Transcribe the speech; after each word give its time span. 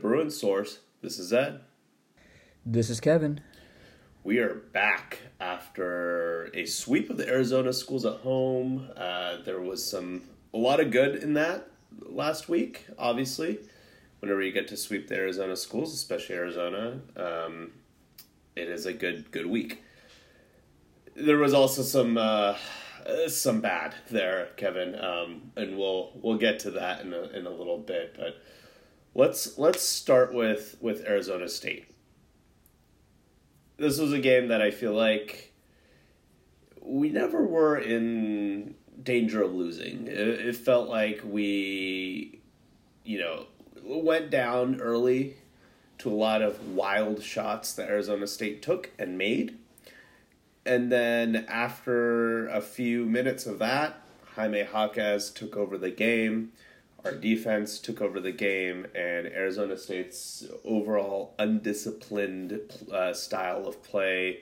Bruin 0.00 0.30
Source. 0.30 0.80
This 1.02 1.18
is 1.18 1.32
Ed. 1.32 1.60
This 2.64 2.90
is 2.90 3.00
Kevin. 3.00 3.40
We 4.24 4.38
are 4.38 4.54
back 4.54 5.20
after 5.40 6.50
a 6.52 6.66
sweep 6.66 7.10
of 7.10 7.16
the 7.16 7.28
Arizona 7.28 7.72
schools 7.72 8.04
at 8.04 8.18
home. 8.20 8.90
Uh, 8.96 9.36
there 9.44 9.60
was 9.60 9.88
some 9.88 10.24
a 10.52 10.58
lot 10.58 10.80
of 10.80 10.90
good 10.90 11.16
in 11.16 11.34
that 11.34 11.68
last 12.00 12.48
week. 12.48 12.86
Obviously, 12.98 13.60
whenever 14.20 14.42
you 14.42 14.52
get 14.52 14.68
to 14.68 14.76
sweep 14.76 15.08
the 15.08 15.14
Arizona 15.14 15.56
schools, 15.56 15.94
especially 15.94 16.34
Arizona, 16.34 17.00
um, 17.16 17.72
it 18.54 18.68
is 18.68 18.84
a 18.86 18.92
good 18.92 19.30
good 19.30 19.46
week. 19.46 19.82
There 21.14 21.38
was 21.38 21.54
also 21.54 21.82
some 21.82 22.18
uh, 22.18 22.56
some 23.28 23.60
bad 23.60 23.94
there, 24.10 24.50
Kevin, 24.56 24.98
um, 24.98 25.52
and 25.56 25.78
we'll 25.78 26.10
we'll 26.20 26.38
get 26.38 26.58
to 26.60 26.70
that 26.72 27.00
in 27.00 27.14
a, 27.14 27.22
in 27.28 27.46
a 27.46 27.50
little 27.50 27.78
bit. 27.78 28.16
But 28.18 28.42
let's 29.16 29.58
let's 29.58 29.82
start 29.82 30.32
with 30.34 30.76
with 30.80 31.04
Arizona 31.06 31.48
State 31.48 31.86
this 33.76 33.98
was 33.98 34.12
a 34.12 34.18
game 34.18 34.48
that 34.48 34.62
I 34.62 34.70
feel 34.70 34.94
like 34.94 35.52
we 36.80 37.08
never 37.10 37.44
were 37.44 37.76
in 37.76 38.74
danger 39.02 39.42
of 39.42 39.54
losing. 39.54 40.06
It, 40.06 40.16
it, 40.16 40.56
felt 40.56 40.88
like 40.88 41.20
we, 41.24 42.40
you 43.04 43.18
know, 43.18 43.46
went 43.84 44.30
down 44.30 44.80
early 44.80 45.36
to 45.98 46.10
a 46.10 46.14
lot 46.14 46.42
of 46.42 46.74
wild 46.74 47.22
shots 47.22 47.72
that 47.74 47.88
Arizona 47.88 48.26
State 48.26 48.62
took 48.62 48.90
and 48.98 49.18
made. 49.18 49.58
And 50.64 50.90
then 50.90 51.44
after 51.48 52.48
a 52.48 52.60
few 52.60 53.04
minutes 53.04 53.46
of 53.46 53.58
that, 53.58 54.00
Jaime 54.34 54.64
Jaquez 54.64 55.30
took 55.30 55.56
over 55.56 55.78
the 55.78 55.90
game 55.90 56.52
our 57.06 57.14
defense 57.14 57.78
took 57.78 58.00
over 58.00 58.20
the 58.20 58.32
game, 58.32 58.86
and 58.94 59.26
Arizona 59.26 59.76
State's 59.76 60.44
overall 60.64 61.34
undisciplined 61.38 62.60
uh, 62.92 63.12
style 63.12 63.66
of 63.66 63.82
play 63.82 64.40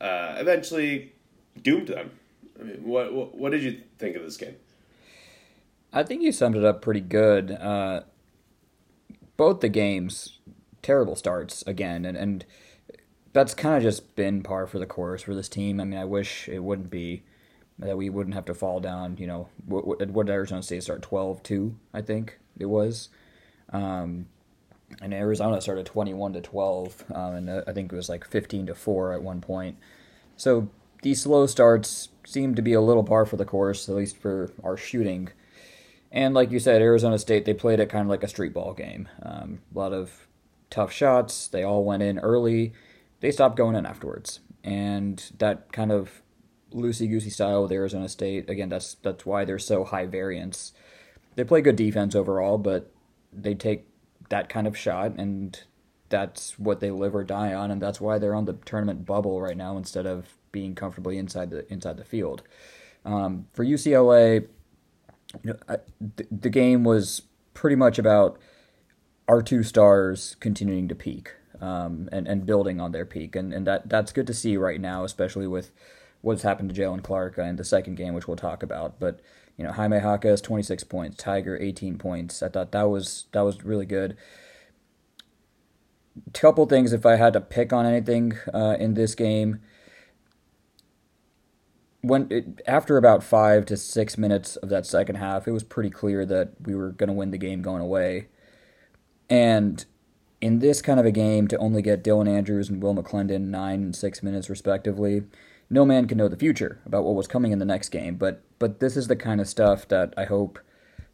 uh, 0.00 0.36
eventually 0.38 1.12
doomed 1.60 1.88
them. 1.88 2.10
I 2.60 2.64
mean, 2.64 2.84
what, 2.84 3.12
what, 3.12 3.34
what 3.34 3.52
did 3.52 3.62
you 3.62 3.80
think 3.98 4.14
of 4.16 4.22
this 4.22 4.36
game? 4.36 4.56
I 5.92 6.02
think 6.02 6.22
you 6.22 6.32
summed 6.32 6.56
it 6.56 6.64
up 6.64 6.82
pretty 6.82 7.00
good. 7.00 7.50
Uh, 7.50 8.02
both 9.36 9.60
the 9.60 9.68
games, 9.68 10.38
terrible 10.82 11.16
starts 11.16 11.62
again, 11.66 12.04
and 12.04 12.16
and 12.16 12.44
that's 13.32 13.54
kind 13.54 13.76
of 13.76 13.82
just 13.82 14.16
been 14.16 14.42
par 14.42 14.66
for 14.66 14.78
the 14.78 14.86
course 14.86 15.22
for 15.22 15.34
this 15.34 15.48
team. 15.48 15.80
I 15.80 15.84
mean, 15.84 15.98
I 15.98 16.04
wish 16.04 16.48
it 16.48 16.60
wouldn't 16.60 16.90
be 16.90 17.22
that 17.78 17.96
we 17.96 18.10
wouldn't 18.10 18.34
have 18.34 18.44
to 18.46 18.54
fall 18.54 18.80
down. 18.80 19.16
You 19.18 19.26
know, 19.26 19.48
what, 19.66 19.86
what 19.86 20.26
did 20.26 20.32
Arizona 20.32 20.62
State 20.62 20.82
start? 20.82 21.02
12-2, 21.02 21.74
I 21.92 22.02
think 22.02 22.38
it 22.58 22.66
was. 22.66 23.08
Um, 23.72 24.26
and 25.02 25.12
Arizona 25.12 25.60
started 25.60 25.86
21 25.86 26.34
to 26.34 26.40
12, 26.40 27.04
um, 27.12 27.34
and 27.34 27.50
uh, 27.50 27.62
I 27.66 27.72
think 27.72 27.92
it 27.92 27.96
was 27.96 28.08
like 28.08 28.24
15 28.24 28.66
to 28.66 28.74
4 28.74 29.14
at 29.14 29.22
one 29.22 29.40
point. 29.40 29.76
So 30.36 30.68
these 31.02 31.22
slow 31.22 31.46
starts 31.46 32.08
seem 32.24 32.54
to 32.54 32.62
be 32.62 32.72
a 32.72 32.80
little 32.80 33.04
par 33.04 33.26
for 33.26 33.36
the 33.36 33.44
course, 33.44 33.88
at 33.88 33.94
least 33.94 34.16
for 34.16 34.50
our 34.62 34.76
shooting. 34.76 35.30
And 36.10 36.34
like 36.34 36.50
you 36.50 36.58
said, 36.58 36.82
Arizona 36.82 37.18
State, 37.18 37.44
they 37.44 37.54
played 37.54 37.80
it 37.80 37.88
kind 37.88 38.02
of 38.02 38.08
like 38.08 38.22
a 38.22 38.28
street 38.28 38.54
ball 38.54 38.72
game. 38.72 39.08
Um, 39.22 39.60
a 39.74 39.78
lot 39.78 39.92
of 39.92 40.28
tough 40.70 40.92
shots. 40.92 41.48
They 41.48 41.62
all 41.62 41.84
went 41.84 42.02
in 42.02 42.18
early. 42.20 42.72
They 43.20 43.30
stopped 43.30 43.56
going 43.56 43.76
in 43.76 43.86
afterwards. 43.86 44.40
And 44.64 45.22
that 45.38 45.72
kind 45.72 45.92
of 45.92 46.22
loosey 46.76 47.08
goosey 47.08 47.30
style 47.30 47.62
with 47.62 47.72
Arizona 47.72 48.08
State. 48.08 48.48
Again, 48.48 48.68
that's 48.68 48.94
that's 49.02 49.24
why 49.24 49.44
they're 49.44 49.58
so 49.58 49.84
high 49.84 50.06
variance. 50.06 50.72
They 51.34 51.44
play 51.44 51.60
good 51.60 51.76
defense 51.76 52.14
overall, 52.14 52.58
but 52.58 52.92
they 53.32 53.54
take 53.54 53.86
that 54.28 54.48
kind 54.48 54.66
of 54.66 54.76
shot, 54.76 55.18
and 55.18 55.58
that's 56.08 56.58
what 56.58 56.80
they 56.80 56.90
live 56.90 57.14
or 57.14 57.24
die 57.24 57.54
on, 57.54 57.70
and 57.70 57.80
that's 57.80 58.00
why 58.00 58.18
they're 58.18 58.34
on 58.34 58.44
the 58.44 58.54
tournament 58.64 59.04
bubble 59.06 59.40
right 59.40 59.56
now 59.56 59.76
instead 59.76 60.06
of 60.06 60.34
being 60.52 60.74
comfortably 60.74 61.18
inside 61.18 61.50
the 61.50 61.70
inside 61.72 61.96
the 61.96 62.04
field. 62.04 62.42
Um, 63.04 63.46
for 63.52 63.64
UCLA, 63.64 64.46
you 65.42 65.52
know, 65.52 65.56
I, 65.68 65.76
the, 66.00 66.26
the 66.30 66.50
game 66.50 66.84
was 66.84 67.22
pretty 67.54 67.76
much 67.76 67.98
about 67.98 68.38
our 69.28 69.42
two 69.42 69.62
stars 69.62 70.36
continuing 70.40 70.88
to 70.88 70.94
peak 70.94 71.34
um, 71.60 72.08
and 72.12 72.26
and 72.26 72.46
building 72.46 72.80
on 72.80 72.92
their 72.92 73.06
peak, 73.06 73.36
and 73.36 73.52
and 73.52 73.66
that 73.66 73.88
that's 73.88 74.12
good 74.12 74.26
to 74.26 74.34
see 74.34 74.56
right 74.56 74.80
now, 74.80 75.04
especially 75.04 75.46
with 75.46 75.72
what's 76.26 76.42
happened 76.42 76.74
to 76.74 76.80
Jaylen 76.80 77.04
Clark 77.04 77.38
in 77.38 77.54
the 77.54 77.62
second 77.62 77.94
game, 77.94 78.12
which 78.12 78.26
we'll 78.26 78.36
talk 78.36 78.64
about. 78.64 78.98
But 78.98 79.20
you 79.56 79.64
know, 79.64 79.70
Jaime 79.70 79.98
Jaquez 79.98 80.40
26 80.40 80.82
points, 80.84 81.16
Tiger 81.16 81.56
18 81.56 81.98
points. 81.98 82.42
I 82.42 82.48
thought 82.48 82.72
that 82.72 82.90
was 82.90 83.26
that 83.30 83.42
was 83.42 83.64
really 83.64 83.86
good. 83.86 84.16
Couple 86.32 86.66
things, 86.66 86.92
if 86.92 87.06
I 87.06 87.14
had 87.14 87.32
to 87.34 87.40
pick 87.40 87.72
on 87.72 87.86
anything 87.86 88.38
uh, 88.52 88.76
in 88.80 88.94
this 88.94 89.14
game, 89.14 89.60
when 92.00 92.26
it, 92.30 92.60
after 92.66 92.96
about 92.96 93.22
five 93.22 93.64
to 93.66 93.76
six 93.76 94.18
minutes 94.18 94.56
of 94.56 94.68
that 94.70 94.84
second 94.84 95.16
half, 95.16 95.46
it 95.46 95.52
was 95.52 95.62
pretty 95.62 95.90
clear 95.90 96.26
that 96.26 96.54
we 96.60 96.74
were 96.74 96.90
going 96.90 97.08
to 97.08 97.12
win 97.12 97.30
the 97.30 97.38
game 97.38 97.62
going 97.62 97.82
away. 97.82 98.28
And 99.30 99.84
in 100.40 100.58
this 100.58 100.82
kind 100.82 100.98
of 100.98 101.06
a 101.06 101.12
game, 101.12 101.46
to 101.48 101.58
only 101.58 101.82
get 101.82 102.02
Dylan 102.02 102.28
Andrews 102.28 102.68
and 102.68 102.82
Will 102.82 102.94
McClendon 102.94 103.42
nine 103.42 103.82
and 103.82 103.96
six 103.96 104.22
minutes 104.22 104.50
respectively, 104.50 105.22
no 105.68 105.84
man 105.84 106.06
can 106.06 106.18
know 106.18 106.28
the 106.28 106.36
future 106.36 106.80
about 106.86 107.04
what 107.04 107.14
was 107.14 107.26
coming 107.26 107.52
in 107.52 107.58
the 107.58 107.64
next 107.64 107.88
game. 107.88 108.16
But 108.16 108.42
but 108.58 108.80
this 108.80 108.96
is 108.96 109.08
the 109.08 109.16
kind 109.16 109.40
of 109.40 109.48
stuff 109.48 109.86
that 109.88 110.14
I 110.16 110.24
hope, 110.24 110.58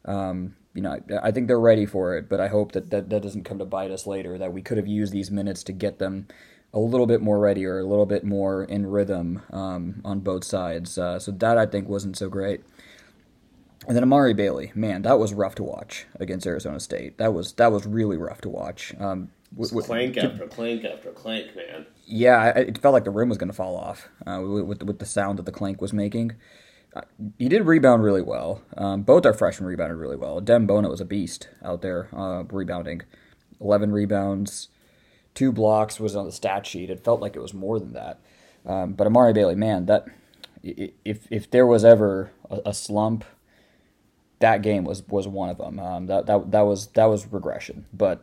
um, 0.05 0.57
you 0.75 0.83
know, 0.83 0.93
I, 0.93 1.29
I, 1.29 1.31
think 1.33 1.49
they're 1.49 1.59
ready 1.59 1.87
for 1.87 2.17
it. 2.17 2.29
But 2.29 2.41
I 2.41 2.49
hope 2.49 2.73
that, 2.73 2.91
that 2.91 3.11
that 3.11 3.23
doesn't 3.23 3.45
come 3.45 3.59
to 3.59 3.65
bite 3.65 3.91
us 3.91 4.07
later. 4.07 4.39
That 4.39 4.53
we 4.53 4.63
could 4.63 4.77
have 4.77 4.87
used 4.87 5.13
these 5.13 5.31
minutes 5.31 5.63
to 5.65 5.73
get 5.73 5.99
them 5.99 6.27
a 6.75 6.79
little 6.79 7.07
bit 7.07 7.21
more 7.21 7.39
ready 7.39 7.67
or 7.67 7.79
a 7.79 7.85
little 7.85 8.07
bit 8.07 8.25
more 8.25 8.65
in 8.65 8.87
rhythm 8.87 9.43
um, 9.51 10.01
on 10.05 10.21
both 10.21 10.45
sides. 10.45 10.97
Uh, 10.97 11.19
so 11.19 11.33
that 11.33 11.59
I 11.59 11.67
think 11.67 11.89
wasn't 11.89 12.17
so 12.17 12.29
great. 12.29 12.63
And 13.89 13.97
then 13.97 14.05
Amari 14.05 14.33
Bailey, 14.33 14.71
man, 14.77 15.03
that 15.03 15.19
was 15.19 15.35
rough 15.35 15.57
to 15.57 15.65
watch 15.65 16.07
against 16.21 16.47
Arizona 16.47 16.79
State. 16.79 17.19
That 17.19 17.35
was 17.35 17.55
that 17.55 17.73
was 17.73 17.87
really 17.87 18.17
rough 18.17 18.43
to 18.43 18.49
watch. 18.49 18.95
Um, 19.01 19.31
with, 19.55 19.73
with, 19.73 19.87
clank 19.87 20.17
after 20.17 20.47
clank 20.47 20.85
after 20.85 21.11
clank, 21.11 21.55
man 21.57 21.87
yeah, 22.13 22.49
it 22.49 22.77
felt 22.77 22.93
like 22.93 23.05
the 23.05 23.11
room 23.11 23.31
was 23.31 23.39
going 23.39 23.49
to 23.49 23.57
fall 23.57 23.75
off 23.75 24.09
uh, 24.27 24.41
with 24.43 24.83
with 24.83 24.99
the 24.99 25.07
sound 25.07 25.39
that 25.39 25.47
the 25.47 25.53
clank 25.53 25.81
was 25.81 25.95
making. 25.95 26.37
Uh, 26.95 27.01
he 27.39 27.49
did 27.49 27.65
rebound 27.65 28.05
really 28.05 28.21
well. 28.21 28.61
Um, 28.77 29.03
both 29.03 29.25
our 29.25 29.33
freshmen 29.33 29.67
rebounded 29.67 29.97
really 29.97 30.17
well. 30.17 30.41
Dem 30.43 30.67
Bona 30.67 30.91
was 30.91 31.01
a 31.01 31.07
beast 31.07 31.49
out 31.65 31.81
there 31.81 32.09
uh, 32.15 32.45
rebounding. 32.51 33.01
Eleven 33.61 33.93
rebounds, 33.93 34.69
two 35.35 35.53
blocks 35.53 35.99
was 35.99 36.15
on 36.15 36.27
the 36.27 36.33
stat 36.33 36.67
sheet. 36.67 36.91
It 36.91 37.03
felt 37.03 37.23
like 37.23 37.35
it 37.35 37.41
was 37.41 37.55
more 37.55 37.81
than 37.81 37.95
that. 37.95 38.21
Um, 38.67 38.93
but 38.93 39.07
Amari 39.07 39.33
Bailey, 39.33 39.55
man, 39.55 39.87
that 39.87 40.07
if 40.63 41.27
if 41.31 41.51
there 41.51 41.67
was 41.67 41.83
ever 41.83 42.31
a, 42.51 42.61
a 42.67 42.75
slump, 42.75 43.25
that 44.41 44.61
game 44.61 44.85
was 44.85 45.03
was 45.09 45.27
one 45.27 45.49
of 45.49 45.57
them. 45.57 45.79
Um, 45.79 46.07
that 46.09 46.27
that 46.27 46.51
that 46.51 46.63
was 46.63 46.89
that 46.89 47.07
was 47.07 47.27
regression. 47.33 47.87
But 47.91 48.23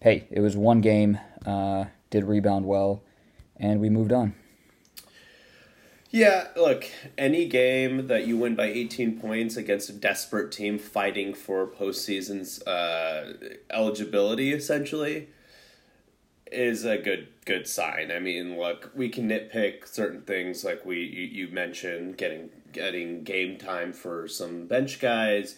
hey, 0.00 0.26
it 0.30 0.40
was 0.40 0.56
one 0.56 0.80
game. 0.80 1.18
Uh, 1.44 1.86
did 2.10 2.24
rebound 2.24 2.64
well 2.64 3.02
and 3.58 3.80
we 3.80 3.88
moved 3.88 4.12
on. 4.12 4.34
Yeah, 6.10 6.48
look, 6.56 6.86
any 7.18 7.46
game 7.46 8.06
that 8.06 8.26
you 8.26 8.38
win 8.38 8.54
by 8.54 8.64
18 8.66 9.20
points 9.20 9.58
against 9.58 9.90
a 9.90 9.92
desperate 9.92 10.50
team 10.50 10.78
fighting 10.78 11.34
for 11.34 11.66
postseason's 11.66 12.62
uh, 12.62 13.34
eligibility, 13.70 14.54
essentially, 14.54 15.28
is 16.50 16.86
a 16.86 16.96
good 16.96 17.28
good 17.44 17.66
sign. 17.66 18.10
I 18.10 18.20
mean, 18.20 18.58
look, 18.58 18.90
we 18.94 19.10
can 19.10 19.28
nitpick 19.28 19.86
certain 19.86 20.22
things 20.22 20.64
like 20.64 20.86
we 20.86 21.00
you, 21.00 21.46
you 21.46 21.48
mentioned 21.48 22.16
getting 22.16 22.48
getting 22.72 23.22
game 23.22 23.58
time 23.58 23.92
for 23.92 24.28
some 24.28 24.66
bench 24.66 25.00
guys, 25.00 25.56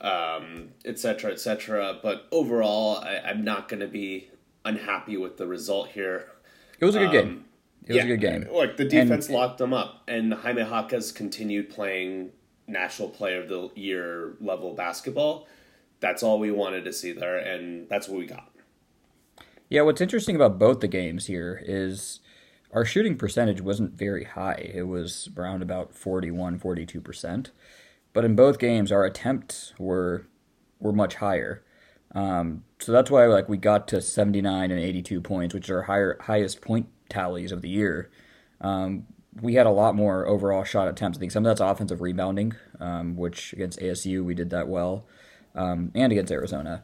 um, 0.00 0.70
et 0.84 0.98
cetera, 0.98 1.32
et 1.32 1.40
cetera. 1.40 1.98
But 2.02 2.26
overall, 2.30 2.98
I, 2.98 3.22
I'm 3.24 3.44
not 3.44 3.68
going 3.68 3.80
to 3.80 3.88
be 3.88 4.28
unhappy 4.64 5.16
with 5.16 5.38
the 5.38 5.46
result 5.46 5.88
here. 5.88 6.32
It 6.78 6.84
was 6.84 6.94
a 6.94 6.98
good 7.00 7.06
um, 7.06 7.12
game. 7.12 7.44
It 7.84 7.88
was 7.88 7.96
yeah, 7.96 8.02
a 8.02 8.06
good 8.06 8.20
game. 8.20 8.48
Look, 8.52 8.76
the 8.76 8.84
defense 8.84 9.26
and, 9.26 9.34
locked 9.36 9.58
them 9.58 9.72
up, 9.72 10.02
and 10.08 10.34
Jaime 10.34 10.62
Jaquez 10.62 11.12
continued 11.12 11.70
playing 11.70 12.30
National 12.66 13.08
Player 13.08 13.40
of 13.40 13.48
the 13.48 13.70
Year 13.74 14.34
level 14.40 14.74
basketball. 14.74 15.46
That's 16.00 16.22
all 16.22 16.38
we 16.38 16.50
wanted 16.50 16.84
to 16.84 16.92
see 16.92 17.12
there, 17.12 17.38
and 17.38 17.88
that's 17.88 18.08
what 18.08 18.18
we 18.18 18.26
got. 18.26 18.50
Yeah, 19.68 19.82
what's 19.82 20.00
interesting 20.00 20.36
about 20.36 20.58
both 20.58 20.80
the 20.80 20.88
games 20.88 21.26
here 21.26 21.60
is 21.64 22.20
our 22.72 22.84
shooting 22.84 23.16
percentage 23.16 23.60
wasn't 23.60 23.94
very 23.94 24.24
high. 24.24 24.70
It 24.74 24.86
was 24.86 25.28
around 25.36 25.62
about 25.62 25.94
41, 25.94 26.58
42%. 26.58 27.50
But 28.12 28.24
in 28.24 28.36
both 28.36 28.58
games, 28.58 28.92
our 28.92 29.04
attempts 29.04 29.74
were 29.78 30.26
were 30.78 30.92
much 30.92 31.16
higher. 31.16 31.62
Um, 32.14 32.64
so 32.78 32.92
that's 32.92 33.10
why 33.10 33.26
like 33.26 33.48
we 33.48 33.56
got 33.56 33.88
to 33.88 34.00
79 34.00 34.70
and 34.70 34.80
82 34.80 35.20
points, 35.20 35.54
which 35.54 35.70
are 35.70 35.82
higher 35.82 36.18
highest 36.22 36.60
point 36.60 36.88
tallies 37.08 37.52
of 37.52 37.62
the 37.62 37.68
year. 37.68 38.10
Um, 38.60 39.06
we 39.40 39.54
had 39.54 39.66
a 39.66 39.70
lot 39.70 39.94
more 39.94 40.26
overall 40.26 40.64
shot 40.64 40.88
attempts. 40.88 41.18
I 41.18 41.20
think 41.20 41.32
some 41.32 41.44
of 41.44 41.50
that's 41.50 41.60
offensive 41.60 42.00
rebounding, 42.00 42.54
um, 42.80 43.16
which 43.16 43.52
against 43.52 43.80
ASU 43.80 44.24
we 44.24 44.34
did 44.34 44.50
that 44.50 44.68
well, 44.68 45.06
um, 45.54 45.90
and 45.94 46.10
against 46.10 46.32
Arizona. 46.32 46.82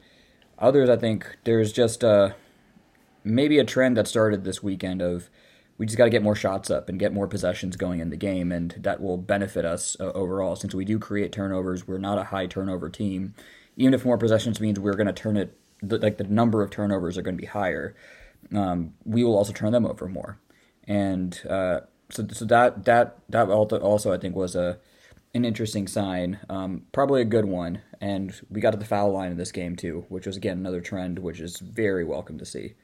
Others, 0.59 0.91
I 0.91 0.97
think 0.97 1.39
there's 1.45 1.73
just 1.73 2.05
uh, 2.05 2.31
maybe 3.25 3.59
a 3.59 3.65
trend 3.65 3.97
that 3.97 4.07
started 4.07 4.45
this 4.45 4.63
weekend 4.63 5.01
of 5.01 5.31
we 5.79 5.87
just 5.87 5.99
got 5.99 6.05
to 6.05 6.11
get 6.11 6.23
more 6.23 6.37
shots 6.37 6.71
up 6.71 6.89
and 6.89 6.99
get 6.99 7.13
more 7.13 7.27
possessions 7.27 7.77
going 7.77 8.01
in 8.01 8.11
the 8.11 8.17
game, 8.17 8.53
and 8.53 8.77
that 8.79 9.01
will 9.01 9.17
benefit 9.17 9.65
us 9.65 9.97
uh, 9.99 10.13
overall. 10.13 10.55
Since 10.55 10.75
we 10.75 10.85
do 10.85 10.99
create 10.99 11.33
turnovers, 11.33 11.89
we're 11.89 11.99
not 11.99 12.19
a 12.19 12.25
high 12.25 12.47
turnover 12.47 12.89
team. 12.89 13.35
Even 13.77 13.95
if 13.95 14.05
more 14.05 14.19
possessions 14.19 14.61
means 14.61 14.79
we're 14.79 14.95
going 14.95 15.07
to 15.07 15.13
turn 15.13 15.37
it, 15.37 15.57
like 15.83 16.19
the 16.19 16.25
number 16.25 16.63
of 16.63 16.71
turnovers 16.71 17.17
are 17.19 17.23
going 17.23 17.37
to 17.37 17.41
be 17.41 17.47
higher, 17.47 17.95
um, 18.55 18.95
we 19.05 19.25
will 19.25 19.37
also 19.37 19.53
turn 19.53 19.73
them 19.73 19.87
over 19.87 20.09
more. 20.09 20.39
And 20.87 21.41
uh, 21.49 21.81
so, 22.11 22.27
so 22.31 22.45
that 22.47 22.85
that 22.85 23.19
that 23.31 23.49
also 23.49 24.13
I 24.13 24.19
think 24.19 24.37
was 24.37 24.55
a 24.55 24.79
an 25.35 25.45
interesting 25.47 25.89
sign, 25.89 26.41
um, 26.51 26.83
probably 26.93 27.23
a 27.23 27.25
good 27.27 27.47
one. 27.47 27.81
And 28.01 28.39
we 28.51 28.61
got 28.61 28.73
to 28.73 28.77
the 28.77 28.85
foul 28.85 29.13
line 29.13 29.31
in 29.31 29.39
this 29.39 29.53
game 29.53 29.77
too, 29.77 30.05
which 30.09 30.27
was 30.27 30.37
again 30.37 30.59
another 30.59 30.81
trend, 30.81 31.19
which 31.21 31.41
is 31.41 31.59
very 31.59 32.05
welcome 32.05 32.39
to 32.39 32.45
see 32.45 32.75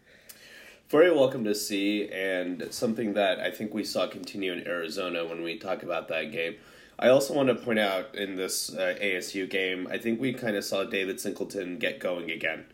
very 0.88 1.14
welcome 1.14 1.44
to 1.44 1.54
see, 1.54 2.08
and 2.08 2.68
something 2.70 3.12
that 3.14 3.38
I 3.40 3.50
think 3.50 3.74
we 3.74 3.84
saw 3.84 4.06
continue 4.06 4.52
in 4.52 4.66
Arizona 4.66 5.26
when 5.26 5.42
we 5.42 5.58
talk 5.58 5.82
about 5.82 6.08
that 6.08 6.32
game. 6.32 6.56
I 6.98 7.08
also 7.08 7.32
want 7.32 7.48
to 7.48 7.54
point 7.54 7.78
out 7.78 8.14
in 8.14 8.34
this 8.34 8.74
uh, 8.74 8.96
ASU 9.00 9.48
game, 9.48 9.86
I 9.90 9.98
think 9.98 10.20
we 10.20 10.32
kind 10.32 10.56
of 10.56 10.64
saw 10.64 10.84
David 10.84 11.20
Singleton 11.20 11.78
get 11.78 12.00
going 12.00 12.30
again. 12.30 12.64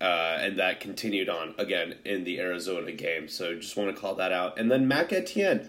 Uh, 0.00 0.38
and 0.40 0.58
that 0.58 0.78
continued 0.78 1.28
on 1.28 1.54
again 1.58 1.96
in 2.04 2.22
the 2.22 2.38
Arizona 2.38 2.92
game. 2.92 3.28
So 3.28 3.56
just 3.56 3.76
want 3.76 3.94
to 3.94 4.00
call 4.00 4.14
that 4.14 4.32
out. 4.32 4.56
And 4.56 4.70
then 4.70 4.86
Mac 4.86 5.12
Etienne 5.12 5.68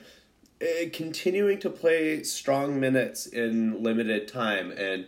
uh, 0.62 0.90
continuing 0.94 1.60
to 1.60 1.70
play 1.70 2.22
strong 2.22 2.80
minutes 2.80 3.26
in 3.26 3.82
limited 3.82 4.28
time. 4.28 4.72
And 4.72 5.08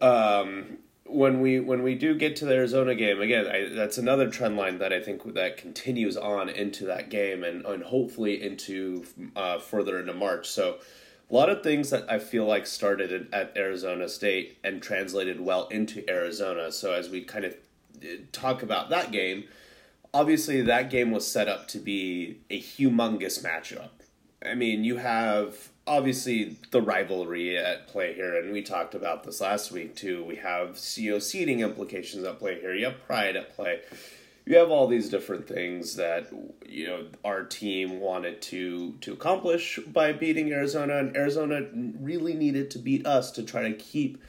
um, 0.00 0.78
when 1.04 1.40
we 1.40 1.58
when 1.58 1.82
we 1.82 1.96
do 1.96 2.14
get 2.14 2.36
to 2.36 2.44
the 2.44 2.54
Arizona 2.54 2.94
game 2.94 3.20
again, 3.20 3.46
I, 3.46 3.68
that's 3.74 3.98
another 3.98 4.30
trend 4.30 4.56
line 4.56 4.78
that 4.78 4.92
I 4.92 5.00
think 5.00 5.34
that 5.34 5.56
continues 5.56 6.16
on 6.16 6.48
into 6.48 6.84
that 6.86 7.10
game 7.10 7.42
and 7.42 7.64
and 7.64 7.82
hopefully 7.82 8.40
into 8.40 9.04
uh, 9.34 9.58
further 9.58 9.98
into 9.98 10.14
March. 10.14 10.48
So 10.48 10.78
a 11.30 11.34
lot 11.34 11.50
of 11.50 11.62
things 11.62 11.90
that 11.90 12.10
I 12.10 12.18
feel 12.18 12.46
like 12.46 12.66
started 12.66 13.28
at 13.32 13.56
Arizona 13.56 14.08
State 14.08 14.58
and 14.64 14.82
translated 14.82 15.40
well 15.40 15.68
into 15.68 16.08
Arizona. 16.08 16.72
So 16.72 16.92
as 16.92 17.10
we 17.10 17.22
kind 17.22 17.44
of 17.44 17.54
uh, 18.02 18.06
talk 18.32 18.62
about 18.62 18.88
that 18.90 19.12
game, 19.12 19.44
obviously 20.14 20.62
that 20.62 20.90
game 20.90 21.10
was 21.10 21.26
set 21.30 21.48
up 21.48 21.68
to 21.68 21.78
be 21.78 22.38
a 22.48 22.60
humongous 22.60 23.44
matchup. 23.44 23.90
I 24.44 24.54
mean, 24.54 24.84
you 24.84 24.96
have 24.96 25.68
obviously 25.86 26.56
the 26.70 26.80
rivalry 26.80 27.58
at 27.58 27.88
play 27.88 28.14
here, 28.14 28.36
and 28.36 28.52
we 28.52 28.62
talked 28.62 28.94
about 28.94 29.24
this 29.24 29.40
last 29.40 29.72
week 29.72 29.96
too. 29.96 30.24
We 30.24 30.36
have 30.36 30.78
CO 30.78 31.18
seeding 31.18 31.60
implications 31.60 32.24
at 32.24 32.38
play 32.38 32.60
here. 32.60 32.74
You 32.74 32.86
have 32.86 33.04
pride 33.06 33.36
at 33.36 33.54
play. 33.54 33.80
You 34.48 34.56
have 34.56 34.70
all 34.70 34.86
these 34.86 35.10
different 35.10 35.46
things 35.46 35.96
that 35.96 36.32
you 36.66 36.86
know 36.86 37.04
our 37.22 37.42
team 37.42 38.00
wanted 38.00 38.40
to 38.42 38.92
to 39.02 39.12
accomplish 39.12 39.78
by 39.86 40.14
beating 40.14 40.50
Arizona, 40.50 40.96
and 40.96 41.14
Arizona 41.14 41.66
really 42.00 42.32
needed 42.32 42.70
to 42.70 42.78
beat 42.78 43.04
us 43.04 43.30
to 43.32 43.42
try 43.42 43.68
to 43.68 43.74
keep 43.74 44.22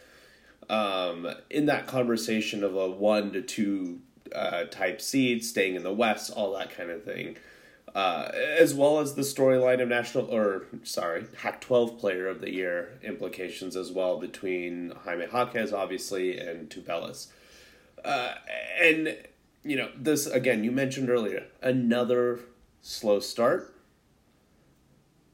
um, 0.69 1.25
in 1.50 1.68
that 1.68 1.88
conversation 1.88 2.66
of 2.66 2.75
a 2.75 2.89
one 2.89 3.31
to 3.31 3.42
two 3.42 4.01
uh, 4.36 4.66
type 4.66 5.00
seed, 5.00 5.45
staying 5.45 5.75
in 5.75 5.83
the 5.83 5.94
West, 5.94 6.31
all 6.31 6.51
that 6.57 6.75
kind 6.75 6.89
of 6.89 7.06
thing. 7.06 7.38
Uh, 7.95 8.30
as 8.33 8.74
well 8.74 9.00
as 9.00 9.16
the 9.16 9.21
storyline 9.21 9.81
of 9.81 9.88
national 9.88 10.25
or 10.36 10.66
sorry 10.83 11.24
Pac-12 11.24 11.98
Player 11.98 12.27
of 12.27 12.42
the 12.42 12.54
Year 12.54 13.00
implications 13.04 13.77
as 13.77 13.89
well 13.89 14.19
between 14.19 14.92
Jaime 15.06 15.27
Jaquez 15.31 15.71
obviously 15.71 16.38
and 16.38 16.69
Tubelis, 16.69 17.27
uh, 18.04 18.33
and 18.81 19.16
you 19.63 19.75
know 19.75 19.89
this 19.95 20.25
again 20.25 20.63
you 20.63 20.71
mentioned 20.71 21.09
earlier 21.09 21.45
another 21.61 22.39
slow 22.81 23.19
start, 23.19 23.75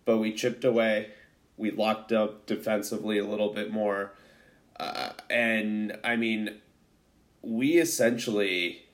but 0.04 0.18
we 0.18 0.34
chipped 0.34 0.64
away, 0.64 1.10
we 1.58 1.72
locked 1.72 2.12
up 2.12 2.46
defensively 2.46 3.18
a 3.18 3.26
little 3.26 3.54
bit 3.54 3.72
more, 3.72 4.14
uh, 4.80 5.12
and 5.30 5.98
I 6.04 6.16
mean 6.16 6.58
we 7.42 7.78
essentially 7.78 8.86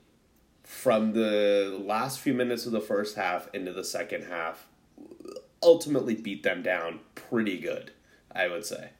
from 0.62 1.12
the 1.12 1.78
last 1.84 2.20
few 2.20 2.34
minutes 2.34 2.66
of 2.66 2.72
the 2.72 2.80
first 2.80 3.16
half 3.16 3.48
into 3.54 3.72
the 3.72 3.84
second 3.84 4.24
half 4.24 4.68
ultimately 5.62 6.14
beat 6.14 6.42
them 6.42 6.62
down 6.62 7.00
pretty 7.14 7.58
good, 7.58 7.92
I 8.34 8.48
would 8.48 8.66
say. 8.66 8.90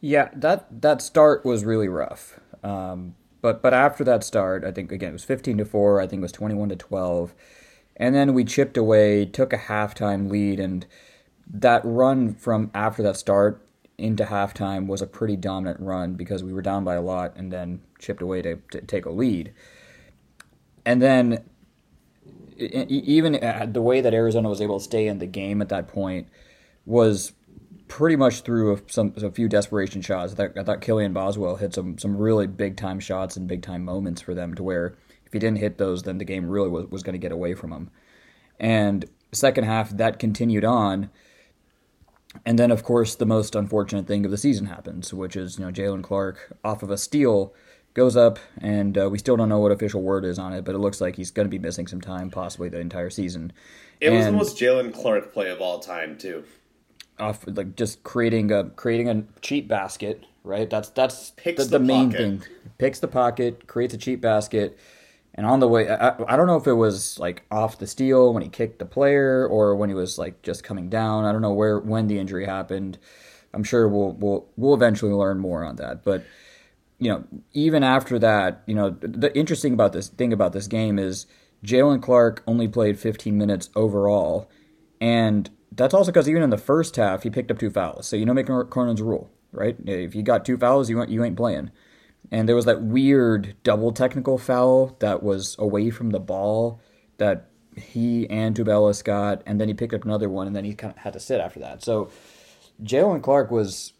Yeah, 0.00 0.28
that 0.34 0.82
that 0.82 1.02
start 1.02 1.44
was 1.44 1.64
really 1.64 1.88
rough. 1.88 2.38
Um, 2.62 3.14
but 3.40 3.62
but 3.62 3.74
after 3.74 4.04
that 4.04 4.24
start, 4.24 4.64
I 4.64 4.72
think 4.72 4.92
again 4.92 5.10
it 5.10 5.12
was 5.12 5.24
15 5.24 5.58
to 5.58 5.64
4, 5.64 6.00
I 6.00 6.06
think 6.06 6.20
it 6.20 6.22
was 6.22 6.32
21 6.32 6.70
to 6.70 6.76
12. 6.76 7.34
And 7.96 8.14
then 8.14 8.32
we 8.32 8.44
chipped 8.44 8.76
away, 8.76 9.24
took 9.24 9.52
a 9.52 9.58
halftime 9.58 10.30
lead 10.30 10.60
and 10.60 10.86
that 11.50 11.80
run 11.84 12.34
from 12.34 12.70
after 12.74 13.02
that 13.02 13.16
start 13.16 13.66
into 13.96 14.24
halftime 14.24 14.86
was 14.86 15.02
a 15.02 15.06
pretty 15.06 15.34
dominant 15.34 15.80
run 15.80 16.14
because 16.14 16.44
we 16.44 16.52
were 16.52 16.62
down 16.62 16.84
by 16.84 16.94
a 16.94 17.02
lot 17.02 17.34
and 17.36 17.52
then 17.52 17.80
chipped 17.98 18.22
away 18.22 18.40
to, 18.42 18.56
to 18.70 18.80
take 18.82 19.04
a 19.04 19.10
lead 19.10 19.52
and 20.88 21.02
then 21.02 21.44
even 22.56 23.36
uh, 23.36 23.66
the 23.70 23.82
way 23.82 24.00
that 24.00 24.14
Arizona 24.14 24.48
was 24.48 24.60
able 24.60 24.78
to 24.78 24.84
stay 24.84 25.06
in 25.06 25.18
the 25.18 25.26
game 25.26 25.60
at 25.60 25.68
that 25.68 25.86
point 25.86 26.28
was 26.86 27.32
pretty 27.88 28.16
much 28.16 28.42
through 28.42 28.74
a, 28.74 28.80
some 28.86 29.14
a 29.16 29.30
few 29.30 29.48
desperation 29.48 30.02
shots. 30.02 30.32
I 30.32 30.36
thought, 30.36 30.58
I 30.58 30.62
thought 30.62 30.80
Kylan 30.80 31.12
Boswell 31.12 31.56
hit 31.56 31.74
some 31.74 31.98
some 31.98 32.16
really 32.16 32.46
big 32.46 32.76
time 32.76 33.00
shots 33.00 33.36
and 33.36 33.48
big 33.48 33.62
time 33.62 33.84
moments 33.84 34.20
for 34.22 34.34
them 34.34 34.54
to 34.54 34.62
where 34.62 34.96
if 35.26 35.32
he 35.32 35.38
didn't 35.38 35.58
hit 35.58 35.78
those, 35.78 36.04
then 36.04 36.18
the 36.18 36.24
game 36.24 36.48
really 36.48 36.68
was, 36.68 36.86
was 36.86 37.02
going 37.02 37.14
to 37.14 37.18
get 37.18 37.32
away 37.32 37.54
from 37.54 37.72
him. 37.72 37.90
And 38.58 39.04
second 39.32 39.64
half, 39.64 39.90
that 39.90 40.18
continued 40.18 40.64
on. 40.64 41.10
And 42.44 42.58
then, 42.58 42.70
of 42.70 42.82
course, 42.82 43.14
the 43.14 43.26
most 43.26 43.54
unfortunate 43.54 44.06
thing 44.06 44.24
of 44.24 44.30
the 44.30 44.38
season 44.38 44.66
happens, 44.66 45.12
which 45.12 45.36
is 45.36 45.58
you 45.58 45.64
know 45.64 45.72
Jaylen 45.72 46.02
Clark 46.02 46.58
off 46.62 46.82
of 46.82 46.90
a 46.90 46.98
steal 46.98 47.54
goes 47.94 48.16
up, 48.16 48.38
and 48.60 48.96
uh, 48.96 49.08
we 49.10 49.18
still 49.18 49.36
don't 49.36 49.48
know 49.48 49.58
what 49.58 49.72
official 49.72 50.02
word 50.02 50.24
is 50.24 50.38
on 50.38 50.52
it, 50.52 50.64
but 50.64 50.74
it 50.74 50.78
looks 50.78 51.00
like 51.00 51.16
he's 51.16 51.30
going 51.30 51.46
to 51.46 51.50
be 51.50 51.58
missing 51.58 51.86
some 51.86 52.00
time, 52.00 52.30
possibly 52.30 52.68
the 52.68 52.78
entire 52.78 53.10
season. 53.10 53.52
It 54.00 54.08
and 54.08 54.16
was 54.16 54.26
the 54.26 54.32
most 54.32 54.58
Jaylen 54.58 54.94
Clark 54.94 55.32
play 55.32 55.50
of 55.50 55.60
all 55.60 55.80
time, 55.80 56.16
too. 56.16 56.44
Off 57.20 57.44
like 57.46 57.76
just 57.76 58.02
creating 58.02 58.50
a 58.52 58.64
creating 58.70 59.08
a 59.08 59.24
cheap 59.40 59.68
basket, 59.68 60.24
right? 60.44 60.68
That's 60.68 60.88
that's 60.90 61.30
Picks 61.36 61.64
the, 61.66 61.78
the, 61.78 61.84
main 61.84 62.10
thing. 62.10 62.42
Picks 62.78 63.00
the 63.00 63.08
pocket, 63.08 63.66
creates 63.66 63.94
a 63.94 63.98
cheap 63.98 64.20
basket, 64.20 64.78
and 65.34 65.46
on 65.46 65.60
the 65.60 65.68
way, 65.68 65.88
I, 65.88 66.14
I 66.26 66.36
don't 66.36 66.46
know 66.46 66.56
if 66.56 66.66
it 66.66 66.74
was 66.74 67.18
like 67.18 67.44
off 67.50 67.78
the 67.78 67.86
steal 67.86 68.32
when 68.34 68.42
he 68.42 68.48
kicked 68.48 68.78
the 68.78 68.86
player 68.86 69.46
or 69.46 69.76
when 69.76 69.88
he 69.88 69.94
was 69.94 70.18
like 70.18 70.42
just 70.42 70.64
coming 70.64 70.88
down. 70.88 71.24
I 71.24 71.32
don't 71.32 71.42
know 71.42 71.52
where 71.52 71.78
when 71.78 72.08
the 72.08 72.18
injury 72.18 72.46
happened. 72.46 72.98
I'm 73.54 73.64
sure 73.64 73.88
we'll 73.88 74.12
we'll 74.12 74.48
we'll 74.56 74.74
eventually 74.74 75.12
learn 75.12 75.38
more 75.38 75.64
on 75.64 75.76
that, 75.76 76.04
but 76.04 76.24
you 76.98 77.10
know, 77.10 77.24
even 77.52 77.84
after 77.84 78.18
that, 78.18 78.62
you 78.66 78.74
know, 78.74 78.90
the 78.90 79.36
interesting 79.36 79.72
about 79.72 79.92
this 79.92 80.08
thing 80.08 80.32
about 80.32 80.52
this 80.52 80.66
game 80.66 80.98
is 80.98 81.26
Jaylen 81.64 82.02
Clark 82.02 82.42
only 82.46 82.68
played 82.68 82.98
15 82.98 83.36
minutes 83.36 83.70
overall, 83.74 84.50
and 85.00 85.48
that's 85.72 85.94
also 85.94 86.10
because 86.10 86.28
even 86.28 86.42
in 86.42 86.50
the 86.50 86.58
first 86.58 86.96
half 86.96 87.22
he 87.22 87.30
picked 87.30 87.50
up 87.50 87.58
two 87.58 87.70
fouls. 87.70 88.06
So 88.06 88.16
you 88.16 88.26
know, 88.26 88.34
Mick 88.34 88.68
Cronin's 88.68 89.02
rule, 89.02 89.30
right? 89.52 89.76
If 89.84 90.14
you 90.14 90.22
got 90.22 90.44
two 90.44 90.56
fouls, 90.56 90.90
you 90.90 91.00
ain't, 91.00 91.10
you 91.10 91.24
ain't 91.24 91.36
playing. 91.36 91.70
And 92.30 92.48
there 92.48 92.56
was 92.56 92.66
that 92.66 92.82
weird 92.82 93.56
double 93.62 93.92
technical 93.92 94.38
foul 94.38 94.96
that 94.98 95.22
was 95.22 95.56
away 95.58 95.90
from 95.90 96.10
the 96.10 96.20
ball 96.20 96.80
that 97.16 97.48
he 97.76 98.28
and 98.28 98.56
Tubelis 98.56 99.02
got, 99.02 99.42
and 99.46 99.60
then 99.60 99.68
he 99.68 99.74
picked 99.74 99.94
up 99.94 100.04
another 100.04 100.28
one, 100.28 100.46
and 100.46 100.54
then 100.54 100.64
he 100.64 100.74
kind 100.74 100.92
of 100.92 100.98
had 100.98 101.12
to 101.12 101.20
sit 101.20 101.40
after 101.40 101.60
that. 101.60 101.82
So 101.82 102.10
Jaylen 102.82 103.22
Clark 103.22 103.50
was 103.50 103.92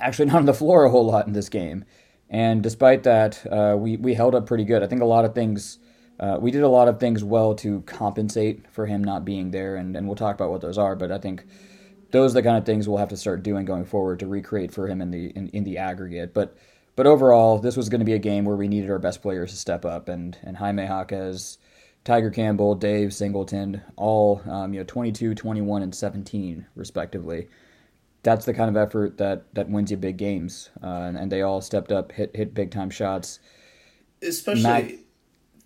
actually 0.00 0.26
not 0.26 0.36
on 0.36 0.46
the 0.46 0.54
floor 0.54 0.84
a 0.84 0.90
whole 0.90 1.06
lot 1.06 1.26
in 1.26 1.32
this 1.32 1.48
game. 1.48 1.84
And 2.30 2.62
despite 2.62 3.02
that, 3.02 3.44
uh, 3.50 3.76
we 3.78 3.96
we 3.96 4.14
held 4.14 4.34
up 4.34 4.46
pretty 4.46 4.64
good. 4.64 4.82
I 4.82 4.86
think 4.86 5.02
a 5.02 5.06
lot 5.06 5.24
of 5.24 5.34
things. 5.34 5.78
Uh, 6.18 6.38
we 6.40 6.50
did 6.50 6.62
a 6.62 6.68
lot 6.68 6.88
of 6.88 7.00
things 7.00 7.24
well 7.24 7.54
to 7.56 7.80
compensate 7.82 8.70
for 8.70 8.86
him 8.86 9.02
not 9.02 9.24
being 9.24 9.50
there, 9.50 9.76
and, 9.76 9.96
and 9.96 10.06
we'll 10.06 10.16
talk 10.16 10.34
about 10.34 10.50
what 10.50 10.60
those 10.60 10.78
are. 10.78 10.94
But 10.94 11.10
I 11.10 11.18
think 11.18 11.44
those 12.10 12.32
are 12.32 12.34
the 12.34 12.42
kind 12.42 12.56
of 12.56 12.64
things 12.64 12.88
we'll 12.88 12.98
have 12.98 13.08
to 13.08 13.16
start 13.16 13.42
doing 13.42 13.64
going 13.64 13.84
forward 13.84 14.20
to 14.20 14.26
recreate 14.26 14.72
for 14.72 14.86
him 14.86 15.00
in 15.00 15.10
the 15.10 15.30
in, 15.30 15.48
in 15.48 15.64
the 15.64 15.78
aggregate. 15.78 16.32
But 16.32 16.56
but 16.96 17.06
overall, 17.06 17.58
this 17.58 17.76
was 17.76 17.88
going 17.88 18.00
to 18.00 18.04
be 18.04 18.12
a 18.12 18.18
game 18.18 18.44
where 18.44 18.56
we 18.56 18.68
needed 18.68 18.90
our 18.90 19.00
best 19.00 19.22
players 19.22 19.50
to 19.50 19.56
step 19.56 19.84
up, 19.84 20.08
and 20.08 20.38
and 20.42 20.56
Jaime 20.56 20.84
Jaquez, 20.84 21.58
Tiger 22.04 22.30
Campbell, 22.30 22.76
Dave 22.76 23.12
Singleton, 23.12 23.82
all 23.96 24.40
um, 24.46 24.72
you 24.72 24.80
know 24.80 24.84
22, 24.84 25.34
21, 25.34 25.82
and 25.82 25.94
17 25.94 26.66
respectively 26.76 27.48
that's 28.24 28.46
the 28.46 28.54
kind 28.54 28.74
of 28.74 28.76
effort 28.76 29.18
that 29.18 29.44
that 29.54 29.68
wins 29.68 29.90
you 29.90 29.96
big 29.96 30.16
games, 30.16 30.70
uh, 30.82 30.86
and, 30.86 31.16
and, 31.16 31.30
they 31.30 31.42
all 31.42 31.60
stepped 31.60 31.92
up, 31.92 32.10
hit 32.10 32.34
hit 32.34 32.54
big 32.54 32.70
time 32.70 32.90
shots. 32.90 33.38
Especially 34.22 34.62
Matt, 34.62 34.92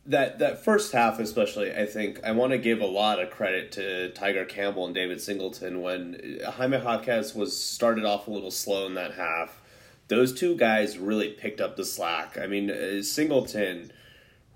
that 0.09 0.39
that 0.39 0.65
first 0.65 0.93
half, 0.93 1.19
especially, 1.19 1.71
I 1.73 1.87
think 1.87 2.21
I 2.25 2.33
want 2.33 2.53
to 2.53 2.59
give 2.59 2.81
a 2.81 2.87
lot 2.87 3.21
of 3.21 3.31
credit 3.31 3.71
to 3.73 4.11
Tiger 4.11 4.45
Campbell 4.45 4.87
and 4.87 4.95
David 4.95 5.21
Singleton 5.21 5.83
when 5.83 6.41
Jaime 6.45 6.79
Jaquez 6.79 7.35
was 7.35 7.59
started 7.59 8.05
off 8.05 8.27
a 8.27 8.31
little 8.31 8.51
slow 8.51 8.87
in 8.87 8.95
that 8.95 9.15
half. 9.15 9.61
those 10.09 10.33
two 10.33 10.57
guys 10.57 10.99
really 10.99 11.29
picked 11.29 11.61
up 11.61 11.77
the 11.77 11.85
slack. 11.85 12.39
I 12.39 12.47
mean, 12.47 12.71
uh, 12.71 13.03
Singleton 13.03 13.93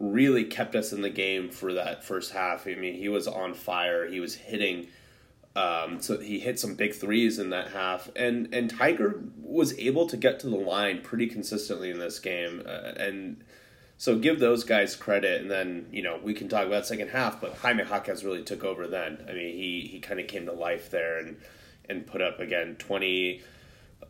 really 0.01 0.45
kept 0.45 0.75
us 0.75 0.93
in 0.93 1.03
the 1.03 1.11
game 1.11 1.51
for 1.51 1.75
that 1.75 2.03
first 2.03 2.33
half. 2.33 2.67
I 2.67 2.75
mean, 2.75 2.95
he 2.95 3.09
was 3.09 3.29
on 3.29 3.55
fire. 3.55 4.09
He 4.09 4.19
was 4.19 4.35
hitting. 4.35 4.89
Um, 5.55 6.01
so 6.01 6.19
he 6.19 6.41
hit 6.41 6.59
some 6.59 6.75
big 6.75 6.95
threes 6.95 7.39
in 7.39 7.51
that 7.51 7.73
half, 7.73 8.09
and 8.17 8.53
and 8.55 8.71
Tiger 8.71 9.23
was 9.43 9.79
able 9.79 10.07
to 10.07 10.17
get 10.17 10.41
to 10.41 10.49
the 10.49 10.57
line 10.57 11.03
pretty 11.03 11.27
consistently 11.27 11.91
in 11.91 11.99
this 11.99 12.19
game, 12.19 12.63
uh, 12.65 12.93
and 12.97 13.45
so 14.03 14.19
give 14.19 14.41
those 14.41 14.65
guys 14.65 14.97
credit. 14.97 15.43
And 15.43 15.49
then 15.49 15.87
you 15.93 16.03
know 16.03 16.19
we 16.21 16.35
can 16.35 16.49
talk 16.49 16.67
about 16.67 16.85
second 16.85 17.11
half, 17.11 17.41
but 17.41 17.55
Jaime 17.59 17.85
Jaquez 17.85 18.25
really 18.25 18.43
took 18.43 18.65
over 18.65 18.89
then. 18.89 19.25
I 19.29 19.33
mean, 19.33 19.55
he 19.55 19.89
he 19.93 20.01
kind 20.01 20.19
of 20.19 20.27
came 20.27 20.45
to 20.47 20.53
life 20.53 20.91
there 20.91 21.19
and 21.19 21.37
and 21.89 22.05
put 22.05 22.21
up 22.21 22.41
again 22.41 22.75
twenty 22.81 23.43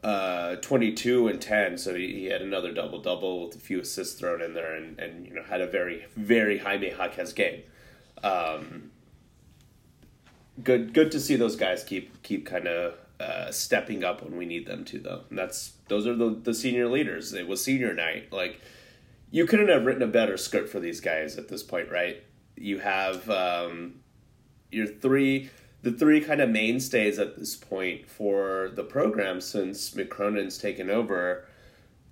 uh, 0.02 0.56
22 0.56 1.28
and 1.28 1.40
10 1.40 1.78
so 1.78 1.94
he, 1.94 2.12
he 2.12 2.24
had 2.24 2.42
another 2.42 2.72
double 2.72 3.00
double 3.00 3.46
with 3.46 3.54
a 3.54 3.58
few 3.60 3.78
assists 3.78 4.18
thrown 4.18 4.42
in 4.42 4.52
there 4.52 4.74
and, 4.74 4.98
and 4.98 5.28
you 5.28 5.32
know 5.32 5.44
had 5.44 5.60
a 5.60 5.66
very 5.66 6.06
very 6.16 6.58
Jaime 6.58 6.88
Jaquez 6.88 7.32
game 7.32 7.62
um, 8.24 8.90
good 10.64 10.92
good 10.92 11.12
to 11.12 11.20
see 11.20 11.36
those 11.36 11.54
guys 11.54 11.84
keep 11.84 12.20
keep 12.24 12.46
kind 12.46 12.66
of 12.66 12.94
uh, 13.20 13.52
stepping 13.52 14.02
up 14.02 14.24
when 14.24 14.36
we 14.36 14.44
need 14.44 14.66
them 14.66 14.84
to 14.86 14.98
though 14.98 15.22
and 15.30 15.38
that's 15.38 15.74
those 15.86 16.04
are 16.04 16.16
the, 16.16 16.30
the 16.30 16.54
senior 16.54 16.88
leaders 16.88 17.32
it 17.32 17.46
was 17.46 17.62
senior 17.62 17.94
night 17.94 18.32
like 18.32 18.60
you 19.32 19.46
couldn't 19.46 19.68
have 19.68 19.84
written 19.84 20.02
a 20.02 20.06
better 20.06 20.36
script 20.36 20.68
for 20.68 20.78
these 20.78 21.00
guys 21.00 21.36
at 21.36 21.48
this 21.48 21.64
point 21.64 21.90
right 21.90 22.22
you 22.56 22.78
have 22.78 23.28
um, 23.28 23.94
your 24.70 24.86
three 24.86 25.50
the 25.82 25.90
three 25.90 26.20
kind 26.20 26.40
of 26.40 26.48
mainstays 26.48 27.18
at 27.18 27.36
this 27.36 27.56
point 27.56 28.08
for 28.08 28.70
the 28.76 28.84
program 28.84 29.40
since 29.40 29.90
Mick 29.90 30.08
Cronin's 30.08 30.56
taken 30.56 30.88
over 30.88 31.44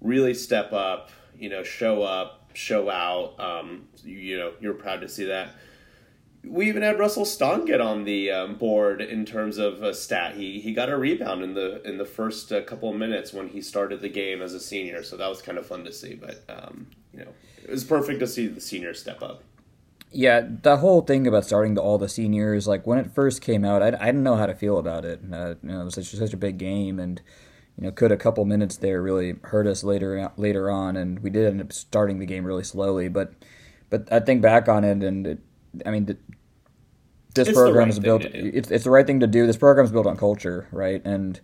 really 0.01 0.35
step 0.35 0.73
up, 0.73 1.11
you 1.39 1.49
know, 1.49 1.63
show 1.63 2.03
up, 2.03 2.51
show 2.55 2.91
out. 2.91 3.39
Um, 3.39 3.89
you, 4.05 4.17
you, 4.17 4.39
know, 4.39 4.53
you're 4.61 4.75
proud 4.75 5.01
to 5.03 5.09
see 5.09 5.27
that. 5.27 5.51
We 6.43 6.69
even 6.69 6.83
had 6.83 6.99
Russell 6.99 7.27
Stong 7.27 7.67
get 7.67 7.83
on 7.83 8.05
the 8.05 8.31
um, 8.31 8.55
board 8.57 9.03
in 9.03 9.27
terms 9.27 9.59
of 9.59 9.83
a 9.83 9.93
stat. 9.93 10.37
He 10.37 10.59
he 10.59 10.73
got 10.73 10.89
a 10.89 10.97
rebound 10.97 11.43
in 11.43 11.53
the 11.53 11.87
in 11.87 11.99
the 11.99 12.07
first 12.07 12.51
uh, 12.51 12.63
couple 12.63 12.89
of 12.89 12.97
minutes 12.97 13.35
when 13.35 13.49
he 13.49 13.61
started 13.61 14.01
the 14.01 14.09
game 14.09 14.41
as 14.41 14.55
a 14.55 14.61
senior, 14.61 15.03
so 15.03 15.19
that 15.19 15.29
was 15.29 15.43
kind 15.43 15.59
of 15.59 15.67
fun 15.67 15.85
to 15.85 15.93
see. 15.93 16.15
But 16.15 16.43
um, 16.49 16.87
you 17.13 17.21
know, 17.21 17.33
it 17.63 17.71
was 17.71 17.85
perfect 17.85 18.21
to 18.21 18.27
see 18.27 18.47
the 18.47 18.61
seniors 18.61 19.01
step 19.01 19.23
up. 19.23 19.43
Yeah, 20.13 20.43
the 20.63 20.79
whole 20.79 21.03
thing 21.03 21.27
about 21.27 21.45
starting 21.45 21.75
the, 21.75 21.83
all 21.83 21.97
the 21.97 22.09
seniors, 22.09 22.67
like 22.67 22.85
when 22.85 22.99
it 22.99 23.13
first 23.15 23.41
came 23.43 23.65
out, 23.65 23.83
I, 23.83 23.89
I 23.89 24.07
didn't 24.07 24.25
know 24.25 24.35
how 24.35 24.47
to 24.47 24.55
feel 24.55 24.79
about 24.79 25.05
it. 25.05 25.21
Uh, 25.33 25.55
you 25.63 25.69
know, 25.69 25.83
it 25.83 25.85
was 25.85 25.95
such, 25.95 26.07
such 26.07 26.33
a 26.33 26.37
big 26.37 26.59
game, 26.59 26.99
and 26.99 27.23
you 27.79 27.85
know, 27.85 27.93
could 27.93 28.11
a 28.11 28.17
couple 28.17 28.45
minutes 28.45 28.77
there 28.77 29.01
really 29.01 29.37
hurt 29.45 29.67
us 29.67 29.85
later 29.85 30.33
later 30.37 30.71
on, 30.71 30.97
and 30.97 31.21
we 31.21 31.31
did 31.31 31.47
end 31.47 31.61
up 31.61 31.73
starting 31.73 32.19
the 32.19 32.27
game 32.27 32.45
really 32.45 32.65
slowly. 32.65 33.09
But 33.09 33.33
but 33.89 34.13
I 34.13 34.21
think 34.21 34.43
back 34.43 34.69
on 34.69 34.83
it, 34.83 35.03
and 35.03 35.27
it, 35.27 35.39
I 35.87 35.91
mean, 35.91 36.07
this 37.35 37.49
it's 37.49 37.57
program 37.57 37.85
right 37.85 37.89
is 37.89 38.01
built. 38.01 38.25
It's 38.25 38.71
it's 38.71 38.85
the 38.85 38.91
right 38.91 39.07
thing 39.07 39.21
to 39.21 39.27
do. 39.27 39.47
This 39.47 39.57
program 39.57 39.87
is 39.87 39.93
built 39.93 40.07
on 40.07 40.17
culture, 40.17 40.67
right? 40.73 41.01
And 41.05 41.41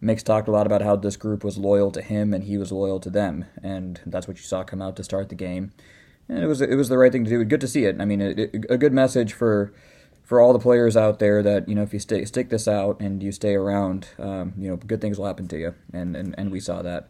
Mick's 0.00 0.22
talked 0.22 0.48
a 0.48 0.52
lot 0.52 0.66
about 0.66 0.82
how 0.82 0.96
this 0.96 1.16
group 1.16 1.42
was 1.42 1.58
loyal 1.58 1.90
to 1.90 2.02
him, 2.02 2.32
and 2.32 2.44
he 2.44 2.56
was 2.56 2.70
loyal 2.70 3.00
to 3.00 3.10
them, 3.10 3.46
and 3.62 4.00
that's 4.06 4.28
what 4.28 4.36
you 4.36 4.42
saw 4.42 4.62
come 4.62 4.80
out 4.80 4.96
to 4.96 5.04
start 5.04 5.28
the 5.28 5.34
game 5.34 5.72
and 6.28 6.42
it 6.42 6.46
was 6.46 6.60
it 6.60 6.74
was 6.74 6.88
the 6.88 6.98
right 6.98 7.10
thing 7.10 7.24
to 7.24 7.30
do. 7.30 7.44
Good 7.44 7.60
to 7.62 7.68
see 7.68 7.84
it. 7.84 8.00
I 8.00 8.04
mean, 8.04 8.20
it, 8.20 8.38
it, 8.38 8.66
a 8.68 8.76
good 8.76 8.92
message 8.92 9.32
for 9.32 9.72
for 10.22 10.40
all 10.40 10.52
the 10.52 10.58
players 10.58 10.96
out 10.96 11.18
there 11.18 11.42
that 11.42 11.68
you 11.68 11.74
know 11.74 11.82
if 11.82 11.92
you 11.92 11.98
stay 11.98 12.24
stick 12.24 12.50
this 12.50 12.68
out 12.68 13.00
and 13.00 13.22
you 13.22 13.32
stay 13.32 13.54
around, 13.54 14.08
um, 14.18 14.52
you 14.58 14.68
know, 14.68 14.76
good 14.76 15.00
things 15.00 15.18
will 15.18 15.26
happen 15.26 15.48
to 15.48 15.58
you, 15.58 15.74
and 15.92 16.16
and, 16.16 16.34
and 16.36 16.50
we 16.50 16.60
saw 16.60 16.82
that. 16.82 17.08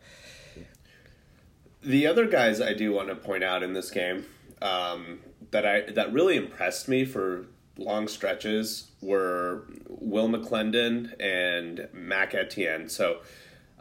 The 1.83 2.07
other 2.07 2.27
guys 2.27 2.61
I 2.61 2.75
do 2.75 2.93
want 2.93 3.09
to 3.09 3.15
point 3.15 3.45
out 3.45 3.63
in 3.63 3.73
this 3.73 3.91
game 3.91 4.27
um, 4.63 5.21
that 5.51 5.67
I 5.67 5.91
that 5.93 6.13
really 6.13 6.37
impressed 6.37 6.89
me 6.89 7.05
for 7.05 7.47
long 7.79 8.09
stretches 8.09 8.91
were 9.01 9.65
Will 9.89 10.29
McClendon 10.29 11.15
and 11.21 11.89
Mac 11.93 12.35
Etienne. 12.35 12.89
So 12.89 13.21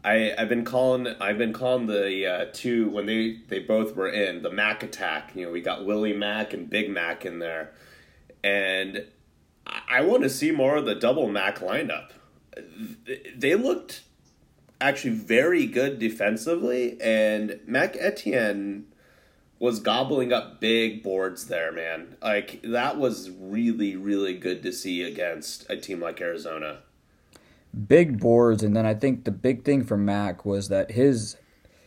I 0.03 0.33
I've 0.37 0.49
been 0.49 0.63
calling 0.63 1.07
I've 1.19 1.37
been 1.37 1.53
calling 1.53 1.87
the 1.87 2.25
uh, 2.25 2.45
two 2.53 2.89
when 2.89 3.07
they 3.07 3.39
they 3.49 3.59
both 3.59 3.95
were 3.95 4.09
in 4.09 4.43
the 4.43 4.51
Mac 4.51 4.83
attack. 4.83 5.31
You 5.35 5.45
know, 5.45 5.51
we 5.51 5.61
got 5.61 5.85
Willie 5.85 6.13
Mac 6.13 6.53
and 6.53 6.69
Big 6.69 6.89
Mac 6.89 7.25
in 7.25 7.39
there, 7.39 7.73
and 8.43 9.05
I, 9.65 9.81
I 9.89 10.01
want 10.01 10.23
to 10.23 10.29
see 10.29 10.51
more 10.51 10.77
of 10.77 10.85
the 10.85 10.95
double 10.95 11.27
Mac 11.27 11.59
lineup. 11.59 12.11
They 13.35 13.55
looked 13.55 14.03
actually 14.79 15.13
very 15.13 15.65
good 15.65 15.99
defensively, 15.99 16.99
and 17.01 17.59
Mac 17.65 17.97
Etienne 17.99 18.86
was 19.59 19.79
gobbling 19.79 20.31
up 20.31 20.59
big 20.59 21.03
boards 21.03 21.47
there, 21.47 21.71
man. 21.71 22.15
Like 22.21 22.61
that 22.63 22.97
was 22.97 23.29
really 23.31 23.95
really 23.95 24.33
good 24.33 24.63
to 24.63 24.71
see 24.71 25.03
against 25.03 25.69
a 25.69 25.77
team 25.77 26.01
like 26.01 26.21
Arizona 26.21 26.79
big 27.87 28.19
boards, 28.19 28.63
and 28.63 28.75
then 28.75 28.85
I 28.85 28.93
think 28.93 29.23
the 29.23 29.31
big 29.31 29.63
thing 29.63 29.83
for 29.83 29.97
Mac 29.97 30.45
was 30.45 30.69
that 30.69 30.91
his 30.91 31.37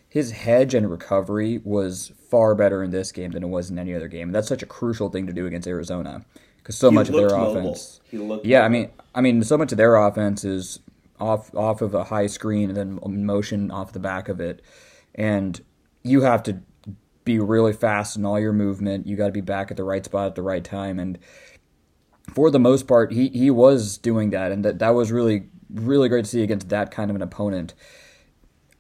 his 0.09 0.33
hedge 0.33 0.75
and 0.75 0.91
recovery 0.91 1.61
was 1.65 2.13
far 2.31 2.55
better 2.55 2.83
in 2.83 2.91
this 2.91 3.13
game 3.13 3.31
than 3.31 3.45
it 3.45 3.49
was 3.49 3.71
in 3.71 3.79
any 3.79 3.95
other 3.95 4.09
game. 4.09 4.29
And 4.29 4.35
that's 4.35 4.49
such 4.49 4.63
a 4.63 4.67
crucial 4.67 5.09
thing 5.09 5.27
to 5.29 5.33
do 5.33 5.47
against 5.47 5.69
Arizona 5.69 6.25
because 6.59 6.77
so 6.77 6.91
he 6.91 6.95
much 6.97 7.09
of 7.09 7.15
their 7.15 7.29
offense. 7.29 8.01
yeah, 8.11 8.19
mobile. 8.19 8.57
I 8.57 8.69
mean, 8.69 8.91
I 9.15 9.21
mean, 9.21 9.43
so 9.45 9.57
much 9.57 9.73
of 9.73 9.79
their 9.79 9.97
offense 9.97 10.45
is 10.45 10.81
off 11.19 11.55
off 11.55 11.83
of 11.83 11.95
a 11.95 12.05
high 12.05 12.27
screen 12.27 12.71
and 12.71 12.77
then 12.77 13.25
motion 13.25 13.71
off 13.71 13.93
the 13.93 14.01
back 14.01 14.29
of 14.29 14.41
it, 14.41 14.63
and 15.15 15.61
you 16.03 16.23
have 16.23 16.43
to 16.45 16.61
be 17.33 17.39
really 17.39 17.73
fast 17.73 18.17
in 18.17 18.25
all 18.25 18.41
your 18.41 18.53
movement. 18.53 19.07
You 19.07 19.17
got 19.17 19.27
to 19.27 19.33
be 19.33 19.41
back 19.41 19.71
at 19.71 19.77
the 19.77 19.85
right 19.85 20.05
spot 20.05 20.27
at 20.27 20.35
the 20.35 20.43
right 20.43 20.65
time, 20.65 20.99
and 20.99 21.19
for 22.35 22.51
the 22.51 22.59
most 22.59 22.87
part, 22.87 23.13
he 23.13 23.29
he 23.29 23.51
was 23.51 23.99
doing 23.99 24.31
that, 24.31 24.53
and 24.53 24.65
that 24.65 24.79
that 24.79 24.91
was 24.91 25.13
really 25.13 25.49
really 25.73 26.09
great 26.09 26.25
to 26.25 26.31
see 26.31 26.43
against 26.43 26.69
that 26.69 26.91
kind 26.91 27.11
of 27.11 27.17
an 27.17 27.23
opponent. 27.23 27.75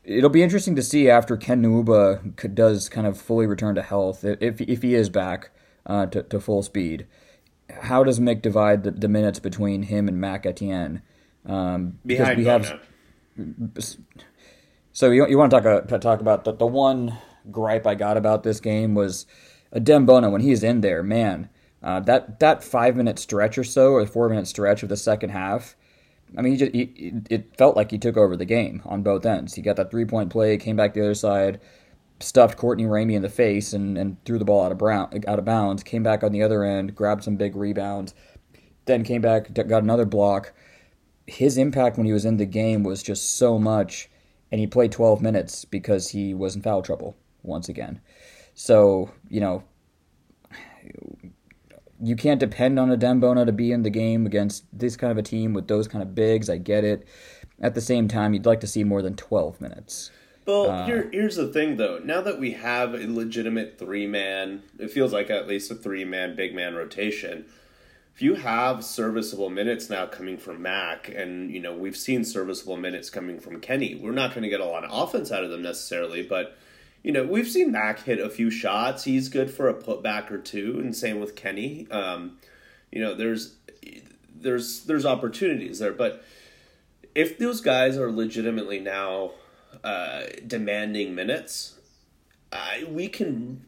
It'll 0.02 0.30
be 0.30 0.42
interesting 0.42 0.74
to 0.76 0.82
see 0.82 1.08
after 1.08 1.36
Ken 1.36 1.62
Nwuba 1.62 2.54
does 2.54 2.88
kind 2.88 3.06
of 3.06 3.20
fully 3.20 3.46
return 3.46 3.74
to 3.76 3.82
health, 3.82 4.24
if, 4.24 4.60
if 4.60 4.82
he 4.82 4.94
is 4.94 5.08
back 5.08 5.50
uh, 5.86 6.06
to, 6.06 6.22
to 6.22 6.40
full 6.40 6.62
speed. 6.62 7.06
How 7.82 8.02
does 8.02 8.18
Mick 8.18 8.42
divide 8.42 8.82
the, 8.82 8.90
the 8.90 9.08
minutes 9.08 9.38
between 9.38 9.84
him 9.84 10.08
and 10.08 10.20
Mac 10.20 10.46
Etienne? 10.46 11.02
Um, 11.46 11.98
Behind 12.04 12.38
we 12.38 12.44
have, 12.46 12.80
So 14.92 15.10
you, 15.10 15.28
you 15.28 15.38
want 15.38 15.52
to 15.52 15.60
talk, 15.60 15.92
uh, 15.92 15.98
talk 15.98 16.20
about 16.20 16.44
the, 16.44 16.52
the 16.52 16.66
one 16.66 17.18
gripe 17.52 17.86
I 17.86 17.94
got 17.94 18.16
about 18.16 18.42
this 18.42 18.60
game 18.60 18.94
was 18.94 19.26
Adem 19.74 20.06
Bona 20.06 20.30
when 20.30 20.40
he's 20.40 20.62
in 20.62 20.80
there, 20.80 21.02
man. 21.02 21.48
Uh, 21.82 22.00
that 22.00 22.40
that 22.40 22.62
five 22.62 22.96
minute 22.96 23.18
stretch 23.18 23.56
or 23.56 23.64
so, 23.64 23.92
or 23.92 24.06
four 24.06 24.28
minute 24.28 24.46
stretch 24.46 24.82
of 24.82 24.88
the 24.88 24.96
second 24.96 25.30
half, 25.30 25.76
I 26.36 26.42
mean, 26.42 26.52
he 26.52 26.58
just 26.58 26.74
he, 26.74 27.12
it 27.30 27.56
felt 27.56 27.76
like 27.76 27.90
he 27.90 27.98
took 27.98 28.16
over 28.16 28.36
the 28.36 28.44
game 28.44 28.82
on 28.84 29.02
both 29.02 29.24
ends. 29.24 29.54
He 29.54 29.62
got 29.62 29.76
that 29.76 29.90
three 29.90 30.04
point 30.04 30.30
play, 30.30 30.56
came 30.56 30.76
back 30.76 30.94
the 30.94 31.00
other 31.00 31.14
side, 31.14 31.60
stuffed 32.20 32.58
Courtney 32.58 32.84
Ramey 32.84 33.14
in 33.14 33.22
the 33.22 33.28
face, 33.28 33.72
and, 33.72 33.96
and 33.96 34.22
threw 34.24 34.38
the 34.38 34.44
ball 34.44 34.64
out 34.64 34.72
of 34.72 34.78
brown, 34.78 35.22
out 35.26 35.38
of 35.38 35.44
bounds. 35.44 35.82
Came 35.82 36.02
back 36.02 36.22
on 36.22 36.32
the 36.32 36.42
other 36.42 36.64
end, 36.64 36.94
grabbed 36.94 37.24
some 37.24 37.36
big 37.36 37.56
rebounds, 37.56 38.14
then 38.84 39.04
came 39.04 39.22
back, 39.22 39.52
got 39.54 39.82
another 39.82 40.04
block. 40.04 40.52
His 41.26 41.56
impact 41.56 41.96
when 41.96 42.06
he 42.06 42.12
was 42.12 42.24
in 42.24 42.36
the 42.36 42.46
game 42.46 42.82
was 42.82 43.02
just 43.02 43.36
so 43.36 43.58
much, 43.58 44.10
and 44.52 44.60
he 44.60 44.66
played 44.66 44.92
12 44.92 45.22
minutes 45.22 45.64
because 45.64 46.10
he 46.10 46.34
was 46.34 46.56
in 46.56 46.62
foul 46.62 46.82
trouble 46.82 47.16
once 47.42 47.68
again. 47.68 48.00
So 48.54 49.10
you 49.28 49.40
know, 49.40 49.64
you 52.02 52.16
can't 52.16 52.40
depend 52.40 52.78
on 52.78 52.90
a 52.90 53.14
Bona 53.14 53.44
to 53.44 53.52
be 53.52 53.72
in 53.72 53.82
the 53.82 53.90
game 53.90 54.26
against 54.26 54.64
this 54.72 54.96
kind 54.96 55.10
of 55.10 55.18
a 55.18 55.22
team 55.22 55.52
with 55.52 55.68
those 55.68 55.86
kind 55.86 56.02
of 56.02 56.14
bigs. 56.14 56.48
I 56.48 56.58
get 56.58 56.84
it. 56.84 57.06
At 57.60 57.74
the 57.74 57.80
same 57.80 58.08
time, 58.08 58.32
you'd 58.32 58.46
like 58.46 58.60
to 58.60 58.66
see 58.66 58.84
more 58.84 59.02
than 59.02 59.16
12 59.16 59.60
minutes. 59.60 60.10
Well, 60.46 60.70
uh, 60.70 60.86
here, 60.86 61.10
here's 61.12 61.36
the 61.36 61.48
thing, 61.48 61.76
though. 61.76 62.00
Now 62.02 62.22
that 62.22 62.40
we 62.40 62.52
have 62.52 62.94
a 62.94 63.06
legitimate 63.06 63.78
three 63.78 64.06
man, 64.06 64.62
it 64.78 64.90
feels 64.90 65.12
like 65.12 65.28
at 65.28 65.46
least 65.46 65.70
a 65.70 65.74
three 65.74 66.04
man, 66.04 66.34
big 66.34 66.54
man 66.54 66.74
rotation. 66.74 67.44
If 68.14 68.22
you 68.22 68.34
have 68.34 68.84
serviceable 68.84 69.50
minutes 69.50 69.88
now 69.88 70.06
coming 70.06 70.38
from 70.38 70.62
Mac, 70.62 71.08
and 71.08 71.50
you 71.50 71.60
know 71.60 71.74
we've 71.74 71.96
seen 71.96 72.24
serviceable 72.24 72.76
minutes 72.76 73.10
coming 73.10 73.38
from 73.38 73.60
Kenny, 73.60 73.94
we're 73.94 74.10
not 74.10 74.30
going 74.30 74.42
to 74.42 74.48
get 74.48 74.60
a 74.60 74.64
lot 74.64 74.84
of 74.84 74.90
offense 74.92 75.30
out 75.30 75.44
of 75.44 75.50
them 75.50 75.62
necessarily, 75.62 76.22
but 76.22 76.56
you 77.02 77.12
know, 77.12 77.24
we've 77.24 77.48
seen 77.48 77.72
Mac 77.72 78.00
hit 78.00 78.20
a 78.20 78.28
few 78.28 78.50
shots. 78.50 79.04
He's 79.04 79.28
good 79.28 79.50
for 79.50 79.68
a 79.68 79.74
putback 79.74 80.30
or 80.30 80.38
two, 80.38 80.78
and 80.80 80.94
same 80.94 81.20
with 81.20 81.34
Kenny. 81.34 81.86
Um, 81.90 82.38
you 82.92 83.00
know, 83.00 83.14
there's 83.14 83.56
there's 84.34 84.84
there's 84.84 85.06
opportunities 85.06 85.78
there, 85.78 85.92
but 85.92 86.24
if 87.14 87.38
those 87.38 87.60
guys 87.60 87.96
are 87.96 88.10
legitimately 88.10 88.80
now 88.80 89.32
uh, 89.82 90.24
demanding 90.46 91.14
minutes, 91.14 91.78
I, 92.52 92.84
we 92.88 93.08
can. 93.08 93.64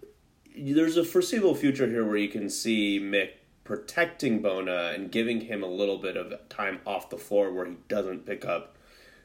There's 0.55 0.99
a 0.99 1.05
foreseeable 1.05 1.55
future 1.55 1.87
here 1.87 2.05
where 2.05 2.19
you 2.19 2.29
can 2.29 2.51
see 2.51 3.01
Mick 3.01 3.31
protecting 3.65 4.43
Bona 4.43 4.93
and 4.95 5.11
giving 5.11 5.41
him 5.43 5.62
a 5.62 5.67
little 5.67 5.97
bit 5.97 6.17
of 6.17 6.49
time 6.51 6.81
off 6.87 7.09
the 7.09 7.17
floor 7.17 7.53
where 7.53 7.65
he 7.65 7.77
doesn't 7.89 8.27
pick 8.27 8.45
up 8.45 8.77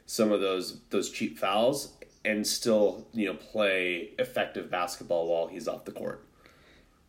some 0.06 0.32
of 0.32 0.40
those 0.40 0.80
those 0.88 1.10
cheap 1.10 1.38
fouls 1.38 1.92
and 2.28 2.46
still 2.46 3.06
you 3.12 3.26
know 3.26 3.34
play 3.34 4.10
effective 4.18 4.70
basketball 4.70 5.26
while 5.28 5.46
he's 5.48 5.66
off 5.66 5.84
the 5.86 5.92
court. 5.92 6.24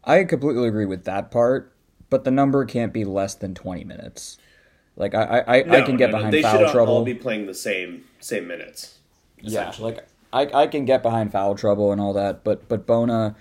I 0.04 0.24
completely 0.24 0.68
agree 0.68 0.86
with 0.86 1.04
that 1.04 1.30
part, 1.30 1.74
but 2.10 2.24
the 2.24 2.32
number 2.32 2.64
can't 2.66 2.94
be 2.94 3.04
less 3.04 3.36
than 3.36 3.54
twenty 3.54 3.84
minutes. 3.84 4.38
Like 4.96 5.14
I, 5.14 5.44
I, 5.46 5.64
No, 5.64 5.74
I 5.78 5.82
can 5.82 5.98
get 5.98 6.12
no, 6.12 6.14
no, 6.14 6.18
behind 6.18 6.34
They 6.34 6.42
foul 6.42 6.60
should 6.60 6.72
trouble. 6.72 6.94
all 6.94 7.06
be 7.06 7.14
playing 7.14 7.48
the 7.48 7.54
same 7.54 8.06
same 8.20 8.48
minutes. 8.48 8.98
Yeah, 9.42 9.74
like 9.80 10.08
I, 10.32 10.48
I 10.54 10.68
can 10.68 10.86
get 10.86 11.04
behind 11.04 11.32
foul 11.32 11.56
trouble 11.56 11.92
and 11.92 12.00
all 12.00 12.14
that, 12.14 12.44
but 12.44 12.68
but 12.70 12.86
Bona 12.88 13.36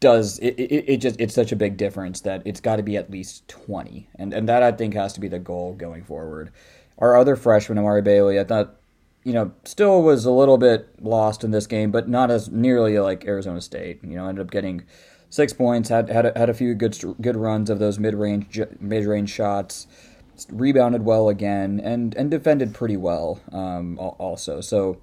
does 0.00 0.38
it, 0.38 0.54
it, 0.58 0.84
it 0.88 0.96
just 0.98 1.20
it's 1.20 1.34
such 1.34 1.50
a 1.50 1.56
big 1.56 1.76
difference 1.76 2.20
that 2.20 2.42
it's 2.44 2.60
got 2.60 2.76
to 2.76 2.84
be 2.84 2.96
at 2.96 3.10
least 3.10 3.48
20 3.48 4.08
and 4.14 4.32
and 4.32 4.48
that 4.48 4.62
I 4.62 4.70
think 4.70 4.94
has 4.94 5.12
to 5.14 5.20
be 5.20 5.26
the 5.26 5.40
goal 5.40 5.74
going 5.74 6.04
forward. 6.04 6.52
Our 6.98 7.16
other 7.16 7.34
freshman 7.36 7.78
Amari 7.78 8.02
Bailey, 8.02 8.38
I 8.38 8.44
thought 8.44 8.76
you 9.24 9.32
know 9.32 9.52
still 9.64 10.02
was 10.02 10.24
a 10.24 10.30
little 10.30 10.58
bit 10.58 10.88
lost 11.00 11.44
in 11.44 11.50
this 11.50 11.66
game, 11.66 11.90
but 11.90 12.08
not 12.08 12.30
as 12.30 12.50
nearly 12.50 12.98
like 12.98 13.24
Arizona 13.24 13.60
State. 13.60 14.00
You 14.02 14.16
know, 14.16 14.26
ended 14.26 14.46
up 14.46 14.50
getting 14.50 14.84
six 15.30 15.52
points, 15.52 15.88
had 15.88 16.08
had 16.08 16.26
a, 16.26 16.38
had 16.38 16.50
a 16.50 16.54
few 16.54 16.74
good 16.74 16.96
good 17.20 17.36
runs 17.36 17.70
of 17.70 17.78
those 17.78 17.98
mid 17.98 18.14
range 18.14 18.60
mid 18.80 19.04
range 19.04 19.30
shots, 19.30 19.86
rebounded 20.50 21.04
well 21.04 21.28
again, 21.28 21.80
and 21.80 22.14
and 22.14 22.30
defended 22.30 22.74
pretty 22.74 22.96
well 22.96 23.40
um, 23.52 23.98
also. 23.98 24.60
So 24.60 25.00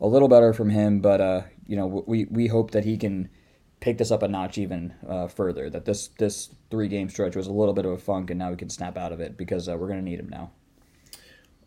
a 0.00 0.06
little 0.06 0.28
better 0.28 0.52
from 0.52 0.70
him, 0.70 1.00
but 1.00 1.20
uh, 1.20 1.42
you 1.66 1.76
know 1.76 2.04
we 2.06 2.26
we 2.26 2.48
hope 2.48 2.72
that 2.72 2.84
he 2.84 2.96
can 2.96 3.28
take 3.80 3.98
this 3.98 4.10
up 4.10 4.22
a 4.22 4.28
notch 4.28 4.58
even 4.58 4.94
uh, 5.08 5.28
further. 5.28 5.68
That 5.68 5.84
this 5.84 6.08
this 6.18 6.50
three 6.70 6.88
game 6.88 7.08
stretch 7.08 7.36
was 7.36 7.46
a 7.46 7.52
little 7.52 7.74
bit 7.74 7.84
of 7.84 7.92
a 7.92 7.98
funk, 7.98 8.30
and 8.30 8.38
now 8.38 8.50
we 8.50 8.56
can 8.56 8.70
snap 8.70 8.96
out 8.96 9.12
of 9.12 9.20
it 9.20 9.36
because 9.36 9.68
uh, 9.68 9.76
we're 9.76 9.88
going 9.88 9.98
to 9.98 10.04
need 10.04 10.20
him 10.20 10.28
now. 10.28 10.50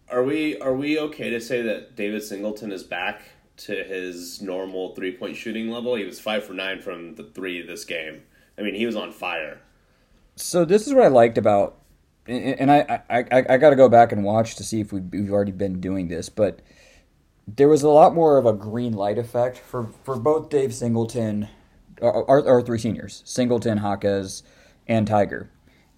Are 0.10 0.24
we 0.24 0.58
are 0.60 0.74
we 0.74 1.00
okay 1.00 1.30
to 1.30 1.42
say 1.42 1.62
that 1.64 1.96
David 1.96 2.24
Singleton 2.24 2.72
is 2.72 2.84
back 2.84 3.24
to 3.58 3.84
his 3.84 4.42
normal 4.42 4.96
three 4.96 5.12
point 5.12 5.36
shooting 5.36 5.70
level? 5.70 5.96
He 5.96 6.06
was 6.06 6.20
five 6.20 6.46
for 6.46 6.54
nine 6.54 6.82
from 6.82 7.16
the 7.16 7.24
three 7.24 7.62
this 7.62 7.84
game. 7.84 8.24
I 8.58 8.62
mean, 8.62 8.76
he 8.76 8.86
was 8.86 8.96
on 8.96 9.12
fire. 9.12 9.60
So 10.36 10.64
this 10.64 10.88
is 10.88 10.94
what 10.94 11.04
I 11.04 11.10
liked 11.10 11.38
about, 11.38 11.80
and 12.26 12.72
I 12.72 13.02
I, 13.10 13.26
I, 13.32 13.46
I 13.50 13.58
got 13.58 13.72
to 13.72 13.76
go 13.76 13.90
back 13.90 14.12
and 14.14 14.24
watch 14.24 14.56
to 14.56 14.64
see 14.64 14.80
if 14.80 14.94
we've, 14.94 15.04
we've 15.12 15.32
already 15.32 15.52
been 15.52 15.82
doing 15.82 16.08
this, 16.08 16.30
but 16.30 16.62
there 17.48 17.68
was 17.68 17.84
a 17.84 17.90
lot 17.90 18.14
more 18.14 18.38
of 18.38 18.46
a 18.46 18.54
green 18.54 18.94
light 18.94 19.18
effect 19.18 19.58
for, 19.58 19.90
for 20.04 20.18
both 20.18 20.50
Dave 20.50 20.74
Singleton, 20.74 21.48
our, 22.02 22.46
our, 22.46 22.62
three 22.62 22.78
seniors, 22.78 23.24
Singleton, 23.26 23.78
Hawkes, 23.78 24.44
and 24.88 25.08
Tiger, 25.08 25.50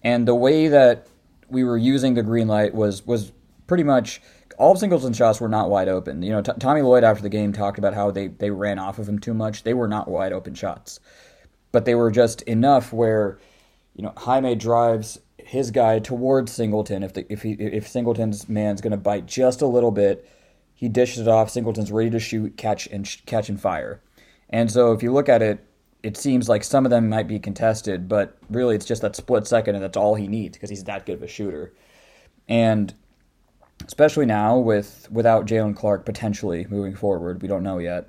and 0.02 0.26
the 0.26 0.34
way 0.34 0.68
that 0.68 1.06
we 1.48 1.64
were 1.64 1.76
using 1.76 2.14
the 2.14 2.22
green 2.22 2.48
light 2.48 2.74
was 2.74 3.06
was 3.06 3.32
pretty 3.70 3.84
much 3.84 4.20
all 4.58 4.72
of 4.72 4.78
Singleton's 4.78 5.16
shots 5.16 5.40
were 5.40 5.48
not 5.48 5.70
wide 5.70 5.86
open. 5.86 6.22
You 6.22 6.30
know, 6.32 6.42
T- 6.42 6.50
Tommy 6.58 6.82
Lloyd 6.82 7.04
after 7.04 7.22
the 7.22 7.28
game 7.28 7.52
talked 7.52 7.78
about 7.78 7.94
how 7.94 8.10
they 8.10 8.26
they 8.26 8.50
ran 8.50 8.80
off 8.80 8.98
of 8.98 9.08
him 9.08 9.20
too 9.20 9.32
much. 9.32 9.62
They 9.62 9.74
were 9.74 9.86
not 9.86 10.08
wide 10.08 10.32
open 10.32 10.54
shots, 10.54 10.98
but 11.70 11.84
they 11.84 11.94
were 11.94 12.10
just 12.10 12.42
enough 12.42 12.92
where 12.92 13.38
you 13.94 14.02
know, 14.02 14.12
Jaime 14.16 14.56
drives 14.56 15.20
his 15.38 15.70
guy 15.70 16.00
towards 16.00 16.50
Singleton. 16.50 17.04
If 17.04 17.12
the, 17.12 17.32
if 17.32 17.42
he 17.42 17.52
if 17.52 17.86
Singleton's 17.86 18.48
man's 18.48 18.80
going 18.80 18.90
to 18.90 18.96
bite 18.96 19.26
just 19.26 19.62
a 19.62 19.66
little 19.66 19.92
bit, 19.92 20.28
he 20.74 20.88
dishes 20.88 21.20
it 21.20 21.28
off. 21.28 21.48
Singleton's 21.48 21.92
ready 21.92 22.10
to 22.10 22.18
shoot, 22.18 22.56
catch 22.56 22.88
and 22.88 23.06
sh- 23.06 23.18
catch 23.24 23.48
and 23.48 23.60
fire. 23.60 24.02
And 24.48 24.68
so 24.68 24.90
if 24.90 25.00
you 25.04 25.12
look 25.12 25.28
at 25.28 25.42
it, 25.42 25.64
it 26.02 26.16
seems 26.16 26.48
like 26.48 26.64
some 26.64 26.84
of 26.84 26.90
them 26.90 27.08
might 27.08 27.28
be 27.28 27.38
contested, 27.38 28.08
but 28.08 28.36
really 28.50 28.74
it's 28.74 28.86
just 28.86 29.02
that 29.02 29.14
split 29.14 29.46
second, 29.46 29.76
and 29.76 29.84
that's 29.84 29.96
all 29.96 30.16
he 30.16 30.26
needs 30.26 30.56
because 30.56 30.70
he's 30.70 30.84
that 30.84 31.06
good 31.06 31.14
of 31.14 31.22
a 31.22 31.28
shooter. 31.28 31.72
And 32.48 32.92
especially 33.86 34.26
now 34.26 34.58
with 34.58 35.08
without 35.10 35.46
Jaylen 35.46 35.74
Clark 35.76 36.04
potentially 36.04 36.66
moving 36.68 36.94
forward, 36.94 37.42
we 37.42 37.48
don't 37.48 37.62
know 37.62 37.78
yet. 37.78 38.08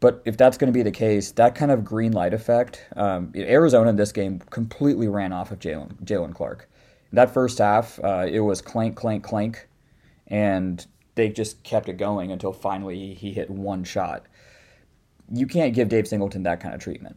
But 0.00 0.20
if 0.24 0.36
that's 0.36 0.58
going 0.58 0.72
to 0.72 0.76
be 0.76 0.82
the 0.82 0.90
case, 0.90 1.30
that 1.32 1.54
kind 1.54 1.70
of 1.70 1.84
green 1.84 2.12
light 2.12 2.34
effect, 2.34 2.84
um, 2.96 3.32
Arizona 3.36 3.90
in 3.90 3.96
this 3.96 4.10
game 4.10 4.40
completely 4.50 5.06
ran 5.06 5.32
off 5.32 5.52
of 5.52 5.60
Jaylen 5.60 5.94
Jaylen 6.04 6.34
Clark. 6.34 6.68
That 7.12 7.32
first 7.32 7.58
half, 7.58 8.00
uh, 8.02 8.26
it 8.28 8.40
was 8.40 8.62
clank, 8.62 8.96
clank, 8.96 9.22
clank, 9.22 9.68
and 10.26 10.84
they 11.14 11.28
just 11.28 11.62
kept 11.62 11.88
it 11.88 11.98
going 11.98 12.32
until 12.32 12.52
finally 12.52 13.14
he 13.14 13.32
hit 13.32 13.50
one 13.50 13.84
shot. 13.84 14.26
You 15.30 15.46
can't 15.46 15.74
give 15.74 15.88
Dave 15.88 16.08
Singleton 16.08 16.42
that 16.44 16.60
kind 16.60 16.74
of 16.74 16.80
treatment, 16.80 17.16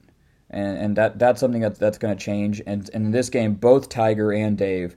and 0.50 0.78
and 0.78 0.96
that 0.96 1.18
that's 1.18 1.40
something 1.40 1.62
that 1.62 1.80
that's 1.80 1.98
going 1.98 2.16
to 2.16 2.24
change. 2.24 2.62
And, 2.68 2.90
and 2.94 3.06
in 3.06 3.12
this 3.12 3.30
game, 3.30 3.56
both 3.56 3.90
Tiger 3.90 4.32
and 4.32 4.58
Dave, 4.58 4.96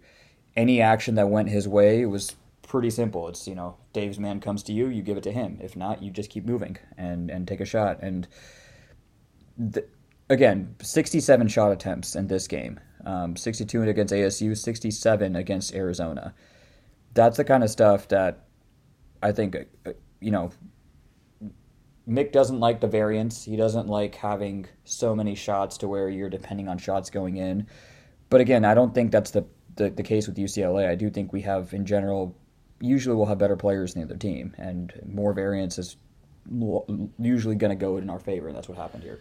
any 0.56 0.80
action 0.82 1.14
that 1.14 1.30
went 1.30 1.48
his 1.48 1.66
way 1.66 2.04
was 2.04 2.36
pretty 2.68 2.90
simple. 2.90 3.28
It's 3.28 3.48
you 3.48 3.54
know 3.54 3.76
Dave's 3.92 4.18
man 4.18 4.40
comes 4.40 4.62
to 4.64 4.72
you, 4.72 4.88
you 4.88 5.02
give 5.02 5.16
it 5.16 5.24
to 5.24 5.32
him. 5.32 5.58
If 5.60 5.74
not, 5.74 6.02
you 6.02 6.10
just 6.10 6.30
keep 6.30 6.44
moving 6.44 6.76
and 6.96 7.30
and 7.30 7.48
take 7.48 7.60
a 7.60 7.64
shot. 7.64 7.98
And 8.02 8.28
th- 9.72 9.86
again, 10.30 10.76
67 10.80 11.48
shot 11.48 11.72
attempts 11.72 12.14
in 12.14 12.28
this 12.28 12.46
game, 12.46 12.78
um, 13.04 13.34
62 13.36 13.82
against 13.82 14.14
ASU, 14.14 14.56
67 14.56 15.34
against 15.34 15.74
Arizona. 15.74 16.34
That's 17.14 17.38
the 17.38 17.44
kind 17.44 17.64
of 17.64 17.70
stuff 17.70 18.06
that 18.08 18.44
I 19.22 19.32
think 19.32 19.56
uh, 19.84 19.92
you 20.20 20.30
know. 20.30 20.50
Mick 22.08 22.32
doesn't 22.32 22.58
like 22.58 22.80
the 22.80 22.86
variance. 22.86 23.44
He 23.44 23.54
doesn't 23.54 23.86
like 23.86 24.14
having 24.14 24.66
so 24.84 25.14
many 25.14 25.34
shots 25.34 25.76
to 25.78 25.88
where 25.88 26.08
you're 26.08 26.30
depending 26.30 26.66
on 26.66 26.78
shots 26.78 27.10
going 27.10 27.36
in. 27.36 27.66
But 28.30 28.40
again, 28.40 28.64
I 28.64 28.72
don't 28.72 28.94
think 28.94 29.12
that's 29.12 29.30
the, 29.30 29.44
the, 29.76 29.90
the 29.90 30.02
case 30.02 30.26
with 30.26 30.38
UCLA. 30.38 30.88
I 30.88 30.94
do 30.94 31.10
think 31.10 31.34
we 31.34 31.42
have, 31.42 31.74
in 31.74 31.84
general, 31.84 32.34
usually 32.80 33.16
we'll 33.16 33.26
have 33.26 33.38
better 33.38 33.56
players 33.56 33.94
than 33.94 34.02
the 34.02 34.08
other 34.08 34.18
team, 34.18 34.54
and 34.58 34.92
more 35.06 35.32
variance 35.32 35.78
is 35.78 35.96
usually 37.18 37.56
going 37.56 37.70
to 37.70 37.76
go 37.76 37.96
in 37.96 38.08
our 38.08 38.20
favor, 38.20 38.48
and 38.48 38.56
that's 38.56 38.68
what 38.68 38.78
happened 38.78 39.02
here. 39.02 39.20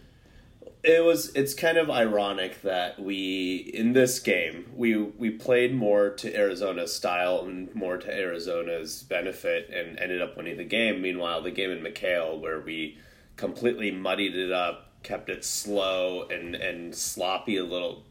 It 0.82 1.04
was. 1.04 1.34
It's 1.34 1.54
kind 1.54 1.76
of 1.76 1.90
ironic 1.90 2.62
that 2.62 3.00
we 3.00 3.56
in 3.74 3.94
this 3.94 4.20
game 4.20 4.66
we 4.76 4.96
we 4.96 5.30
played 5.30 5.74
more 5.74 6.10
to 6.10 6.34
Arizona's 6.36 6.94
style 6.94 7.40
and 7.40 7.74
more 7.74 7.96
to 7.96 8.12
Arizona's 8.12 9.02
benefit, 9.02 9.70
and 9.70 9.98
ended 9.98 10.22
up 10.22 10.36
winning 10.36 10.56
the 10.56 10.64
game. 10.64 11.02
Meanwhile, 11.02 11.42
the 11.42 11.50
game 11.50 11.70
in 11.70 11.82
McKale 11.82 12.40
where 12.40 12.60
we 12.60 12.96
completely 13.36 13.90
muddied 13.90 14.36
it 14.36 14.52
up, 14.52 15.02
kept 15.02 15.28
it 15.28 15.44
slow 15.44 16.28
and 16.28 16.54
and 16.54 16.94
sloppy 16.94 17.56
a 17.56 17.64
little 17.64 18.04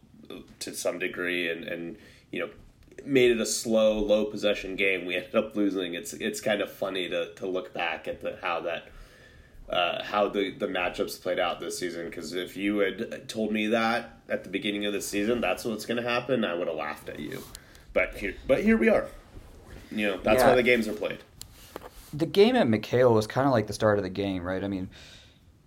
to 0.60 0.74
some 0.74 1.00
degree, 1.00 1.50
and 1.50 1.64
and 1.64 1.98
you 2.32 2.40
know 2.42 2.50
made 3.06 3.32
it 3.32 3.40
a 3.40 3.46
slow, 3.46 4.00
low 4.00 4.26
possession 4.26 4.76
game. 4.76 5.06
We 5.06 5.16
ended 5.16 5.36
up 5.36 5.56
losing. 5.56 5.94
It's 5.94 6.14
it's 6.14 6.42
kind 6.42 6.62
of 6.62 6.72
funny 6.72 7.10
to, 7.10 7.34
to 7.36 7.48
look 7.48 7.74
back 7.74 8.08
at 8.08 8.22
the 8.22 8.38
how 8.42 8.62
that 8.62 8.84
uh, 9.70 10.04
how 10.04 10.30
the 10.30 10.52
the 10.52 10.68
matchups 10.68 11.22
played 11.22 11.40
out 11.40 11.60
this 11.60 11.78
season. 11.80 12.06
Because 12.06 12.34
if 12.34 12.56
you 12.58 12.80
had 12.80 13.28
told 13.30 13.52
me 13.52 13.68
that 13.68 14.20
at 14.30 14.44
the 14.44 14.50
beginning 14.50 14.86
of 14.86 14.94
the 14.94 15.02
season, 15.02 15.42
that's 15.42 15.64
what's 15.66 15.86
going 15.86 16.02
to 16.02 16.08
happen, 16.10 16.44
I 16.46 16.54
would 16.54 16.68
have 16.68 16.76
laughed 16.78 17.10
at 17.10 17.20
you. 17.20 17.42
But 17.94 18.16
here, 18.16 18.36
but 18.48 18.62
here 18.64 18.78
we 18.78 18.90
are. 18.90 19.08
You 19.92 20.08
know 20.08 20.18
that's 20.22 20.42
Yeah. 20.42 20.50
why 20.50 20.56
the 20.56 20.64
games 20.64 20.88
are 20.88 20.94
played. 20.94 21.20
The 22.14 22.26
game 22.26 22.56
at 22.56 22.68
McKale 22.68 23.14
was 23.14 23.28
kind 23.28 23.46
of 23.48 23.52
like 23.54 23.68
the 23.68 23.74
start 23.74 23.98
of 24.00 24.04
the 24.04 24.10
game, 24.10 24.44
right? 24.44 24.64
I 24.64 24.68
mean, 24.68 24.90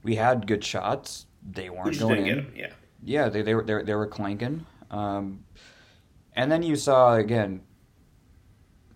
we 0.02 0.14
had 0.16 0.46
good 0.46 0.64
shots. 0.64 1.26
They 1.48 1.70
weren't 1.70 1.98
going 1.98 2.26
in. 2.26 2.52
Yeah. 2.56 2.70
Yeah, 3.02 3.28
they 3.30 3.42
they 3.42 3.54
were 3.54 3.62
they, 3.64 3.74
were- 3.74 3.82
they 3.82 3.94
were 3.94 4.06
clanking. 4.06 4.66
Um, 4.90 5.44
and 6.34 6.50
then 6.50 6.62
you 6.62 6.76
saw 6.76 7.14
again. 7.14 7.62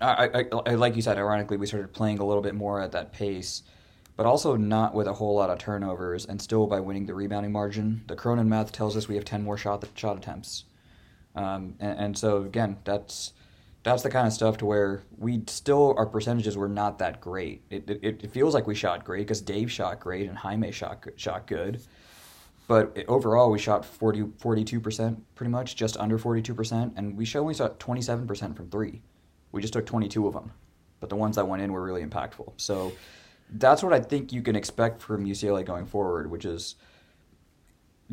I, 0.01 0.29
I, 0.35 0.44
I 0.66 0.75
like 0.75 0.97
you 0.97 1.03
said, 1.03 1.18
ironically, 1.18 1.57
we 1.57 1.66
started 1.66 1.92
playing 1.92 2.18
a 2.18 2.25
little 2.25 2.42
bit 2.42 2.55
more 2.55 2.81
at 2.81 2.92
that 2.92 3.12
pace, 3.12 3.62
but 4.16 4.27
also 4.27 4.57
not 4.57 4.94
with 4.94 5.07
a 5.07 5.14
whole 5.14 5.37
lot 5.37 5.51
of 5.51 5.59
turnovers, 5.59 6.27
and 6.27 6.40
still 6.42 6.66
by 6.66 6.81
winning 6.81 7.07
the 7.07 7.14
rebounding 7.14 7.53
margin. 7.53 8.03
The 8.07 8.16
Cronin 8.16 8.49
math 8.49 8.73
tells 8.73 8.97
us 8.97 9.09
we 9.09 9.14
have 9.14 9.25
ten 9.25 9.42
more 9.42 9.57
shot 9.57 9.85
shot 9.94 10.16
attempts, 10.16 10.64
um, 11.35 11.75
and, 11.81 11.99
and 11.99 12.18
so 12.18 12.42
again, 12.42 12.79
that's 12.85 13.33
that's 13.85 14.03
the 14.03 14.11
kind 14.11 14.27
of 14.27 14.33
stuff 14.33 14.57
to 14.59 14.66
where 14.66 15.03
we 15.18 15.42
still 15.47 15.94
our 15.97 16.07
percentages 16.07 16.57
were 16.57 16.68
not 16.68 16.99
that 16.99 17.20
great. 17.20 17.62
It 17.70 17.88
it, 17.88 18.25
it 18.25 18.31
feels 18.31 18.55
like 18.55 18.66
we 18.66 18.75
shot 18.75 19.05
great 19.05 19.20
because 19.20 19.40
Dave 19.40 19.70
shot 19.70 20.01
great 20.01 20.29
and 20.29 20.37
Jaime 20.37 20.73
shot 20.73 21.07
shot 21.16 21.47
good 21.47 21.81
but 22.66 22.96
overall 23.09 23.50
we 23.50 23.59
shot 23.59 23.85
40, 23.85 24.22
42% 24.22 25.20
pretty 25.35 25.50
much 25.50 25.77
just 25.77 25.96
under 25.98 26.18
42% 26.18 26.92
and 26.96 27.16
we 27.16 27.31
only 27.35 27.55
shot 27.55 27.79
27% 27.79 28.57
from 28.57 28.70
three. 28.70 29.03
We 29.53 29.61
just 29.61 29.72
took 29.72 29.87
22 29.87 30.27
of 30.27 30.35
them 30.35 30.53
but 31.00 31.11
the 31.11 31.16
ones 31.16 31.37
that 31.37 31.46
went 31.46 31.62
in 31.62 31.72
were 31.72 31.83
really 31.83 32.05
impactful. 32.05 32.53
So 32.57 32.92
that's 33.50 33.83
what 33.83 33.92
i 33.92 34.00
think 34.00 34.33
you 34.33 34.40
can 34.40 34.57
expect 34.57 35.03
from 35.03 35.27
ucla 35.27 35.62
going 35.66 35.85
forward 35.85 36.31
which 36.31 36.46
is 36.46 36.77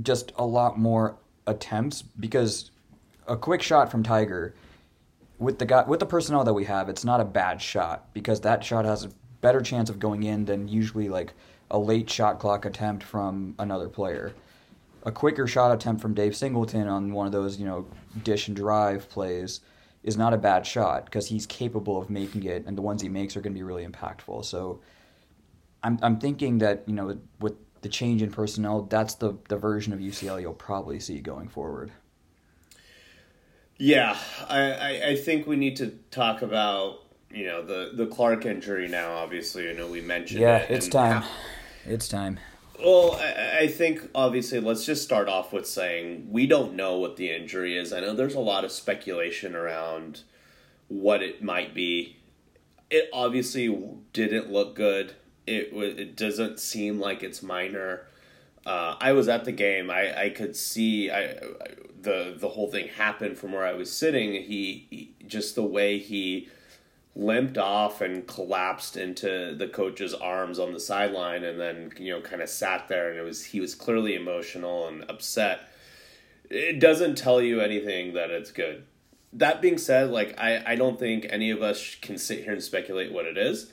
just 0.02 0.34
a 0.38 0.46
lot 0.46 0.78
more 0.78 1.18
attempts. 1.48 2.02
Because 2.02 2.72
a 3.28 3.38
quick 3.38 3.62
shot 3.62 3.92
from 3.92 4.04
tiger 4.04 4.56
with 5.40 5.60
the 5.60 5.66
guy 5.66 5.84
with 5.84 6.00
the 6.00 6.06
personnel 6.06 6.44
that 6.44 6.54
we 6.54 6.66
have 6.66 6.90
it's 6.90 7.06
not 7.06 7.20
a 7.20 7.26
bad 7.26 7.62
shot. 7.62 8.14
Because 8.14 8.42
that 8.42 8.64
shot 8.64 8.86
has 8.86 9.06
a 9.06 9.12
better 9.42 9.62
chance 9.62 9.90
of 9.90 10.00
going 10.00 10.24
in 10.24 10.46
than 10.46 10.68
usually 10.68 11.10
like 11.10 11.34
a 11.72 11.80
late 11.80 12.10
shot 12.10 12.38
clock 12.38 12.66
attempt 12.66 13.04
from 13.04 13.56
another 13.58 13.90
player. 13.90 14.34
A 15.04 15.12
quicker 15.12 15.48
shot 15.48 15.74
attempt 15.74 16.02
from 16.02 16.14
Dave 16.14 16.36
Singleton 16.36 16.88
on 16.88 17.12
one 17.12 17.26
of 17.26 17.32
those, 17.32 17.60
you 17.60 17.66
know, 17.66 17.88
dish 18.24 18.48
and 18.48 18.56
drive 18.56 19.10
plays 19.10 19.62
is 20.04 20.18
not 20.18 20.34
a 20.34 20.38
bad 20.38 20.66
shot 20.66 21.06
because 21.06 21.28
he's 21.28 21.48
capable 21.48 21.98
of 22.00 22.10
making 22.10 22.44
it, 22.44 22.66
and 22.66 22.78
the 22.78 22.82
ones 22.82 23.02
he 23.02 23.10
makes 23.10 23.36
are 23.36 23.42
going 23.42 23.54
to 23.54 23.58
be 23.58 23.64
really 23.64 23.86
impactful. 23.86 24.46
So 24.46 24.82
I'm 25.82 25.98
I'm 26.02 26.20
thinking 26.20 26.60
that 26.60 26.84
you 26.86 26.94
know 26.94 27.18
with 27.40 27.54
the 27.82 27.90
change 27.90 28.22
in 28.22 28.32
personnel, 28.32 28.84
that's 28.84 29.16
the 29.16 29.38
the 29.48 29.58
version 29.58 29.94
of 29.94 30.00
UCLA 30.00 30.42
you'll 30.42 30.54
probably 30.54 31.00
see 31.00 31.20
going 31.20 31.48
forward. 31.48 31.92
Yeah, 33.78 34.16
I, 34.48 34.60
I, 34.60 35.08
I 35.08 35.16
think 35.16 35.48
we 35.48 35.56
need 35.56 35.78
to 35.78 35.88
talk 36.12 36.44
about 36.44 37.00
you 37.32 37.46
know 37.46 37.64
the 37.64 37.92
the 37.96 38.08
Clark 38.08 38.46
injury 38.46 38.88
now. 38.88 39.14
Obviously, 39.14 39.70
I 39.70 39.74
know 39.74 39.88
we 39.88 40.02
mentioned. 40.02 40.42
Yeah, 40.42 40.58
it 40.58 40.72
it's 40.72 40.88
time. 40.88 41.22
How, 41.22 41.30
it's 41.86 42.08
time. 42.08 42.40
Well, 42.84 43.20
I, 43.22 43.60
I 43.62 43.68
think 43.68 44.10
obviously 44.16 44.60
let's 44.60 44.86
just 44.86 45.04
start 45.04 45.28
off 45.28 45.54
with 45.54 45.68
saying 45.68 46.28
we 46.32 46.48
don't 46.48 46.74
know 46.74 46.98
what 46.98 47.16
the 47.16 47.30
injury 47.32 47.78
is. 47.78 47.94
I 47.94 48.00
know 48.00 48.16
there's 48.16 48.36
a 48.36 48.40
lot 48.40 48.66
of 48.66 48.72
speculation 48.72 49.56
around 49.56 50.22
what 50.88 51.22
it 51.22 51.44
might 51.44 51.74
be. 51.74 52.18
It 52.90 53.10
obviously 53.14 53.68
didn't 54.14 54.52
look 54.52 54.76
good. 54.76 55.14
It 55.46 55.74
it 55.74 56.16
doesn't 56.16 56.60
seem 56.60 57.00
like 57.00 57.24
it's 57.24 57.42
minor. 57.44 58.08
Uh, 58.66 58.96
I 59.00 59.14
was 59.14 59.28
at 59.28 59.46
the 59.46 59.52
game. 59.52 59.90
I, 59.90 60.26
I 60.26 60.30
could 60.30 60.56
see 60.56 61.10
I, 61.10 61.36
the 62.02 62.36
the 62.38 62.50
whole 62.50 62.70
thing 62.70 62.88
happen 62.90 63.36
from 63.36 63.54
where 63.54 63.66
I 63.66 63.74
was 63.74 63.92
sitting. 63.92 64.34
He, 64.34 64.88
he 64.90 65.14
just 65.28 65.56
the 65.56 65.64
way 65.64 66.00
he 66.00 66.50
limped 67.16 67.58
off 67.58 68.02
and 68.02 68.26
collapsed 68.26 68.96
into 68.96 69.54
the 69.58 69.68
coach's 69.68 70.14
arms 70.14 70.60
on 70.60 70.72
the 70.72 70.80
sideline 70.80 71.44
and 71.44 71.60
then 71.60 71.92
you 71.98 72.12
know 72.12 72.22
kind 72.22 72.42
of 72.42 72.50
sat 72.50 72.88
there 72.88 73.10
and 73.10 73.20
it 73.20 73.24
was 73.24 73.44
he 73.44 73.60
was 73.60 73.76
clearly 73.76 74.16
emotional 74.16 74.88
and 74.88 75.04
upset. 75.10 75.62
It 76.50 76.80
doesn't 76.80 77.18
tell 77.18 77.42
you 77.42 77.62
anything 77.62 78.14
that 78.14 78.30
it's 78.30 78.52
good. 78.52 78.86
That 79.34 79.62
being 79.62 79.78
said 79.78 80.10
like 80.10 80.40
i 80.40 80.64
i 80.66 80.76
don't 80.76 81.00
think 81.00 81.26
any 81.30 81.52
of 81.52 81.62
us 81.62 81.96
can 82.02 82.18
sit 82.18 82.44
here 82.44 82.54
and 82.54 82.64
speculate 82.64 83.12
what 83.12 83.26
it 83.26 83.38
is. 83.38 83.72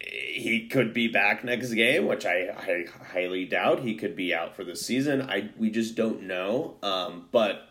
He 0.00 0.68
could 0.68 0.92
be 0.92 1.08
back 1.08 1.44
next 1.44 1.72
game 1.74 2.06
which 2.06 2.24
i, 2.24 2.48
I 2.48 2.86
highly 3.12 3.44
doubt. 3.44 3.80
He 3.80 3.94
could 3.94 4.16
be 4.16 4.34
out 4.34 4.56
for 4.56 4.64
the 4.64 4.74
season. 4.74 5.20
I 5.20 5.50
we 5.58 5.70
just 5.70 5.96
don't 5.96 6.22
know. 6.22 6.76
Um, 6.82 7.28
but 7.30 7.68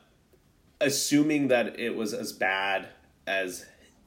assuming 0.79 1.47
that 1.47 1.79
it 1.79 1.95
was 1.95 2.13
as 2.13 2.31
bad 2.31 2.89
as 3.25 3.65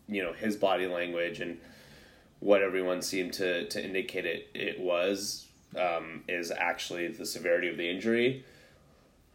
you 0.08 0.22
know 0.22 0.32
his 0.32 0.56
body 0.56 0.86
language 0.86 1.40
and 1.40 1.58
what 2.40 2.62
everyone 2.62 3.02
seemed 3.02 3.32
to 3.32 3.66
to 3.68 3.82
indicate 3.82 4.26
it 4.26 4.48
it 4.54 4.80
was 4.80 5.46
um, 5.76 6.22
is 6.28 6.50
actually 6.50 7.08
the 7.08 7.26
severity 7.26 7.68
of 7.68 7.76
the 7.76 7.88
injury. 7.88 8.44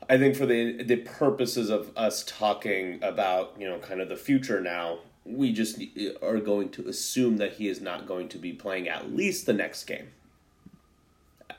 I 0.09 0.17
think 0.17 0.35
for 0.35 0.45
the 0.45 0.83
the 0.83 0.97
purposes 0.97 1.69
of 1.69 1.91
us 1.97 2.23
talking 2.23 3.03
about 3.03 3.55
you 3.59 3.67
know 3.67 3.79
kind 3.79 4.01
of 4.01 4.09
the 4.09 4.15
future 4.15 4.61
now, 4.61 4.99
we 5.25 5.51
just 5.51 5.81
are 6.21 6.39
going 6.39 6.69
to 6.69 6.87
assume 6.87 7.37
that 7.37 7.53
he 7.53 7.67
is 7.67 7.81
not 7.81 8.07
going 8.07 8.29
to 8.29 8.37
be 8.37 8.53
playing 8.53 8.87
at 8.87 9.13
least 9.13 9.45
the 9.45 9.53
next 9.53 9.83
game. 9.83 10.09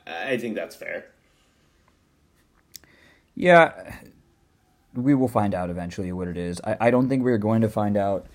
I 0.07 0.37
think 0.37 0.55
that's 0.55 0.75
fair. 0.75 1.05
Yeah, 3.35 3.95
we 4.93 5.13
will 5.13 5.27
find 5.27 5.53
out 5.53 5.69
eventually 5.69 6.11
what 6.11 6.27
it 6.27 6.37
is. 6.37 6.59
I, 6.63 6.77
I 6.81 6.91
don't 6.91 7.07
think 7.07 7.23
we're 7.23 7.37
going 7.37 7.61
to 7.61 7.69
find 7.69 7.95
out 7.95 8.27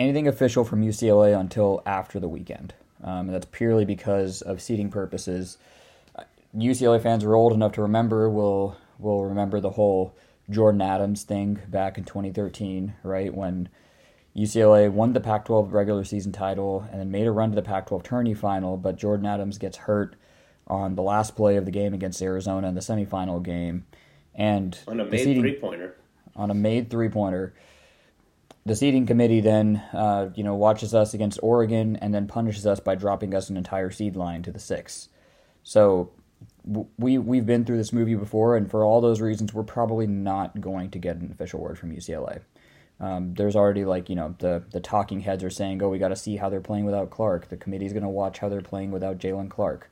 anything 0.00 0.26
official 0.26 0.64
from 0.64 0.82
UCLA 0.82 1.38
until 1.38 1.82
after 1.84 2.18
the 2.18 2.28
weekend. 2.28 2.72
Um, 3.04 3.28
that's 3.28 3.46
purely 3.46 3.84
because 3.84 4.42
of 4.42 4.60
seating 4.60 4.90
purposes. 4.90 5.58
UCLA 6.56 7.00
fans 7.00 7.22
are 7.22 7.34
old 7.34 7.52
enough 7.52 7.72
to 7.72 7.82
remember 7.82 8.28
will 8.28 8.76
will 8.98 9.24
remember 9.24 9.60
the 9.60 9.70
whole 9.70 10.14
Jordan 10.50 10.82
Adams 10.82 11.22
thing 11.22 11.58
back 11.68 11.96
in 11.96 12.04
2013, 12.04 12.94
right 13.02 13.32
when 13.32 13.68
UCLA 14.36 14.90
won 14.90 15.12
the 15.12 15.20
Pac-12 15.20 15.72
regular 15.72 16.04
season 16.04 16.32
title 16.32 16.86
and 16.90 17.00
then 17.00 17.10
made 17.10 17.26
a 17.26 17.30
run 17.30 17.50
to 17.50 17.54
the 17.54 17.62
Pac-12 17.62 18.02
tourney 18.02 18.34
final, 18.34 18.76
but 18.76 18.96
Jordan 18.96 19.26
Adams 19.26 19.58
gets 19.58 19.76
hurt 19.78 20.16
on 20.66 20.96
the 20.96 21.02
last 21.02 21.34
play 21.34 21.56
of 21.56 21.64
the 21.64 21.70
game 21.70 21.94
against 21.94 22.20
Arizona 22.20 22.68
in 22.68 22.74
the 22.74 22.80
semifinal 22.80 23.42
game, 23.42 23.86
and 24.34 24.78
on 24.86 25.00
a 25.00 25.04
made 25.04 25.38
three 25.38 25.58
pointer. 25.58 25.96
On 26.36 26.50
a 26.50 26.54
made 26.54 26.90
three 26.90 27.08
pointer 27.08 27.54
the 28.70 28.76
seating 28.76 29.04
committee 29.04 29.40
then, 29.40 29.82
uh, 29.92 30.30
you 30.36 30.44
know, 30.44 30.54
watches 30.54 30.94
us 30.94 31.12
against 31.12 31.40
Oregon 31.42 31.96
and 31.96 32.14
then 32.14 32.28
punishes 32.28 32.68
us 32.68 32.78
by 32.78 32.94
dropping 32.94 33.34
us 33.34 33.50
an 33.50 33.56
entire 33.56 33.90
seed 33.90 34.14
line 34.14 34.44
to 34.44 34.52
the 34.52 34.60
six. 34.60 35.08
So 35.64 36.12
we 36.96 37.18
we've 37.18 37.44
been 37.44 37.64
through 37.64 37.78
this 37.78 37.92
movie 37.92 38.14
before, 38.14 38.56
and 38.56 38.70
for 38.70 38.84
all 38.84 39.00
those 39.00 39.20
reasons, 39.20 39.52
we're 39.52 39.64
probably 39.64 40.06
not 40.06 40.60
going 40.60 40.92
to 40.92 41.00
get 41.00 41.16
an 41.16 41.32
official 41.32 41.58
word 41.58 41.80
from 41.80 41.90
UCLA. 41.90 42.42
Um, 43.00 43.34
there's 43.34 43.56
already 43.56 43.84
like 43.84 44.08
you 44.08 44.14
know 44.14 44.36
the 44.38 44.62
the 44.70 44.78
talking 44.78 45.18
heads 45.18 45.42
are 45.42 45.50
saying, 45.50 45.82
oh, 45.82 45.88
we 45.88 45.98
got 45.98 46.10
to 46.10 46.16
see 46.16 46.36
how 46.36 46.48
they're 46.48 46.60
playing 46.60 46.84
without 46.84 47.10
Clark. 47.10 47.48
The 47.48 47.56
committee's 47.56 47.92
going 47.92 48.04
to 48.04 48.08
watch 48.08 48.38
how 48.38 48.48
they're 48.48 48.60
playing 48.60 48.92
without 48.92 49.18
Jaylen 49.18 49.50
Clark. 49.50 49.90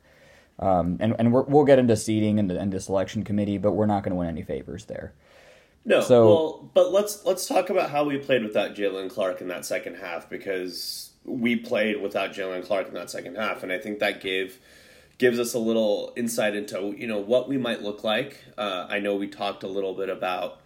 Um, 0.57 0.95
and 1.01 1.17
and 1.19 1.33
we 1.33 1.41
will 1.41 1.65
get 1.65 1.79
into 1.79 1.97
seating 1.97 2.39
and 2.39 2.49
the, 2.49 2.57
and 2.57 2.71
the 2.71 2.79
selection 2.79 3.25
committee, 3.25 3.57
but 3.57 3.73
we're 3.73 3.87
not 3.87 4.03
going 4.03 4.11
to 4.11 4.19
win 4.19 4.29
any 4.29 4.43
favors 4.43 4.85
there. 4.85 5.13
No, 5.89 6.01
so, 6.01 6.25
well, 6.27 6.69
but 6.75 6.91
let's 6.91 7.25
let's 7.25 7.47
talk 7.47 7.71
about 7.71 7.89
how 7.89 8.03
we 8.03 8.19
played 8.19 8.43
without 8.43 8.75
Jaylen 8.75 9.09
Clark 9.09 9.41
in 9.41 9.47
that 9.47 9.65
second 9.65 9.95
half 9.95 10.29
because 10.29 11.09
we 11.25 11.55
played 11.55 11.99
without 11.99 12.31
Jaylen 12.31 12.63
Clark 12.63 12.89
in 12.89 12.93
that 12.93 13.09
second 13.09 13.37
half, 13.37 13.63
and 13.63 13.71
I 13.71 13.79
think 13.79 13.97
that 13.97 14.21
gave 14.21 14.59
gives 15.17 15.39
us 15.39 15.55
a 15.55 15.59
little 15.59 16.13
insight 16.15 16.55
into 16.55 16.93
you 16.95 17.07
know 17.07 17.17
what 17.17 17.49
we 17.49 17.57
might 17.57 17.81
look 17.81 18.03
like. 18.03 18.43
Uh, 18.55 18.85
I 18.87 18.99
know 18.99 19.15
we 19.15 19.27
talked 19.27 19.63
a 19.63 19.67
little 19.67 19.95
bit 19.95 20.09
about 20.09 20.61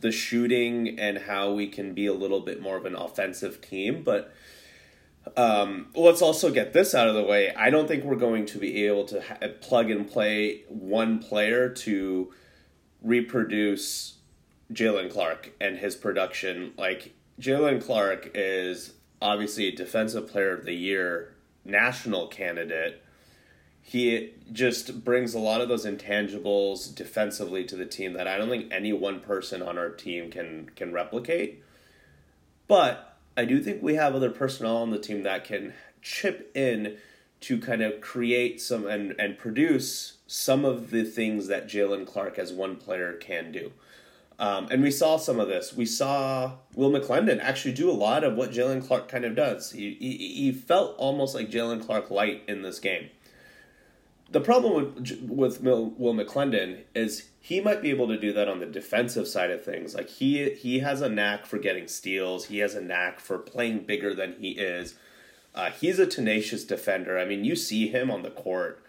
the 0.00 0.10
shooting 0.10 0.98
and 0.98 1.18
how 1.18 1.52
we 1.52 1.66
can 1.68 1.92
be 1.92 2.06
a 2.06 2.14
little 2.14 2.40
bit 2.40 2.62
more 2.62 2.78
of 2.78 2.86
an 2.86 2.96
offensive 2.96 3.60
team, 3.60 4.02
but. 4.02 4.32
Um, 5.36 5.88
let's 5.96 6.22
also 6.22 6.52
get 6.52 6.72
this 6.72 6.94
out 6.94 7.08
of 7.08 7.16
the 7.16 7.22
way. 7.24 7.52
I 7.52 7.68
don't 7.68 7.88
think 7.88 8.04
we're 8.04 8.14
going 8.14 8.46
to 8.46 8.58
be 8.58 8.86
able 8.86 9.06
to 9.06 9.20
ha- 9.20 9.48
plug 9.60 9.90
and 9.90 10.08
play 10.08 10.62
one 10.68 11.18
player 11.18 11.68
to 11.68 12.32
reproduce 13.02 14.15
Jaylen 14.72 15.10
Clark 15.12 15.52
and 15.60 15.78
his 15.78 15.94
production. 15.94 16.72
Like 16.76 17.14
Jaylen 17.40 17.84
Clark 17.84 18.30
is 18.34 18.94
obviously 19.20 19.68
a 19.68 19.74
defensive 19.74 20.28
player 20.28 20.52
of 20.52 20.64
the 20.64 20.74
year 20.74 21.34
national 21.64 22.28
candidate. 22.28 23.02
He 23.82 24.32
just 24.52 25.04
brings 25.04 25.34
a 25.34 25.38
lot 25.38 25.60
of 25.60 25.68
those 25.68 25.86
intangibles 25.86 26.92
defensively 26.92 27.64
to 27.64 27.76
the 27.76 27.86
team 27.86 28.14
that 28.14 28.26
I 28.26 28.36
don't 28.36 28.48
think 28.48 28.72
any 28.72 28.92
one 28.92 29.20
person 29.20 29.62
on 29.62 29.78
our 29.78 29.90
team 29.90 30.30
can 30.30 30.70
can 30.74 30.92
replicate. 30.92 31.62
But 32.66 33.16
I 33.36 33.44
do 33.44 33.62
think 33.62 33.82
we 33.82 33.94
have 33.94 34.14
other 34.14 34.30
personnel 34.30 34.78
on 34.78 34.90
the 34.90 34.98
team 34.98 35.22
that 35.22 35.44
can 35.44 35.74
chip 36.02 36.50
in 36.54 36.96
to 37.40 37.60
kind 37.60 37.82
of 37.82 38.00
create 38.00 38.60
some 38.60 38.86
and, 38.86 39.14
and 39.18 39.38
produce 39.38 40.16
some 40.26 40.64
of 40.64 40.90
the 40.90 41.04
things 41.04 41.46
that 41.48 41.68
Jaylen 41.68 42.06
Clark 42.06 42.38
as 42.38 42.52
one 42.52 42.76
player 42.76 43.12
can 43.12 43.52
do. 43.52 43.72
Um, 44.38 44.68
and 44.70 44.82
we 44.82 44.90
saw 44.90 45.16
some 45.16 45.40
of 45.40 45.48
this. 45.48 45.74
We 45.74 45.86
saw 45.86 46.52
Will 46.74 46.90
McClendon 46.90 47.40
actually 47.40 47.72
do 47.72 47.90
a 47.90 47.92
lot 47.92 48.22
of 48.22 48.34
what 48.34 48.50
Jaylen 48.50 48.86
Clark 48.86 49.08
kind 49.08 49.24
of 49.24 49.34
does. 49.34 49.72
He, 49.72 49.96
he, 49.98 50.16
he 50.16 50.52
felt 50.52 50.94
almost 50.98 51.34
like 51.34 51.50
Jaylen 51.50 51.84
Clark 51.84 52.10
light 52.10 52.42
in 52.46 52.62
this 52.62 52.78
game. 52.78 53.08
The 54.30 54.40
problem 54.40 54.94
with 54.94 55.22
with 55.22 55.62
Will 55.62 56.14
McClendon 56.14 56.80
is 56.94 57.28
he 57.40 57.60
might 57.60 57.80
be 57.80 57.90
able 57.90 58.08
to 58.08 58.18
do 58.18 58.32
that 58.32 58.48
on 58.48 58.58
the 58.58 58.66
defensive 58.66 59.28
side 59.28 59.52
of 59.52 59.64
things. 59.64 59.94
Like 59.94 60.08
he 60.08 60.50
he 60.50 60.80
has 60.80 61.00
a 61.00 61.08
knack 61.08 61.46
for 61.46 61.58
getting 61.58 61.86
steals. 61.86 62.46
He 62.46 62.58
has 62.58 62.74
a 62.74 62.80
knack 62.80 63.20
for 63.20 63.38
playing 63.38 63.84
bigger 63.84 64.12
than 64.12 64.34
he 64.40 64.50
is. 64.50 64.96
Uh, 65.54 65.70
he's 65.70 66.00
a 66.00 66.06
tenacious 66.06 66.64
defender. 66.64 67.18
I 67.18 67.24
mean, 67.24 67.44
you 67.44 67.54
see 67.54 67.86
him 67.86 68.10
on 68.10 68.22
the 68.22 68.30
court 68.30 68.82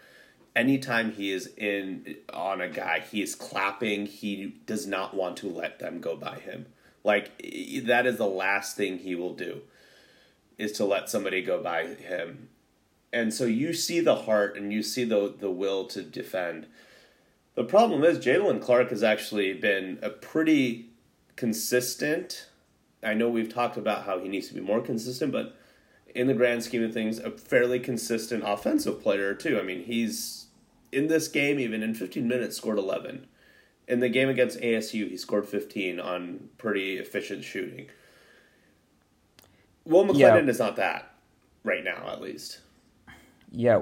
anytime 0.57 1.11
he 1.11 1.31
is 1.31 1.47
in 1.55 2.17
on 2.33 2.59
a 2.59 2.67
guy, 2.67 2.99
he 2.99 3.21
is 3.21 3.35
clapping. 3.35 4.07
He 4.07 4.55
does 4.65 4.87
not 4.87 5.13
want 5.13 5.37
to 5.37 5.47
let 5.47 5.79
them 5.79 6.01
go 6.01 6.17
by 6.17 6.39
him. 6.39 6.65
Like 7.03 7.37
that 7.85 8.05
is 8.05 8.17
the 8.17 8.25
last 8.25 8.75
thing 8.75 8.97
he 8.97 9.15
will 9.15 9.35
do 9.35 9.61
is 10.57 10.71
to 10.73 10.85
let 10.85 11.09
somebody 11.09 11.43
go 11.43 11.61
by 11.61 11.85
him. 11.85 12.49
And 13.13 13.33
so 13.33 13.45
you 13.45 13.71
see 13.71 13.99
the 13.99 14.15
heart 14.15 14.57
and 14.57 14.73
you 14.73 14.81
see 14.83 15.05
the 15.05 15.33
the 15.39 15.51
will 15.51 15.85
to 15.85 16.01
defend. 16.01 16.65
The 17.53 17.63
problem 17.63 18.03
is 18.03 18.19
Jaylen 18.19 18.61
Clark 18.61 18.89
has 18.89 19.03
actually 19.03 19.53
been 19.53 19.99
a 20.01 20.09
pretty 20.09 20.89
consistent. 21.35 22.47
I 23.03 23.13
know 23.13 23.29
we've 23.29 23.53
talked 23.53 23.77
about 23.77 24.05
how 24.05 24.19
he 24.19 24.27
needs 24.27 24.47
to 24.49 24.55
be 24.55 24.59
more 24.59 24.81
consistent, 24.81 25.31
but 25.31 25.55
in 26.13 26.27
the 26.27 26.33
grand 26.33 26.63
scheme 26.63 26.83
of 26.83 26.93
things, 26.93 27.19
a 27.19 27.31
fairly 27.31 27.79
consistent 27.79 28.43
offensive 28.45 29.01
player 29.01 29.33
too. 29.35 29.59
I 29.59 29.63
mean, 29.63 29.83
he's 29.83 30.46
in 30.91 31.07
this 31.07 31.27
game, 31.27 31.59
even 31.59 31.83
in 31.83 31.93
15 31.93 32.27
minutes, 32.27 32.57
scored 32.57 32.77
11. 32.77 33.27
In 33.87 33.99
the 33.99 34.09
game 34.09 34.29
against 34.29 34.59
ASU, 34.59 35.09
he 35.09 35.17
scored 35.17 35.47
15 35.47 35.99
on 35.99 36.49
pretty 36.57 36.97
efficient 36.97 37.43
shooting. 37.43 37.87
Will 39.85 40.05
McClendon 40.05 40.45
yeah. 40.45 40.49
is 40.49 40.59
not 40.59 40.75
that 40.75 41.13
right 41.63 41.83
now, 41.83 42.09
at 42.09 42.21
least. 42.21 42.59
Yeah. 43.51 43.81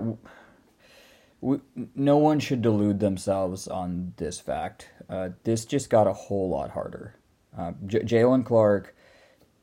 We, 1.41 1.59
no 1.95 2.17
one 2.17 2.39
should 2.39 2.61
delude 2.61 2.99
themselves 2.99 3.67
on 3.67 4.13
this 4.17 4.39
fact. 4.39 4.89
Uh, 5.09 5.29
this 5.43 5.65
just 5.65 5.89
got 5.89 6.07
a 6.07 6.13
whole 6.13 6.49
lot 6.49 6.71
harder. 6.71 7.15
Uh, 7.57 7.71
J- 7.85 8.01
Jaylen 8.01 8.45
Clark 8.45 8.95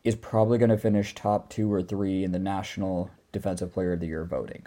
is 0.05 0.16
probably 0.16 0.59
going 0.59 0.70
to 0.70 0.78
finish 0.78 1.14
top 1.14 1.50
two 1.50 1.72
or 1.72 1.83
three 1.83 2.24
in 2.24 2.33
the 2.33 2.38
National 2.38 3.11
Defensive 3.31 3.72
Player 3.72 3.92
of 3.92 4.00
the 4.00 4.07
Year 4.07 4.24
voting. 4.24 4.66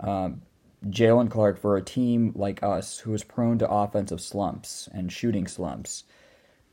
um, 0.00 0.42
Jaylen 0.86 1.30
Clark 1.30 1.58
for 1.58 1.76
a 1.76 1.82
team 1.82 2.32
like 2.34 2.62
us 2.62 2.98
who 2.98 3.14
is 3.14 3.22
prone 3.24 3.58
to 3.58 3.70
offensive 3.70 4.20
slumps 4.20 4.88
and 4.92 5.12
shooting 5.12 5.46
slumps 5.46 6.04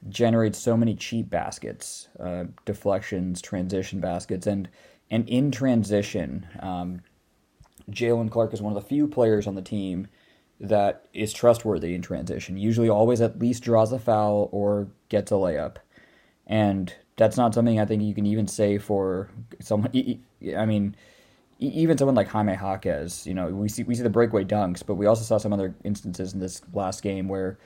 generates 0.08 0.58
so 0.58 0.78
many 0.78 0.96
cheap 0.96 1.30
baskets, 1.30 2.08
uh, 2.20 2.46
deflections, 2.66 3.42
transition 3.42 4.00
baskets, 4.00 4.48
and 4.48 4.70
and 5.12 5.28
in 5.28 5.52
transition, 5.52 6.48
um, 6.60 7.02
Jaylen 7.90 8.30
Clark 8.30 8.54
is 8.54 8.62
one 8.62 8.76
of 8.76 8.82
the 8.82 8.88
few 8.88 9.08
players 9.08 9.48
on 9.48 9.56
the 9.56 9.62
team 9.62 10.08
that 10.60 11.08
is 11.14 11.34
trustworthy 11.34 11.96
in 11.96 12.02
transition. 12.02 12.58
Usually, 12.58 12.90
always 12.90 13.22
at 13.22 13.40
least 13.40 13.64
draws 13.64 13.92
a 13.92 14.00
foul 14.00 14.50
or 14.52 14.88
gets 15.10 15.32
a 15.32 15.36
layup, 15.36 15.78
and 16.48 16.94
that's 17.18 17.38
not 17.38 17.54
something 17.54 17.80
I 17.80 17.86
think 17.86 18.04
you 18.04 18.14
can 18.14 18.26
even 18.26 18.48
say 18.48 18.78
for 18.78 19.30
someone. 19.60 19.92
I 20.58 20.66
mean, 20.66 20.96
even 21.60 21.98
someone 21.98 22.16
like 22.16 22.30
Jaime 22.30 22.54
Jaquez. 22.54 23.28
You 23.28 23.34
know, 23.34 23.48
we 23.48 23.68
see 23.68 23.84
we 23.84 23.96
see 23.96 24.04
the 24.04 24.10
breakaway 24.10 24.46
dunks, 24.46 24.84
but 24.86 24.96
we 24.96 25.06
also 25.06 25.24
saw 25.24 25.38
some 25.38 25.54
other 25.54 25.76
instances 25.84 26.34
in 26.34 26.40
this 26.40 26.62
last 26.74 27.04
game 27.04 27.28
where 27.28 27.60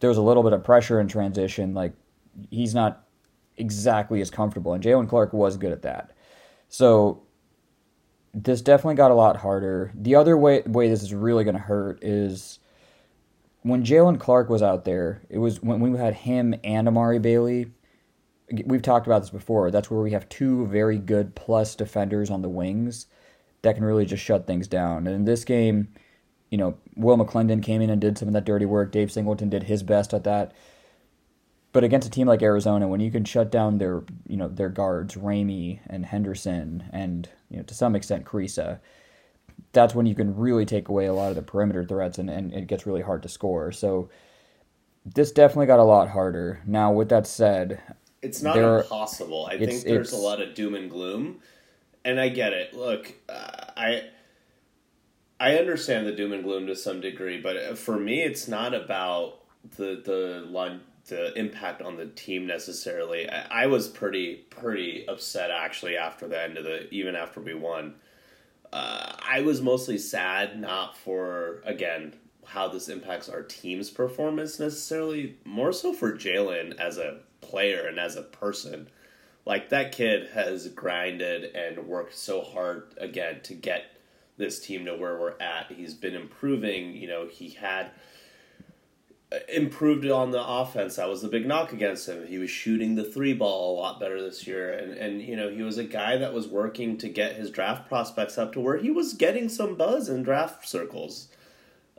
there 0.00 0.08
was 0.08 0.18
a 0.18 0.22
little 0.22 0.42
bit 0.42 0.52
of 0.52 0.62
pressure 0.62 1.00
in 1.00 1.08
transition. 1.08 1.74
Like 1.74 1.94
he's 2.50 2.74
not 2.74 3.06
exactly 3.56 4.20
as 4.20 4.30
comfortable, 4.30 4.74
and 4.74 4.84
Jaylen 4.84 5.08
Clark 5.08 5.32
was 5.32 5.56
good 5.56 5.72
at 5.72 5.82
that. 5.82 6.12
So 6.68 7.22
this 8.34 8.60
definitely 8.60 8.96
got 8.96 9.10
a 9.10 9.14
lot 9.14 9.38
harder. 9.38 9.92
The 9.94 10.14
other 10.14 10.36
way 10.36 10.62
way 10.66 10.88
this 10.88 11.02
is 11.02 11.14
really 11.14 11.44
going 11.44 11.56
to 11.56 11.62
hurt 11.62 12.04
is 12.04 12.58
when 13.62 13.82
Jaylen 13.82 14.20
Clark 14.20 14.50
was 14.50 14.62
out 14.62 14.84
there. 14.84 15.22
It 15.30 15.38
was 15.38 15.62
when 15.62 15.80
we 15.80 15.98
had 15.98 16.14
him 16.14 16.54
and 16.62 16.86
Amari 16.86 17.18
Bailey. 17.18 17.72
We've 18.66 18.82
talked 18.82 19.06
about 19.06 19.20
this 19.20 19.30
before. 19.30 19.70
That's 19.70 19.90
where 19.90 20.00
we 20.00 20.12
have 20.12 20.28
two 20.28 20.66
very 20.66 20.98
good 20.98 21.34
plus 21.34 21.74
defenders 21.74 22.30
on 22.30 22.40
the 22.40 22.48
wings 22.48 23.06
that 23.62 23.74
can 23.74 23.84
really 23.84 24.06
just 24.06 24.22
shut 24.22 24.46
things 24.46 24.68
down. 24.68 25.06
And 25.06 25.14
in 25.14 25.24
this 25.24 25.44
game, 25.44 25.88
you 26.50 26.58
know, 26.58 26.76
Will 26.96 27.18
McClendon 27.18 27.62
came 27.62 27.82
in 27.82 27.90
and 27.90 28.00
did 28.00 28.18
some 28.18 28.28
of 28.28 28.34
that 28.34 28.44
dirty 28.44 28.64
work. 28.64 28.92
Dave 28.92 29.12
Singleton 29.12 29.48
did 29.48 29.64
his 29.64 29.82
best 29.82 30.14
at 30.14 30.24
that. 30.24 30.52
But 31.72 31.84
against 31.84 32.08
a 32.08 32.10
team 32.10 32.26
like 32.26 32.42
Arizona, 32.42 32.88
when 32.88 33.00
you 33.00 33.10
can 33.10 33.24
shut 33.24 33.50
down 33.50 33.78
their, 33.78 34.02
you 34.26 34.36
know, 34.36 34.48
their 34.48 34.70
guards, 34.70 35.16
Ramey 35.16 35.80
and 35.86 36.06
Henderson, 36.06 36.88
and 36.92 37.28
you 37.50 37.58
know, 37.58 37.62
to 37.64 37.74
some 37.74 37.94
extent 37.94 38.24
Kriisa, 38.24 38.80
that's 39.72 39.94
when 39.94 40.06
you 40.06 40.14
can 40.14 40.34
really 40.34 40.64
take 40.64 40.88
away 40.88 41.06
a 41.06 41.12
lot 41.12 41.28
of 41.28 41.36
the 41.36 41.42
perimeter 41.42 41.84
threats, 41.84 42.18
and, 42.18 42.30
and 42.30 42.54
it 42.54 42.68
gets 42.68 42.86
really 42.86 43.02
hard 43.02 43.22
to 43.22 43.28
score. 43.28 43.70
So 43.70 44.08
this 45.04 45.30
definitely 45.30 45.66
got 45.66 45.78
a 45.78 45.84
lot 45.84 46.08
harder. 46.08 46.62
Now, 46.66 46.90
with 46.92 47.10
that 47.10 47.26
said, 47.26 47.82
it's 48.22 48.42
not 48.42 48.54
there, 48.54 48.78
impossible. 48.78 49.46
I 49.46 49.58
think 49.58 49.84
there's 49.84 50.12
a 50.12 50.16
lot 50.16 50.40
of 50.40 50.54
doom 50.54 50.74
and 50.74 50.90
gloom, 50.90 51.40
and 52.08 52.18
I 52.18 52.30
get 52.30 52.54
it. 52.54 52.74
Look, 52.74 53.12
uh, 53.28 53.64
I 53.76 54.04
I 55.38 55.56
understand 55.56 56.06
the 56.06 56.12
doom 56.12 56.32
and 56.32 56.42
gloom 56.42 56.66
to 56.66 56.74
some 56.74 57.00
degree, 57.00 57.40
but 57.40 57.76
for 57.78 57.98
me, 57.98 58.22
it's 58.22 58.48
not 58.48 58.74
about 58.74 59.40
the 59.76 60.00
the 60.02 60.80
the 61.06 61.38
impact 61.38 61.82
on 61.82 61.96
the 61.96 62.06
team 62.06 62.46
necessarily. 62.46 63.28
I, 63.28 63.64
I 63.64 63.66
was 63.66 63.88
pretty 63.88 64.46
pretty 64.50 65.06
upset 65.06 65.50
actually 65.50 65.96
after 65.96 66.26
the 66.26 66.42
end 66.42 66.56
of 66.56 66.64
the 66.64 66.88
even 66.90 67.14
after 67.14 67.40
we 67.40 67.54
won. 67.54 67.96
Uh, 68.72 69.14
I 69.26 69.42
was 69.42 69.60
mostly 69.60 69.98
sad, 69.98 70.58
not 70.58 70.96
for 70.96 71.62
again 71.64 72.14
how 72.46 72.68
this 72.68 72.88
impacts 72.88 73.28
our 73.28 73.42
team's 73.42 73.90
performance 73.90 74.58
necessarily, 74.58 75.36
more 75.44 75.72
so 75.72 75.92
for 75.92 76.12
Jaylen 76.12 76.74
as 76.80 76.96
a 76.96 77.18
player 77.42 77.86
and 77.86 77.98
as 77.98 78.16
a 78.16 78.22
person. 78.22 78.88
Like 79.48 79.70
that 79.70 79.92
kid 79.92 80.28
has 80.34 80.68
grinded 80.68 81.56
and 81.56 81.86
worked 81.86 82.14
so 82.14 82.42
hard 82.42 82.92
again 82.98 83.40
to 83.44 83.54
get 83.54 83.86
this 84.36 84.60
team 84.60 84.84
to 84.84 84.94
where 84.94 85.18
we're 85.18 85.40
at. 85.40 85.72
He's 85.74 85.94
been 85.94 86.14
improving. 86.14 86.94
You 86.94 87.08
know, 87.08 87.26
he 87.26 87.48
had 87.48 87.90
uh, 89.32 89.38
improved 89.48 90.04
on 90.04 90.32
the 90.32 90.46
offense. 90.46 90.96
That 90.96 91.08
was 91.08 91.22
the 91.22 91.28
big 91.28 91.46
knock 91.46 91.72
against 91.72 92.06
him. 92.06 92.26
He 92.26 92.36
was 92.36 92.50
shooting 92.50 92.94
the 92.94 93.04
three 93.04 93.32
ball 93.32 93.74
a 93.74 93.80
lot 93.80 93.98
better 93.98 94.20
this 94.20 94.46
year, 94.46 94.70
and 94.70 94.92
and 94.92 95.22
you 95.22 95.34
know 95.34 95.48
he 95.48 95.62
was 95.62 95.78
a 95.78 95.84
guy 95.84 96.18
that 96.18 96.34
was 96.34 96.46
working 96.46 96.98
to 96.98 97.08
get 97.08 97.36
his 97.36 97.50
draft 97.50 97.88
prospects 97.88 98.36
up 98.36 98.52
to 98.52 98.60
where 98.60 98.76
he 98.76 98.90
was 98.90 99.14
getting 99.14 99.48
some 99.48 99.76
buzz 99.76 100.10
in 100.10 100.22
draft 100.22 100.68
circles. 100.68 101.28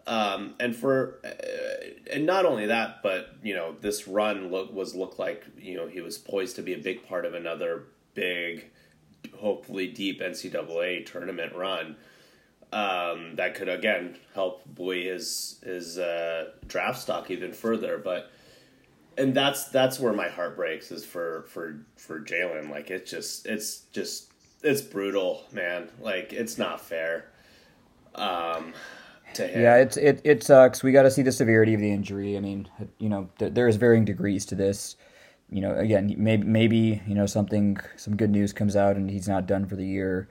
Um, 0.10 0.56
and 0.60 0.76
for 0.76 1.20
uh, 1.24 2.12
and 2.12 2.26
not 2.26 2.44
only 2.44 2.66
that, 2.66 3.04
but 3.04 3.36
you 3.44 3.54
know 3.54 3.76
this 3.80 4.08
run 4.08 4.50
look 4.50 4.74
was 4.74 4.96
looked 4.96 5.20
like 5.20 5.46
you 5.56 5.78
know 5.78 5.88
he 5.88 6.02
was 6.02 6.18
poised 6.18 6.56
to 6.56 6.64
be 6.64 6.74
a 6.74 6.80
big 6.80 7.08
part 7.08 7.26
of 7.26 7.36
another 7.36 7.84
big, 8.16 8.66
hopefully 9.38 9.88
deep 9.88 10.20
NCAA 10.20 11.06
tournament 11.06 11.54
run 11.56 11.96
um, 12.74 13.36
that 13.36 13.54
could 13.54 13.70
again 13.70 14.18
help 14.34 14.64
buoy 14.66 15.06
his 15.06 15.60
his 15.64 16.00
uh, 16.00 16.50
draft 16.68 17.00
stock 17.00 17.30
even 17.30 17.54
further. 17.54 18.00
But 18.00 18.32
and 19.16 19.36
that's 19.36 19.66
that's 19.66 20.00
where 20.00 20.14
my 20.14 20.30
heart 20.30 20.56
breaks 20.56 20.92
is 20.92 21.06
for 21.06 21.46
for 21.50 21.86
for 21.98 22.20
Jaylen. 22.20 22.72
Like 22.72 22.90
it's 22.90 23.12
just 23.12 23.46
it's 23.46 23.82
just 23.92 24.32
it's 24.64 24.82
brutal, 24.82 25.46
man. 25.52 25.90
Like 26.02 26.34
it's 26.34 26.58
not 26.58 26.82
fair. 26.82 27.26
Um, 28.16 28.74
to 29.36 29.48
him. 29.48 29.62
Yeah, 29.62 29.78
it's 29.78 29.98
it 29.98 30.22
it 30.24 30.44
sucks. 30.44 30.84
We 30.84 30.92
got 30.92 31.04
to 31.04 31.12
see 31.12 31.22
the 31.22 31.32
severity 31.32 31.74
of 31.74 31.82
the 31.82 31.92
injury. 31.92 32.38
I 32.38 32.40
mean, 32.40 32.68
you 32.98 33.10
know, 33.10 33.30
th- 33.40 33.54
there 33.54 33.68
is 33.68 33.76
varying 33.76 34.06
degrees 34.06 34.46
to 34.48 34.56
this. 34.56 34.96
You 35.50 35.62
know, 35.62 35.76
again, 35.76 36.14
maybe 36.18 36.46
maybe 36.46 37.02
you 37.08 37.16
know 37.16 37.26
something 37.26 37.78
some 37.98 38.16
good 38.16 38.30
news 38.30 38.54
comes 38.54 38.76
out 38.76 38.96
and 38.96 39.10
he's 39.10 39.28
not 39.28 39.48
done 39.48 39.66
for 39.66 39.76
the 39.76 39.86
year 39.86 40.30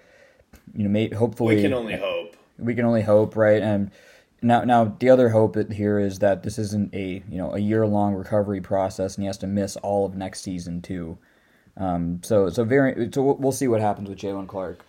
you 0.75 0.85
know, 0.85 0.91
may, 0.91 1.09
hopefully 1.09 1.57
we 1.57 1.63
can 1.63 1.75
only 1.75 1.97
hope. 1.97 2.37
We 2.59 2.75
can 2.75 2.85
only 2.85 3.03
hope, 3.03 3.37
right? 3.37 3.63
And 3.63 3.91
now, 4.43 4.65
now 4.65 4.97
the 4.99 5.11
other 5.11 5.29
hope 5.29 5.57
here 5.73 5.99
is 5.99 6.19
that 6.21 6.43
this 6.43 6.59
isn't 6.59 6.95
a 6.95 7.23
you 7.29 7.39
know 7.39 7.55
a 7.55 7.59
year 7.59 7.87
long 7.87 8.15
recovery 8.15 8.61
process, 8.61 9.17
and 9.17 9.23
he 9.23 9.27
has 9.27 9.39
to 9.39 9.47
miss 9.47 9.77
all 9.77 10.07
of 10.07 10.17
next 10.17 10.43
season 10.43 10.83
too. 10.83 11.19
Um, 11.77 12.21
so, 12.25 12.49
so 12.49 12.65
very, 12.65 13.09
so 13.13 13.23
we'll 13.23 13.53
see 13.53 13.69
what 13.69 13.81
happens 13.81 14.09
with 14.09 14.19
Jaylen 14.19 14.49
Clark. 14.49 14.85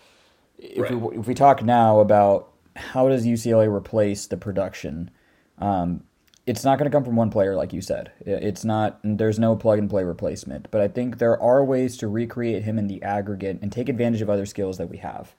If 0.58 0.84
right. 0.84 1.00
we 1.00 1.18
if 1.18 1.28
we 1.28 1.34
talk 1.34 1.64
now 1.64 2.00
about 2.00 2.49
how 2.80 3.10
does 3.10 3.26
UCLA 3.26 3.72
replace 3.74 4.28
the 4.28 4.38
production, 4.38 5.12
um, 5.60 6.04
it's 6.46 6.64
not 6.64 6.80
going 6.80 6.90
to 6.90 6.96
come 6.96 7.04
from 7.04 7.16
one 7.16 7.30
player, 7.30 7.56
like 7.56 7.74
you 7.74 7.82
said. 7.82 8.12
It's 8.26 8.66
not. 8.66 9.00
There's 9.04 9.38
no 9.38 9.56
plug 9.56 9.78
and 9.78 9.88
play 9.90 10.04
replacement. 10.04 10.72
But 10.72 10.82
I 10.82 10.88
think 10.88 11.20
there 11.20 11.40
are 11.40 11.64
ways 11.64 11.96
to 11.98 12.08
recreate 12.08 12.64
him 12.64 12.80
in 12.80 12.88
the 12.88 13.04
aggregate 13.04 13.60
and 13.62 13.72
take 13.72 13.88
advantage 13.88 14.22
of 14.22 14.32
other 14.32 14.48
skills 14.48 14.80
that 14.80 14.90
we 14.90 14.98
have. 14.98 15.36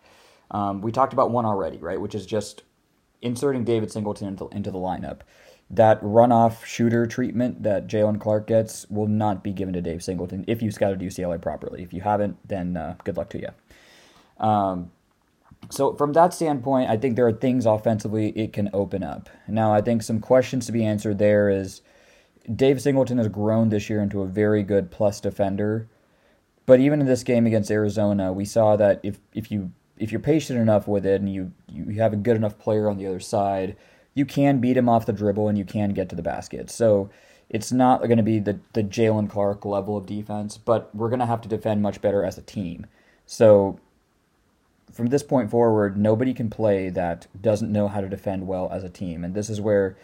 Um, 0.53 0.81
we 0.81 0.93
talked 0.93 1.13
about 1.13 1.33
one 1.33 1.45
already, 1.45 1.79
right? 1.79 2.01
Which 2.01 2.15
is 2.15 2.27
just 2.27 2.63
inserting 3.23 3.65
David 3.65 3.91
Singleton 3.91 4.29
into, 4.29 4.49
into 4.49 4.71
the 4.71 4.79
lineup. 4.79 5.21
That 5.69 6.01
runoff 6.01 6.65
shooter 6.65 7.07
treatment 7.07 7.63
that 7.65 7.89
Jaylen 7.89 8.21
Clark 8.21 8.47
gets 8.47 8.89
will 8.89 9.07
not 9.07 9.43
be 9.43 9.53
given 9.53 9.75
to 9.75 9.81
Dave 9.81 10.03
Singleton 10.03 10.45
if 10.47 10.63
you 10.63 10.71
scouted 10.71 11.01
UCLA 11.01 11.41
properly. 11.41 11.83
If 11.83 11.93
you 11.93 12.03
haven't, 12.03 12.37
then 12.47 12.77
uh, 12.77 12.97
good 13.03 13.17
luck 13.17 13.31
to 13.31 13.41
you. 13.41 13.49
Um, 14.45 14.93
so 15.69 15.95
from 15.95 16.13
that 16.15 16.33
standpoint, 16.33 16.91
I 16.91 16.97
think 16.97 17.17
there 17.17 17.27
are 17.27 17.33
things 17.33 17.67
offensively 17.67 18.31
it 18.31 18.53
can 18.53 18.71
open 18.73 19.03
up. 19.03 19.29
Now, 19.47 19.73
I 19.73 19.81
think 19.81 20.03
some 20.03 20.21
questions 20.21 20.67
to 20.67 20.73
be 20.73 20.85
answered 20.85 21.19
there 21.19 21.51
is 21.51 21.83
Dave 22.55 22.81
Singleton 22.81 23.19
has 23.19 23.29
grown 23.29 23.69
this 23.69 23.91
year 23.91 24.03
into 24.03 24.23
a 24.23 24.27
very 24.27 24.63
good 24.63 24.91
plus 24.91 25.21
defender. 25.21 25.89
But 26.67 26.81
even 26.81 27.01
in 27.01 27.07
this 27.07 27.23
game 27.23 27.47
against 27.47 27.71
Arizona, 27.71 28.33
we 28.33 28.45
saw 28.45 28.77
that 28.77 29.01
if 29.03 29.19
if 29.35 29.51
you 29.51 29.73
if 29.99 30.11
you're 30.11 30.21
patient 30.21 30.59
enough 30.59 30.89
with 30.89 31.05
it 31.05 31.21
and 31.21 31.33
you 31.33 31.53
you 31.69 32.01
have 32.01 32.13
a 32.13 32.17
good 32.17 32.37
enough 32.37 32.59
player 32.59 32.89
on 32.89 32.97
the 32.97 33.07
other 33.07 33.21
side, 33.21 33.77
you 34.15 34.25
can 34.25 34.61
beat 34.61 34.77
him 34.77 34.89
off 34.89 35.07
the 35.07 35.13
dribble 35.13 35.49
and 35.49 35.59
you 35.59 35.65
can 35.65 35.91
get 35.91 36.09
to 36.09 36.17
the 36.17 36.23
basket. 36.23 36.71
So 36.71 37.11
it's 37.49 37.73
not 37.73 38.03
going 38.03 38.17
to 38.17 38.23
be 38.23 38.39
the 38.39 38.61
the 38.73 38.83
Jaylen 38.83 39.29
Clark 39.29 39.65
level 39.65 39.97
of 39.97 40.07
defense, 40.07 40.59
but 40.59 40.95
we're 40.95 41.09
going 41.09 41.21
to 41.21 41.27
have 41.27 41.41
to 41.43 41.49
defend 41.49 41.83
much 41.83 42.01
better 42.01 42.25
as 42.25 42.39
a 42.39 42.43
team. 42.43 42.87
So 43.27 43.79
from 44.93 45.07
this 45.07 45.23
point 45.23 45.51
forward, 45.51 45.97
nobody 45.97 46.35
can 46.35 46.51
play 46.51 46.89
that 46.91 47.27
doesn't 47.41 47.71
know 47.71 47.89
how 47.89 48.01
to 48.01 48.09
defend 48.09 48.47
well 48.47 48.69
as 48.73 48.85
a 48.85 48.89
team, 48.89 49.25
and 49.25 49.35
this 49.35 49.51
is 49.51 49.61
where 49.61 49.97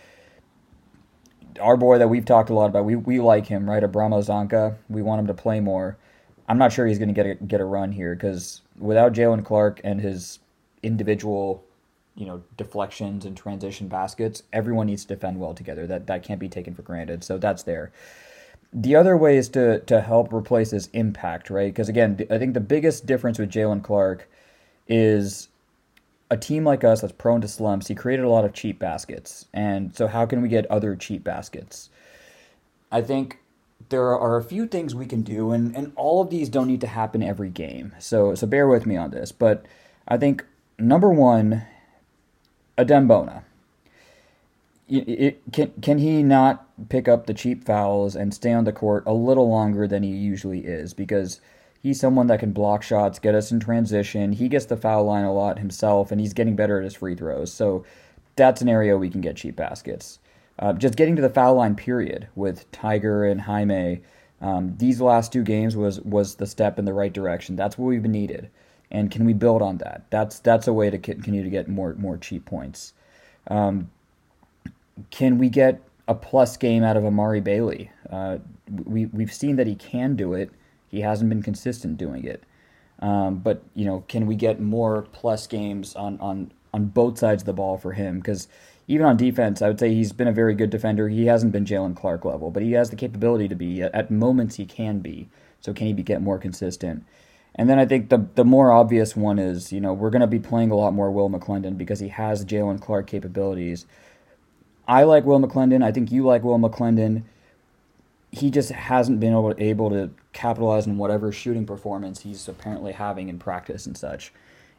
our 1.60 1.76
boy 1.76 1.98
that 1.98 2.08
we've 2.08 2.24
talked 2.24 2.50
a 2.50 2.54
lot 2.54 2.66
about, 2.66 2.84
we, 2.84 2.96
we 2.96 3.20
like 3.20 3.46
him, 3.46 3.68
right? 3.68 3.82
Abramo 3.82 4.22
Canka. 4.24 4.76
We 4.88 5.02
want 5.02 5.20
him 5.20 5.26
to 5.26 5.34
play 5.34 5.60
more. 5.60 5.96
I'm 6.48 6.58
not 6.58 6.72
sure 6.72 6.86
he's 6.86 6.98
going 6.98 7.08
to 7.08 7.14
get 7.14 7.26
a, 7.26 7.34
get 7.34 7.60
a 7.60 7.64
run 7.64 7.92
here 7.92 8.14
because 8.14 8.62
without 8.78 9.12
Jaylen 9.12 9.44
Clark 9.44 9.80
and 9.82 10.00
his 10.00 10.38
individual, 10.82 11.64
you 12.14 12.26
know, 12.26 12.42
deflections 12.56 13.24
and 13.24 13.36
transition 13.36 13.88
baskets, 13.88 14.42
everyone 14.52 14.86
needs 14.86 15.04
to 15.04 15.14
defend 15.14 15.40
well 15.40 15.54
together. 15.54 15.86
That 15.86 16.06
that 16.06 16.22
can't 16.22 16.40
be 16.40 16.48
taken 16.48 16.74
for 16.74 16.82
granted. 16.82 17.24
So 17.24 17.36
that's 17.36 17.64
there. 17.64 17.92
The 18.72 18.94
other 18.94 19.16
way 19.16 19.36
is 19.36 19.48
to 19.50 19.80
to 19.80 20.00
help 20.00 20.32
replace 20.32 20.70
his 20.70 20.88
impact, 20.92 21.50
right? 21.50 21.72
Because 21.72 21.88
again, 21.88 22.26
I 22.30 22.38
think 22.38 22.54
the 22.54 22.60
biggest 22.60 23.06
difference 23.06 23.38
with 23.38 23.50
Jaylen 23.50 23.82
Clark 23.82 24.28
is 24.88 25.48
a 26.30 26.36
team 26.36 26.64
like 26.64 26.84
us 26.84 27.00
that's 27.00 27.12
prone 27.12 27.40
to 27.40 27.48
slumps. 27.48 27.88
He 27.88 27.94
created 27.94 28.24
a 28.24 28.28
lot 28.28 28.44
of 28.44 28.52
cheap 28.52 28.78
baskets, 28.78 29.46
and 29.52 29.94
so 29.94 30.06
how 30.06 30.26
can 30.26 30.42
we 30.42 30.48
get 30.48 30.66
other 30.70 30.96
cheap 30.96 31.24
baskets? 31.24 31.90
I 32.90 33.02
think 33.02 33.38
there 33.88 34.16
are 34.18 34.36
a 34.36 34.42
few 34.42 34.66
things 34.66 34.94
we 34.94 35.06
can 35.06 35.22
do, 35.22 35.52
and, 35.52 35.76
and 35.76 35.92
all 35.96 36.20
of 36.20 36.30
these 36.30 36.48
don't 36.48 36.66
need 36.66 36.80
to 36.80 36.86
happen 36.86 37.22
every 37.22 37.50
game. 37.50 37.94
So 37.98 38.34
so 38.34 38.46
bear 38.46 38.66
with 38.66 38.86
me 38.86 38.96
on 38.96 39.10
this. 39.10 39.32
But 39.32 39.64
I 40.08 40.16
think 40.16 40.44
number 40.78 41.10
one, 41.10 41.64
Adem 42.76 43.06
Bona. 43.08 43.44
It, 44.88 45.08
it, 45.08 45.42
can 45.52 45.72
can 45.82 45.98
he 45.98 46.22
not 46.22 46.64
pick 46.88 47.08
up 47.08 47.26
the 47.26 47.34
cheap 47.34 47.64
fouls 47.64 48.14
and 48.14 48.32
stay 48.32 48.52
on 48.52 48.64
the 48.64 48.72
court 48.72 49.02
a 49.04 49.12
little 49.12 49.48
longer 49.48 49.88
than 49.88 50.02
he 50.02 50.10
usually 50.10 50.60
is? 50.60 50.94
Because 50.94 51.40
he's 51.86 52.00
someone 52.00 52.26
that 52.26 52.40
can 52.40 52.50
block 52.50 52.82
shots, 52.82 53.20
get 53.20 53.32
us 53.32 53.52
in 53.52 53.60
transition. 53.60 54.32
He 54.32 54.48
gets 54.48 54.64
the 54.64 54.76
foul 54.76 55.04
line 55.04 55.24
a 55.24 55.32
lot 55.32 55.60
himself, 55.60 56.10
and 56.10 56.20
he's 56.20 56.32
getting 56.32 56.56
better 56.56 56.78
at 56.78 56.84
his 56.84 56.96
free 56.96 57.14
throws. 57.14 57.52
So 57.52 57.84
that's 58.34 58.60
an 58.60 58.68
area 58.68 58.98
we 58.98 59.08
can 59.08 59.20
get 59.20 59.36
cheap 59.36 59.54
baskets. 59.54 60.18
Uh, 60.58 60.72
just 60.72 60.96
getting 60.96 61.14
to 61.14 61.22
the 61.22 61.30
foul 61.30 61.54
line, 61.54 61.76
period, 61.76 62.26
with 62.34 62.68
Tiger 62.72 63.24
and 63.24 63.40
Jaime. 63.40 64.00
Um, 64.40 64.74
these 64.78 65.00
last 65.00 65.32
two 65.32 65.44
games 65.44 65.76
was 65.76 66.00
was 66.00 66.34
the 66.34 66.46
step 66.48 66.76
in 66.80 66.86
the 66.86 66.92
right 66.92 67.12
direction. 67.12 67.54
That's 67.54 67.78
what 67.78 67.86
we've 67.86 68.02
been 68.02 68.10
needed, 68.10 68.50
and 68.90 69.08
can 69.08 69.24
we 69.24 69.32
build 69.32 69.62
on 69.62 69.78
that? 69.78 70.06
That's 70.10 70.40
that's 70.40 70.66
a 70.66 70.72
way 70.72 70.90
to 70.90 70.98
continue 70.98 71.44
to 71.44 71.50
get 71.50 71.68
more 71.68 71.94
more 71.94 72.16
cheap 72.16 72.46
points. 72.46 72.94
Um, 73.46 73.92
can 75.10 75.38
we 75.38 75.48
get 75.48 75.80
a 76.08 76.16
plus 76.16 76.56
game 76.56 76.82
out 76.82 76.96
of 76.96 77.04
Amari 77.04 77.40
Bailey? 77.40 77.92
Uh, 78.10 78.38
we 78.84 79.06
we've 79.06 79.32
seen 79.32 79.54
that 79.54 79.68
he 79.68 79.76
can 79.76 80.16
do 80.16 80.34
it. 80.34 80.50
He 80.96 81.02
hasn't 81.02 81.28
been 81.28 81.42
consistent 81.42 81.98
doing 81.98 82.24
it. 82.24 82.42
Um, 83.00 83.36
but 83.40 83.62
you 83.74 83.84
know, 83.84 84.04
can 84.08 84.26
we 84.26 84.34
get 84.34 84.60
more 84.60 85.02
plus 85.12 85.46
games 85.46 85.94
on 85.94 86.18
on 86.20 86.52
on 86.72 86.86
both 86.86 87.18
sides 87.18 87.42
of 87.42 87.46
the 87.46 87.52
ball 87.52 87.76
for 87.76 87.92
him? 87.92 88.18
Because 88.18 88.48
even 88.88 89.04
on 89.04 89.18
defense, 89.18 89.60
I 89.60 89.68
would 89.68 89.78
say 89.78 89.92
he's 89.92 90.12
been 90.12 90.26
a 90.26 90.32
very 90.32 90.54
good 90.54 90.70
defender. 90.70 91.10
He 91.10 91.26
hasn't 91.26 91.52
been 91.52 91.66
Jalen 91.66 91.96
Clark 91.96 92.24
level, 92.24 92.50
but 92.50 92.62
he 92.62 92.72
has 92.72 92.88
the 92.88 92.96
capability 92.96 93.46
to 93.46 93.54
be. 93.54 93.82
At 93.82 94.10
moments, 94.10 94.56
he 94.56 94.64
can 94.64 95.00
be. 95.00 95.28
So 95.60 95.74
can 95.74 95.86
he 95.86 95.92
be, 95.92 96.02
get 96.02 96.22
more 96.22 96.38
consistent? 96.38 97.04
And 97.54 97.68
then 97.68 97.78
I 97.78 97.84
think 97.84 98.08
the 98.08 98.26
the 98.34 98.44
more 98.44 98.72
obvious 98.72 99.14
one 99.14 99.38
is, 99.38 99.70
you 99.70 99.82
know, 99.82 99.92
we're 99.92 100.08
going 100.10 100.20
to 100.20 100.26
be 100.26 100.38
playing 100.38 100.70
a 100.70 100.76
lot 100.76 100.94
more 100.94 101.10
Will 101.10 101.28
McClendon 101.28 101.76
because 101.76 102.00
he 102.00 102.08
has 102.08 102.42
Jalen 102.42 102.80
Clark 102.80 103.06
capabilities. 103.06 103.84
I 104.88 105.02
like 105.02 105.24
Will 105.24 105.40
McClendon. 105.40 105.84
I 105.84 105.92
think 105.92 106.10
you 106.10 106.24
like 106.24 106.42
Will 106.42 106.58
McClendon. 106.58 107.24
He 108.30 108.50
just 108.50 108.70
hasn't 108.70 109.20
been 109.20 109.32
able, 109.32 109.54
able 109.58 109.90
to 109.90 110.10
capitalize 110.32 110.86
on 110.86 110.98
whatever 110.98 111.32
shooting 111.32 111.64
performance 111.64 112.20
he's 112.20 112.48
apparently 112.48 112.92
having 112.92 113.28
in 113.28 113.38
practice 113.38 113.86
and 113.86 113.96
such. 113.96 114.32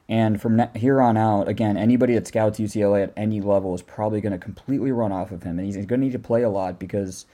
And 0.09 0.41
from 0.41 0.69
here 0.73 1.01
on 1.01 1.17
out, 1.17 1.47
again, 1.47 1.75
anybody 1.75 2.13
that 2.13 2.27
scouts 2.27 2.59
UCLA 2.59 3.03
at 3.03 3.13
any 3.17 3.41
level 3.41 3.75
is 3.75 3.81
probably 3.81 4.21
going 4.21 4.31
to 4.31 4.37
completely 4.37 4.91
run 4.91 5.11
off 5.11 5.31
of 5.31 5.43
him, 5.43 5.59
and 5.59 5.65
he's 5.65 5.75
going 5.75 5.87
to 5.87 5.97
need 5.97 6.13
to 6.13 6.19
play 6.19 6.43
a 6.43 6.49
lot 6.49 6.79
because 6.79 7.25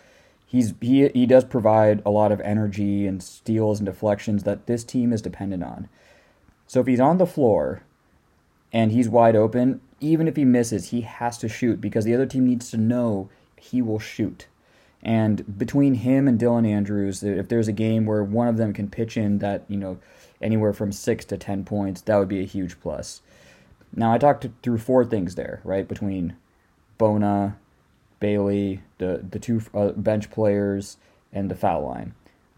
he's 0.46 0.74
he 0.82 1.08
he 1.10 1.26
does 1.26 1.44
provide 1.44 2.02
a 2.06 2.10
lot 2.10 2.32
of 2.32 2.42
energy 2.42 3.06
and 3.06 3.22
steals 3.22 3.80
and 3.80 3.86
deflections 3.86 4.44
that 4.44 4.66
this 4.66 4.84
team 4.84 5.14
is 5.14 5.22
dependent 5.22 5.64
on. 5.64 5.88
So 6.66 6.80
if 6.80 6.88
he's 6.88 7.00
on 7.00 7.20
the 7.20 7.28
floor 7.28 7.84
and 8.72 8.92
he's 8.92 9.08
wide 9.08 9.36
open, 9.36 9.82
even 10.00 10.28
if 10.28 10.36
he 10.36 10.46
misses, 10.46 10.90
he 10.90 11.02
has 11.02 11.38
to 11.40 11.50
shoot 11.50 11.80
because 11.80 12.06
the 12.06 12.16
other 12.16 12.26
team 12.26 12.48
needs 12.48 12.72
to 12.72 12.78
know 12.78 13.30
he 13.56 13.82
will 13.82 14.00
shoot. 14.00 14.48
And 15.04 15.58
between 15.58 15.96
him 15.96 16.28
and 16.28 16.40
Dylan 16.40 16.68
Andrews, 16.68 17.24
if 17.24 17.50
there's 17.50 17.68
a 17.68 17.74
game 17.74 18.06
where 18.06 18.24
one 18.24 18.48
of 18.48 18.58
them 18.58 18.74
can 18.74 18.90
pitch 18.90 19.18
in 19.18 19.40
that, 19.40 19.66
you 19.68 19.78
know, 19.78 19.98
anywhere 20.42 20.74
from 20.74 20.92
six 20.92 21.26
to 21.26 21.38
10 21.38 21.66
points, 21.66 22.02
that 22.02 22.18
would 22.18 22.30
be 22.30 22.40
a 22.40 22.46
huge 22.46 22.80
plus. 22.80 23.22
Now, 23.96 24.14
I 24.14 24.18
talked 24.18 24.48
through 24.64 24.78
four 24.80 25.04
things 25.06 25.36
there, 25.36 25.60
right? 25.64 25.88
Between 25.88 26.36
Bona, 26.98 27.58
Bailey, 28.20 28.82
the, 28.98 29.24
the 29.30 29.40
two 29.40 29.62
uh, 29.74 29.90
bench 29.92 30.32
players, 30.32 30.98
and 31.34 31.52
the 31.52 31.56
foul 31.56 31.86
line. 31.86 32.14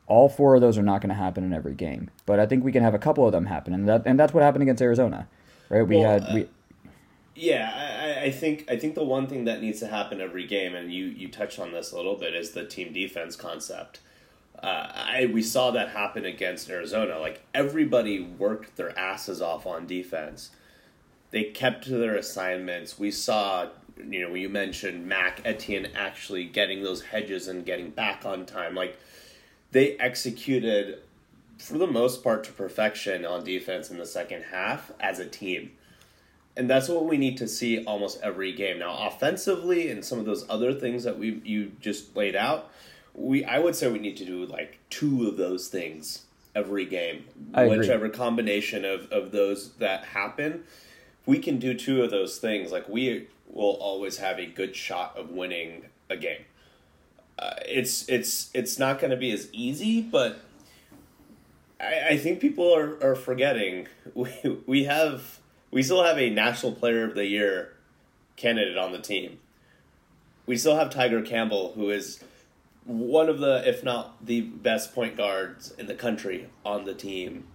All 0.07 0.29
four 0.29 0.55
of 0.55 0.61
those 0.61 0.77
are 0.77 0.83
not 0.83 1.01
going 1.01 1.09
to 1.09 1.15
happen 1.15 1.43
in 1.43 1.53
every 1.53 1.73
game, 1.73 2.11
but 2.27 2.39
I 2.39 2.45
think 2.45 2.63
we 2.63 2.71
can 2.71 2.83
have 2.83 2.93
a 2.93 2.99
couple 2.99 3.25
of 3.25 3.31
them 3.31 3.47
happen, 3.47 3.73
and 3.73 3.89
that 3.89 4.03
and 4.05 4.19
that's 4.19 4.33
what 4.33 4.43
happened 4.43 4.61
against 4.61 4.81
Arizona, 4.81 5.27
right? 5.69 5.81
We 5.81 5.97
well, 5.97 6.19
had 6.19 6.33
we. 6.33 6.47
Yeah, 7.35 8.17
I, 8.21 8.25
I 8.27 8.31
think 8.31 8.65
I 8.69 8.77
think 8.77 8.95
the 8.95 9.03
one 9.03 9.27
thing 9.27 9.43
that 9.45 9.61
needs 9.61 9.79
to 9.81 9.87
happen 9.87 10.21
every 10.21 10.47
game, 10.47 10.73
and 10.73 10.91
you 10.91 11.05
you 11.05 11.27
touched 11.27 11.59
on 11.59 11.73
this 11.73 11.91
a 11.91 11.95
little 11.97 12.15
bit, 12.15 12.33
is 12.33 12.51
the 12.51 12.65
team 12.65 12.93
defense 12.93 13.35
concept. 13.35 13.99
Uh, 14.61 14.89
I 14.93 15.29
we 15.33 15.41
saw 15.41 15.71
that 15.71 15.89
happen 15.89 16.23
against 16.25 16.69
Arizona. 16.69 17.19
Like 17.19 17.41
everybody 17.53 18.21
worked 18.21 18.77
their 18.77 18.97
asses 18.97 19.41
off 19.41 19.65
on 19.67 19.85
defense. 19.85 20.51
They 21.31 21.43
kept 21.43 21.83
to 21.85 21.97
their 21.97 22.15
assignments. 22.15 22.97
We 22.97 23.11
saw, 23.11 23.67
you 24.09 24.21
know, 24.21 24.31
when 24.31 24.41
you 24.41 24.47
mentioned 24.47 25.05
Mac 25.05 25.41
Etienne 25.43 25.89
actually 25.93 26.45
getting 26.45 26.83
those 26.83 27.01
hedges 27.01 27.49
and 27.49 27.65
getting 27.65 27.89
back 27.89 28.25
on 28.25 28.45
time. 28.45 28.75
Like 28.75 28.97
they 29.71 29.97
executed 29.97 30.99
for 31.57 31.77
the 31.77 31.87
most 31.87 32.23
part 32.23 32.45
to 32.45 32.53
perfection 32.53 33.25
on 33.25 33.43
defense 33.43 33.91
in 33.91 33.97
the 33.97 34.05
second 34.05 34.43
half 34.51 34.91
as 35.01 35.19
a 35.19 35.25
team. 35.25 35.71
And 36.57 36.69
that's 36.69 36.87
what 36.87 37.05
we 37.05 37.17
need 37.17 37.37
to 37.37 37.47
see 37.47 37.83
almost 37.83 38.19
every 38.21 38.53
game. 38.53 38.79
Now, 38.79 39.07
offensively, 39.07 39.89
and 39.89 40.05
some 40.05 40.19
of 40.19 40.25
those 40.25 40.45
other 40.49 40.73
things 40.73 41.03
that 41.03 41.19
we 41.19 41.41
you 41.43 41.73
just 41.81 42.15
laid 42.15 42.35
out, 42.35 42.71
we 43.13 43.43
I 43.43 43.59
would 43.59 43.75
say 43.75 43.91
we 43.91 43.99
need 43.99 44.17
to 44.17 44.25
do 44.25 44.45
like 44.45 44.79
two 44.89 45.27
of 45.27 45.37
those 45.37 45.67
things 45.67 46.25
every 46.55 46.85
game. 46.85 47.25
I 47.53 47.67
Whichever 47.67 48.05
agree. 48.05 48.17
combination 48.17 48.85
of, 48.85 49.11
of 49.11 49.31
those 49.31 49.73
that 49.73 50.05
happen, 50.05 50.63
we 51.25 51.39
can 51.39 51.59
do 51.59 51.73
two 51.73 52.01
of 52.03 52.11
those 52.11 52.37
things. 52.37 52.71
Like 52.71 52.87
we 52.87 53.27
will 53.47 53.77
always 53.81 54.17
have 54.17 54.39
a 54.39 54.45
good 54.45 54.75
shot 54.75 55.17
of 55.17 55.31
winning 55.31 55.85
a 56.09 56.17
game. 56.17 56.45
Uh, 57.37 57.55
it's 57.67 58.07
it's 58.07 58.49
it's 58.53 58.79
not 58.79 58.99
going 58.99 59.11
to 59.11 59.17
be 59.17 59.31
as 59.31 59.49
easy, 59.51 60.01
but 60.01 60.39
I, 61.79 62.09
I 62.11 62.17
think 62.17 62.39
people 62.39 62.73
are, 62.73 62.97
are 63.03 63.15
forgetting 63.15 63.87
we 64.13 64.31
we 64.65 64.83
have 64.85 65.39
we 65.75 65.83
still 65.83 66.05
have 66.05 66.17
a 66.17 66.29
national 66.29 66.71
player 66.71 67.03
of 67.03 67.15
the 67.15 67.25
year 67.25 67.73
candidate 68.37 68.77
on 68.77 68.93
the 68.93 68.97
team. 68.97 69.39
We 70.45 70.55
still 70.55 70.77
have 70.77 70.89
Tiger 70.89 71.21
Campbell, 71.21 71.73
who 71.75 71.89
is 71.89 72.23
one 72.85 73.27
of 73.27 73.39
the, 73.39 73.61
if 73.67 73.83
not 73.83 74.25
the 74.25 74.39
best 74.39 74.95
point 74.95 75.17
guards 75.17 75.71
in 75.71 75.87
the 75.87 75.93
country 75.93 76.47
on 76.65 76.85
the 76.85 76.93
team. 76.93 77.47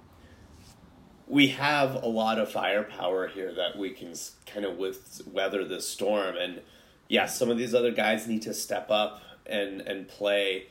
We 1.26 1.48
have 1.48 1.94
a 1.94 2.08
lot 2.08 2.38
of 2.38 2.52
firepower 2.52 3.28
here 3.28 3.54
that 3.54 3.78
we 3.78 3.88
can 3.92 4.12
kind 4.44 4.66
of 4.66 4.76
with 4.76 5.22
weather 5.26 5.64
this 5.64 5.88
storm, 5.88 6.36
and 6.36 6.56
yes, 6.56 6.64
yeah, 7.08 7.24
some 7.24 7.48
of 7.48 7.56
these 7.56 7.74
other 7.74 7.90
guys 7.90 8.26
need 8.26 8.42
to 8.42 8.52
step 8.52 8.90
up 8.90 9.22
and 9.46 9.80
and 9.80 10.08
play 10.08 10.66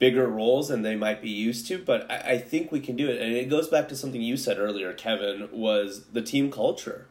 bigger 0.00 0.26
roles 0.26 0.68
than 0.68 0.82
they 0.82 0.96
might 0.96 1.22
be 1.22 1.28
used 1.28 1.68
to, 1.68 1.78
but 1.78 2.10
I, 2.10 2.32
I 2.32 2.38
think 2.38 2.72
we 2.72 2.80
can 2.80 2.96
do 2.96 3.08
it. 3.08 3.20
And 3.20 3.32
it 3.36 3.48
goes 3.48 3.68
back 3.68 3.88
to 3.90 3.96
something 3.96 4.20
you 4.20 4.36
said 4.36 4.58
earlier, 4.58 4.92
Kevin, 4.92 5.48
was 5.52 6.06
the 6.06 6.22
team 6.22 6.50
culture. 6.50 7.06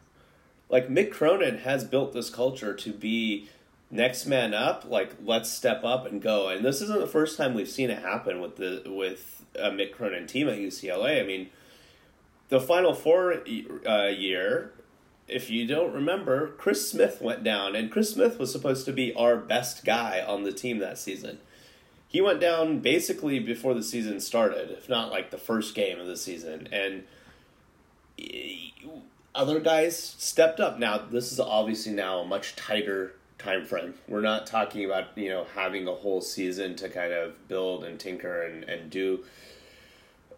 Like 0.69 0.89
Mick 0.89 1.11
Cronin 1.11 1.59
has 1.59 1.83
built 1.83 2.13
this 2.13 2.29
culture 2.29 2.73
to 2.73 2.91
be 2.91 3.47
next 3.91 4.25
man 4.25 4.53
up, 4.53 4.85
like 4.87 5.15
let's 5.23 5.49
step 5.49 5.83
up 5.83 6.05
and 6.05 6.21
go. 6.21 6.49
And 6.49 6.65
this 6.65 6.81
isn't 6.81 6.99
the 6.99 7.07
first 7.07 7.37
time 7.37 7.53
we've 7.53 7.69
seen 7.69 7.89
it 7.89 8.01
happen 8.01 8.41
with 8.41 8.57
the 8.57 8.83
with 8.85 9.45
a 9.55 9.69
Mick 9.69 9.93
Cronin 9.93 10.27
team 10.27 10.49
at 10.49 10.57
UCLA. 10.57 11.21
I 11.21 11.25
mean, 11.25 11.49
the 12.49 12.59
Final 12.59 12.93
Four 12.93 13.43
uh, 13.87 14.07
year, 14.07 14.73
if 15.27 15.49
you 15.51 15.67
don't 15.67 15.93
remember, 15.93 16.49
Chris 16.57 16.89
Smith 16.89 17.21
went 17.21 17.43
down, 17.43 17.75
and 17.75 17.91
Chris 17.91 18.11
Smith 18.11 18.39
was 18.39 18.51
supposed 18.51 18.85
to 18.85 18.93
be 18.93 19.13
our 19.13 19.37
best 19.37 19.85
guy 19.85 20.23
on 20.27 20.43
the 20.43 20.51
team 20.51 20.79
that 20.79 20.97
season. 20.97 21.39
He 22.09 22.21
went 22.21 22.41
down 22.41 22.79
basically 22.79 23.37
before 23.37 23.75
the 23.75 23.83
season 23.83 24.19
started, 24.19 24.71
if 24.71 24.89
not 24.89 25.11
like 25.11 25.29
the 25.29 25.37
first 25.37 25.75
game 25.75 25.99
of 25.99 26.07
the 26.07 26.17
season, 26.17 26.67
and 26.71 27.03
other 29.35 29.59
guys 29.59 29.97
stepped 30.17 30.59
up. 30.59 30.79
Now 30.79 30.97
this 30.97 31.31
is 31.31 31.39
obviously 31.39 31.93
now 31.93 32.19
a 32.19 32.25
much 32.25 32.55
tighter 32.55 33.13
time 33.37 33.63
frame. 33.63 33.93
We're 34.07 34.21
not 34.21 34.47
talking 34.47 34.85
about 34.85 35.15
you 35.15 35.29
know 35.29 35.45
having 35.53 35.87
a 35.87 35.93
whole 35.93 36.21
season 36.21 36.75
to 36.77 36.89
kind 36.89 37.13
of 37.13 37.47
build 37.47 37.83
and 37.83 37.99
tinker 37.99 38.41
and 38.41 38.63
and 38.63 38.89
do 38.89 39.23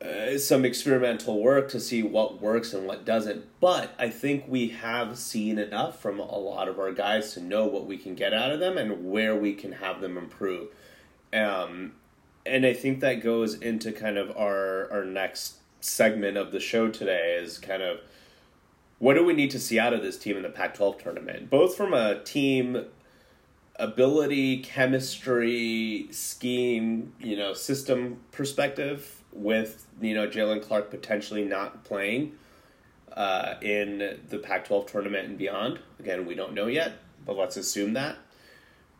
uh, 0.01 0.37
some 0.37 0.65
experimental 0.65 1.41
work 1.41 1.69
to 1.69 1.79
see 1.79 2.03
what 2.03 2.41
works 2.41 2.73
and 2.73 2.85
what 2.85 3.05
doesn't. 3.05 3.45
But 3.61 3.93
I 3.97 4.09
think 4.09 4.43
we 4.45 4.67
have 4.69 5.17
seen 5.17 5.57
enough 5.57 6.01
from 6.01 6.19
a 6.19 6.37
lot 6.37 6.67
of 6.67 6.79
our 6.79 6.91
guys 6.91 7.33
to 7.35 7.39
know 7.39 7.65
what 7.65 7.85
we 7.85 7.97
can 7.97 8.15
get 8.15 8.33
out 8.33 8.51
of 8.51 8.59
them 8.59 8.77
and 8.77 9.09
where 9.09 9.37
we 9.37 9.53
can 9.53 9.71
have 9.73 10.01
them 10.01 10.17
improve. 10.17 10.67
Um, 11.33 11.93
and 12.45 12.65
I 12.65 12.73
think 12.73 12.99
that 13.01 13.23
goes 13.23 13.55
into 13.55 13.91
kind 13.91 14.17
of 14.17 14.35
our 14.35 14.91
our 14.91 15.05
next 15.05 15.57
segment 15.79 16.37
of 16.37 16.51
the 16.51 16.59
show 16.59 16.89
today 16.89 17.39
is 17.41 17.57
kind 17.57 17.81
of 17.81 17.99
what 18.99 19.15
do 19.15 19.23
we 19.25 19.33
need 19.33 19.49
to 19.49 19.59
see 19.59 19.79
out 19.79 19.93
of 19.93 20.03
this 20.03 20.17
team 20.17 20.37
in 20.37 20.43
the 20.43 20.49
Pac 20.49 20.75
12 20.75 21.01
tournament? 21.01 21.49
Both 21.49 21.75
from 21.75 21.91
a 21.91 22.23
team 22.23 22.85
ability, 23.77 24.59
chemistry, 24.59 26.07
scheme, 26.11 27.11
you 27.19 27.35
know, 27.35 27.53
system 27.53 28.19
perspective, 28.31 29.23
with, 29.31 29.87
you 29.99 30.13
know, 30.13 30.27
Jalen 30.27 30.61
Clark 30.61 30.91
potentially 30.91 31.43
not 31.43 31.83
playing 31.83 32.33
uh, 33.13 33.55
in 33.61 34.19
the 34.29 34.37
Pac 34.37 34.65
12 34.65 34.85
tournament 34.85 35.27
and 35.29 35.37
beyond. 35.37 35.79
Again, 35.99 36.27
we 36.27 36.35
don't 36.35 36.53
know 36.53 36.67
yet, 36.67 36.93
but 37.25 37.35
let's 37.35 37.57
assume 37.57 37.93
that, 37.93 38.17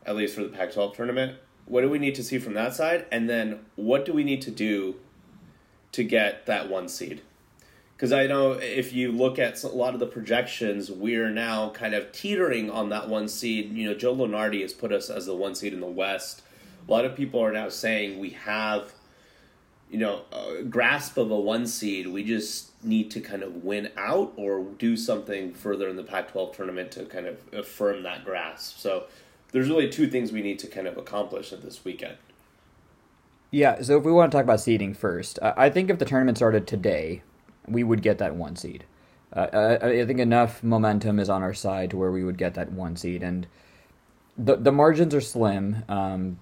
at 0.04 0.16
least 0.16 0.34
for 0.34 0.42
the 0.42 0.50
Pac 0.50 0.74
12 0.74 0.96
tournament. 0.96 1.38
What 1.66 1.82
do 1.82 1.90
we 1.90 2.00
need 2.00 2.16
to 2.16 2.24
see 2.24 2.38
from 2.38 2.54
that 2.56 2.74
side? 2.74 3.06
And 3.12 3.30
then 3.30 3.60
what 3.76 4.06
do 4.06 4.14
we 4.14 4.24
need 4.24 4.42
to 4.44 4.52
do 4.52 4.96
to 5.94 6.04
get 6.04 6.46
that 6.46 6.70
one 6.70 6.88
seed? 6.90 7.22
Because 7.96 8.14
I 8.14 8.26
know 8.26 8.54
if 8.54 8.94
you 8.94 9.12
look 9.12 9.38
at 9.38 9.64
a 9.64 9.68
lot 9.68 9.94
of 9.94 10.00
the 10.00 10.08
projections, 10.08 10.90
we're 10.90 11.30
now 11.30 11.70
kind 11.70 11.94
of 11.94 12.12
teetering 12.12 12.72
on 12.72 12.90
that 12.90 13.08
one 13.08 13.28
seed. 13.28 13.74
You 13.74 13.90
know, 13.90 13.94
Joe 13.94 14.16
Lunardi 14.16 14.64
has 14.64 14.74
put 14.74 14.92
us 14.92 15.12
as 15.12 15.28
the 15.28 15.36
one 15.36 15.54
seed 15.54 15.72
in 15.72 15.82
the 15.82 15.86
West. 15.86 16.42
A 16.88 16.92
lot 16.92 17.06
of 17.06 17.16
people 17.16 17.40
are 17.42 17.52
now 17.52 17.70
saying 17.70 18.20
we 18.20 18.32
have, 18.32 18.92
you 19.92 20.00
know, 20.00 20.24
a 20.32 20.64
grasp 20.64 21.18
of 21.18 21.30
a 21.30 21.40
one 21.40 21.68
seed. 21.68 22.08
We 22.08 22.24
just 22.24 22.84
need 22.84 23.12
to 23.12 23.22
kind 23.22 23.44
of 23.44 23.64
win 23.64 23.92
out 23.96 24.34
or 24.36 24.64
do 24.64 24.98
something 24.98 25.54
further 25.54 25.88
in 25.88 25.96
the 25.96 26.04
Pac 26.04 26.32
12 26.32 26.56
tournament 26.56 26.92
to 26.94 27.06
kind 27.06 27.28
of 27.28 27.38
affirm 27.54 28.02
that 28.02 28.26
grasp. 28.26 28.80
So 28.80 29.04
there's 29.52 29.70
really 29.70 29.90
two 29.90 30.08
things 30.08 30.32
we 30.32 30.42
need 30.42 30.60
to 30.60 30.68
kind 30.68 30.88
of 30.88 30.98
accomplish 30.98 31.52
at 31.52 31.62
this 31.62 31.84
weekend. 31.84 32.18
Yeah, 33.52 33.82
so 33.82 33.98
if 33.98 34.06
we 34.06 34.12
want 34.14 34.32
to 34.32 34.38
talk 34.38 34.46
about 34.46 34.62
seeding 34.62 34.94
first, 34.94 35.38
I 35.42 35.70
think 35.70 35.90
if 35.90 36.00
the 36.00 36.06
tournament 36.06 36.38
started 36.38 36.66
today, 36.66 37.22
we 37.68 37.84
would 37.84 38.02
get 38.02 38.18
that 38.20 38.36
one 38.36 38.56
seed. 38.56 38.86
Uh, 39.34 39.78
I, 39.82 40.02
I, 40.02 40.06
think 40.06 40.20
enough 40.20 40.62
momentum 40.62 41.20
is 41.20 41.30
on 41.30 41.42
our 41.42 41.54
side 41.54 41.92
to 41.92 41.98
where 41.98 42.12
we 42.12 42.24
would 42.24 42.38
get 42.38 42.54
that 42.56 42.72
one 42.72 42.98
seed, 42.98 43.24
and 43.24 43.48
the 44.38 44.58
the 44.58 44.74
margins 44.74 45.16
are 45.16 45.22
slim. 45.22 45.84
Um, 45.88 46.38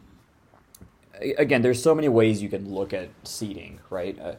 again, 1.37 1.61
there's 1.61 1.81
so 1.81 1.93
many 1.93 2.09
ways 2.09 2.41
you 2.41 2.49
can 2.49 2.73
look 2.73 2.91
at 2.91 3.09
seeding, 3.23 3.79
right? 3.91 4.17
Uh, 4.19 4.35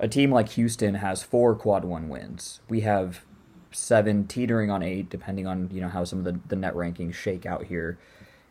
a 0.00 0.08
team 0.08 0.32
like 0.32 0.50
Houston 0.50 0.94
has 0.96 1.22
four 1.22 1.54
quad 1.54 1.84
one 1.84 2.08
wins. 2.08 2.60
We 2.68 2.80
have 2.80 3.24
seven, 3.72 4.26
teetering 4.26 4.70
on 4.70 4.82
eight, 4.82 5.10
depending 5.10 5.46
on 5.46 5.68
you 5.72 5.80
know 5.80 5.88
how 5.88 6.04
some 6.04 6.20
of 6.20 6.24
the, 6.24 6.38
the 6.48 6.56
net 6.56 6.74
rankings 6.74 7.14
shake 7.14 7.46
out 7.46 7.64
here. 7.64 7.98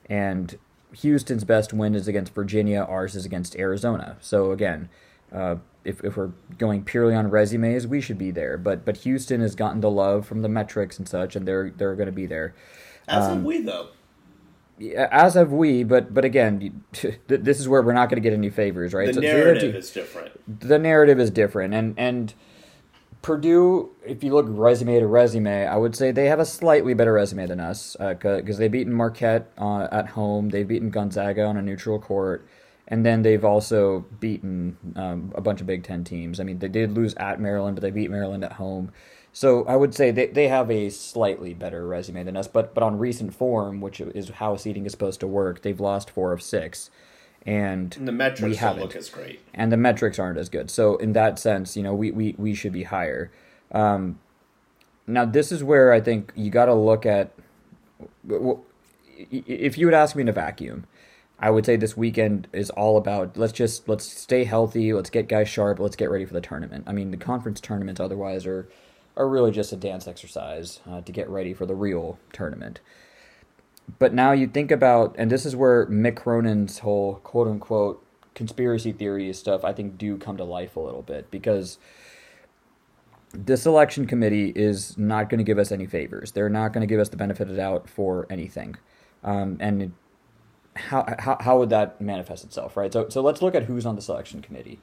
And 0.10 0.58
Houston's 0.94 1.44
best 1.44 1.74
win 1.74 1.96
is 1.96 2.08
against 2.08 2.34
Virginia. 2.34 2.86
Ours 2.88 3.16
is 3.16 3.26
against 3.26 3.56
Arizona. 3.56 4.18
So 4.20 4.52
again, 4.52 4.90
uh, 5.32 5.58
if, 5.84 6.04
if 6.04 6.18
we're 6.18 6.32
going 6.58 6.84
purely 6.84 7.16
on 7.16 7.30
resumes, 7.30 7.88
we 7.88 8.02
should 8.02 8.18
be 8.18 8.32
there. 8.32 8.58
But 8.58 8.86
but 8.86 8.98
Houston 8.98 9.42
has 9.42 9.56
gotten 9.56 9.82
the 9.82 9.90
love 9.90 10.26
from 10.26 10.42
the 10.42 10.50
metrics 10.50 10.98
and 10.98 11.08
such, 11.08 11.36
and 11.36 11.48
they're 11.48 11.72
they're 11.72 11.96
going 11.96 12.08
to 12.08 12.12
be 12.12 12.26
there. 12.26 12.54
As 13.08 13.26
um, 13.26 13.38
have 13.38 13.44
we, 13.44 13.62
though. 13.62 13.90
As 14.96 15.36
have 15.36 15.52
we, 15.52 15.84
but 15.84 16.14
but 16.14 16.26
again, 16.26 16.84
this 17.28 17.60
is 17.60 17.68
where 17.68 17.82
we're 17.82 17.94
not 17.94 18.10
going 18.10 18.22
to 18.22 18.28
get 18.28 18.34
any 18.34 18.50
favors, 18.50 18.94
right? 18.94 19.08
The 19.08 19.14
so 19.14 19.20
narrative 19.22 19.76
is 19.76 19.92
different. 19.92 20.60
The 20.60 20.80
narrative 20.80 21.20
is 21.20 21.30
different, 21.30 21.74
and 21.74 21.94
and 21.98 22.34
Purdue, 23.22 23.92
if 24.06 24.24
you 24.24 24.34
look 24.34 24.48
resume 24.50 25.00
to 25.00 25.08
resume, 25.08 25.48
I 25.48 25.78
would 25.78 25.96
say 25.96 26.12
they 26.12 26.26
have 26.26 26.40
a 26.40 26.46
slightly 26.46 26.94
better 26.94 27.14
resume 27.14 27.46
than 27.46 27.60
us 27.60 27.96
because 28.00 28.56
uh, 28.56 28.60
they've 28.60 28.72
beaten 28.72 28.94
Marquette 28.94 29.52
uh, 29.58 29.88
at 29.92 30.10
home, 30.10 30.50
they've 30.50 30.68
beaten 30.68 30.90
Gonzaga 30.90 31.44
on 31.44 31.58
a 31.58 31.62
neutral 31.62 32.00
court 32.00 32.48
and 32.92 33.06
then 33.06 33.22
they've 33.22 33.46
also 33.46 34.06
beaten 34.20 34.76
um, 34.98 35.32
a 35.34 35.42
bunch 35.42 35.62
of 35.62 35.68
Big 35.68 35.84
Ten 35.84 36.04
teams. 36.04 36.42
I 36.42 36.44
mean, 36.44 36.60
they 36.60 36.68
did 36.68 36.92
lose 36.92 37.16
at 37.16 37.40
Maryland, 37.40 37.78
but 37.78 37.82
they 37.82 37.90
beat 37.90 38.12
Maryland 38.12 38.44
at 38.44 38.54
home. 38.54 38.92
So 39.32 39.64
I 39.64 39.78
would 39.78 39.96
say 39.96 40.12
they, 40.12 40.28
they 40.28 40.50
have 40.50 40.70
a 40.70 40.90
slightly 40.90 41.54
better 41.54 41.88
resume 41.88 42.24
than 42.24 42.36
us, 42.36 42.50
but 42.50 42.74
but 42.74 42.84
on 42.84 43.00
recent 43.00 43.34
form, 43.34 43.80
which 43.80 44.02
is 44.02 44.30
how 44.30 44.58
seeding 44.58 44.86
is 44.86 44.92
supposed 44.92 45.22
to 45.22 45.28
work, 45.28 45.62
they've 45.62 45.80
lost 45.80 46.10
four 46.10 46.34
of 46.34 46.42
six, 46.42 46.90
and, 47.46 47.96
and 47.98 48.08
the 48.08 48.12
metrics 48.12 48.60
don't 48.60 48.80
look 48.80 48.96
as 48.96 49.10
great, 49.10 49.42
and 49.54 49.72
the 49.72 49.78
metrics 49.78 50.20
aren't 50.20 50.38
as 50.38 50.50
good. 50.50 50.70
So 50.70 50.98
in 50.98 51.14
that 51.14 51.40
sense, 51.40 51.76
you 51.76 51.84
know, 51.84 51.94
we 51.94 52.12
we, 52.12 52.36
we 52.38 52.54
should 52.54 52.74
be 52.74 52.84
higher. 52.84 53.32
Um, 53.72 54.20
now 55.08 55.26
this 55.26 55.52
is 55.52 55.64
where 55.64 55.92
I 55.92 56.02
think 56.02 56.32
you 56.36 56.52
got 56.52 56.66
to 56.66 56.74
look 56.74 57.06
at. 57.06 57.32
If 59.32 59.78
you 59.78 59.86
would 59.86 59.94
ask 59.94 60.16
me 60.16 60.22
in 60.22 60.30
a 60.30 60.34
vacuum, 60.34 60.86
I 61.40 61.50
would 61.50 61.66
say 61.66 61.76
this 61.76 61.98
weekend 61.98 62.48
is 62.54 62.70
all 62.70 62.98
about 62.98 63.36
let's 63.36 63.54
just 63.54 63.90
let's 63.90 64.06
stay 64.06 64.44
healthy, 64.44 64.94
let's 64.94 65.10
get 65.10 65.28
guys 65.28 65.50
sharp, 65.50 65.80
let's 65.80 65.96
get 65.96 66.12
ready 66.12 66.26
for 66.26 66.34
the 66.34 66.42
tournament. 66.42 66.84
I 66.88 66.94
mean, 66.94 67.12
the 67.12 67.18
conference 67.18 67.60
tournaments 67.60 68.00
otherwise 68.00 68.46
are 68.46 68.70
are 69.18 69.28
really 69.28 69.52
just 69.52 69.74
a 69.74 69.76
dance 69.76 70.08
exercise 70.08 70.80
uh, 70.90 71.02
to 71.02 71.12
get 71.12 71.28
ready 71.30 71.54
for 71.54 71.66
the 71.66 71.76
real 71.76 72.20
tournament. 72.32 72.80
But 74.00 74.14
now 74.14 74.32
you 74.32 74.48
think 74.48 74.72
about, 74.72 75.16
and 75.18 75.30
this 75.30 75.46
is 75.46 75.56
where 75.56 75.86
Mick 75.88 76.16
Cronin's 76.16 76.80
whole 76.80 77.16
quote 77.16 77.48
unquote 77.48 78.06
conspiracy 78.34 78.92
theory 78.92 79.32
stuff, 79.34 79.64
I 79.64 79.74
think, 79.74 79.98
do 79.98 80.18
come 80.18 80.38
to 80.38 80.44
life 80.44 80.76
a 80.76 80.80
little 80.80 81.02
bit 81.02 81.30
because 81.32 81.78
this 83.34 83.66
election 83.66 84.06
committee 84.08 84.52
is 84.56 84.98
not 84.98 85.30
going 85.30 85.38
to 85.38 85.44
give 85.44 85.58
us 85.58 85.72
any 85.72 85.86
favors. 85.86 86.32
They're 86.32 86.50
not 86.50 86.74
going 86.74 86.82
to 86.82 86.88
give 86.88 87.00
us 87.00 87.10
the 87.10 87.18
benefit 87.18 87.44
of 87.44 87.50
the 87.50 87.56
doubt 87.56 87.90
for 87.90 88.28
anything. 88.30 88.76
Um, 89.24 89.58
and 89.60 89.94
how, 90.76 91.06
how, 91.20 91.38
how 91.40 91.60
would 91.60 91.70
that 91.70 92.02
manifest 92.02 92.44
itself, 92.44 92.76
right? 92.78 92.92
So, 92.92 93.10
so 93.10 93.22
let's 93.22 93.42
look 93.42 93.56
at 93.56 93.64
who's 93.64 93.86
on 93.86 93.96
the 93.96 94.02
selection 94.02 94.42
committee. 94.42 94.80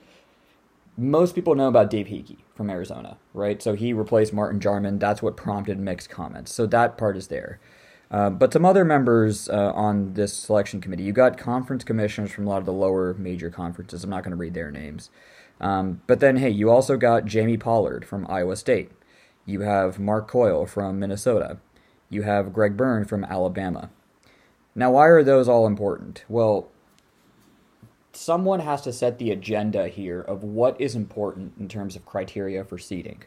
Most 0.97 1.35
people 1.35 1.55
know 1.55 1.69
about 1.69 1.91
Dave 1.91 2.07
Heeke 2.07 2.39
from 2.55 2.71
Arizona, 2.71 3.19
right? 3.33 3.63
So 3.63 3.75
he 3.75 3.93
replaced 3.93 4.33
Martin 4.33 4.61
Jarmond. 4.61 4.99
That's 4.99 5.23
what 5.23 5.37
prompted 5.37 5.79
Mick's 5.79 6.07
comments. 6.07 6.53
So 6.53 6.67
that 6.67 6.99
part 6.99 7.17
is 7.17 7.29
there. 7.29 7.61
Uh, 8.11 8.31
but 8.31 8.53
some 8.53 8.65
other 8.65 8.85
members 8.85 9.49
uh, 9.51 9.73
on 9.75 10.15
this 10.15 10.33
selection 10.33 10.81
committee, 10.81 11.03
you 11.03 11.13
got 11.13 11.37
conference 11.37 11.85
commissioners 11.85 12.31
from 12.31 12.47
a 12.47 12.51
lot 12.51 12.59
of 12.59 12.65
the 12.65 12.73
lower 12.73 13.15
major 13.15 13.51
conferences. 13.51 14.03
I'm 14.03 14.11
not 14.11 14.23
going 14.23 14.31
to 14.31 14.37
read 14.37 14.55
their 14.55 14.71
names. 14.71 15.11
Um, 15.61 16.01
but 16.07 16.21
then, 16.21 16.37
hey, 16.37 16.51
you 16.51 16.71
also 16.71 16.97
got 16.97 17.27
Jamie 17.27 17.59
Pollard 17.59 18.05
from 18.07 18.27
Iowa 18.31 18.57
State. 18.57 18.93
You 19.45 19.63
have 19.63 19.99
Mark 19.99 20.29
Coyle 20.29 20.67
from 20.67 20.99
Minnesota. 20.99 21.59
You 22.09 22.23
have 22.23 22.53
Greg 22.53 22.77
Byrne 22.77 23.05
from 23.05 23.25
Alabama. 23.25 23.91
Now, 24.75 24.93
why 24.93 25.07
are 25.09 25.23
those 25.23 25.49
all 25.49 25.67
important? 25.67 26.25
Well, 26.29 26.69
someone 28.13 28.61
has 28.61 28.83
to 28.83 28.93
set 28.93 29.19
the 29.19 29.31
agenda 29.31 29.89
here 29.89 30.21
of 30.21 30.43
what 30.43 30.81
is 30.81 30.95
important 30.95 31.55
in 31.59 31.69
terms 31.69 31.97
of 31.97 32.07
criteria 32.07 32.65
for 32.65 32.79
seeding. 32.79 33.25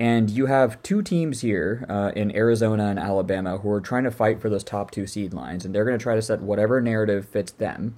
And 0.00 0.30
you 0.30 0.46
have 0.46 0.82
two 0.82 1.02
teams 1.02 1.42
here 1.42 1.84
uh, 1.86 2.10
in 2.16 2.34
Arizona 2.34 2.86
and 2.86 2.98
Alabama 2.98 3.58
who 3.58 3.70
are 3.70 3.82
trying 3.82 4.04
to 4.04 4.10
fight 4.10 4.40
for 4.40 4.48
those 4.48 4.64
top 4.64 4.90
two 4.90 5.06
seed 5.06 5.34
lines, 5.34 5.66
and 5.66 5.74
they're 5.74 5.84
going 5.84 5.98
to 5.98 6.02
try 6.02 6.14
to 6.14 6.22
set 6.22 6.40
whatever 6.40 6.80
narrative 6.80 7.28
fits 7.28 7.52
them. 7.52 7.96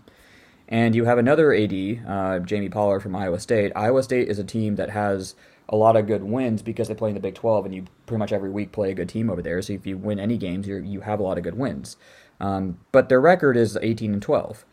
And 0.66 0.96
you 0.96 1.04
have 1.04 1.18
another 1.18 1.54
AD, 1.54 2.02
uh, 2.04 2.40
Jamie 2.40 2.68
Pollard 2.68 3.00
from 3.04 3.14
Iowa 3.14 3.38
State. 3.38 3.70
Iowa 3.76 4.02
State 4.02 4.28
is 4.28 4.40
a 4.40 4.44
team 4.44 4.74
that 4.76 4.90
has 4.90 5.36
a 5.68 5.76
lot 5.76 5.94
of 5.94 6.08
good 6.08 6.24
wins 6.24 6.60
because 6.60 6.88
they 6.88 6.94
play 6.94 7.10
in 7.10 7.14
the 7.14 7.20
Big 7.20 7.36
12, 7.36 7.66
and 7.66 7.74
you 7.74 7.84
pretty 8.06 8.18
much 8.18 8.32
every 8.32 8.50
week 8.50 8.72
play 8.72 8.90
a 8.90 8.94
good 8.94 9.08
team 9.08 9.30
over 9.30 9.40
there. 9.40 9.62
So 9.62 9.74
if 9.74 9.86
you 9.86 9.96
win 9.96 10.18
any 10.18 10.38
games, 10.38 10.66
you 10.66 10.78
you 10.78 11.02
have 11.02 11.20
a 11.20 11.22
lot 11.22 11.38
of 11.38 11.44
good 11.44 11.56
wins. 11.56 11.96
Um, 12.40 12.78
but 12.90 13.10
their 13.10 13.20
record 13.20 13.56
is 13.56 13.78
18 13.80 14.14
and 14.14 14.22
12. 14.22 14.64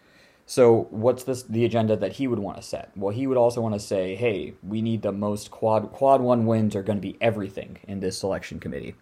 So 0.49 0.87
what's 0.89 1.25
this 1.25 1.43
the 1.43 1.63
agenda 1.63 1.95
that 1.95 2.13
he 2.13 2.25
would 2.25 2.39
want 2.39 2.57
to 2.57 2.63
set? 2.63 2.89
Well, 2.95 3.13
he 3.13 3.27
would 3.27 3.37
also 3.37 3.61
want 3.61 3.75
to 3.75 3.79
say, 3.79 4.15
"Hey, 4.15 4.55
we 4.63 4.81
need 4.81 5.03
the 5.03 5.11
most 5.11 5.51
quad 5.51 5.91
quad 5.91 6.21
one 6.21 6.47
wins 6.47 6.75
are 6.75 6.81
going 6.81 6.97
to 6.97 7.07
be 7.07 7.17
everything 7.21 7.77
in 7.87 7.99
this 7.99 8.17
selection 8.17 8.59
committee." 8.59 8.95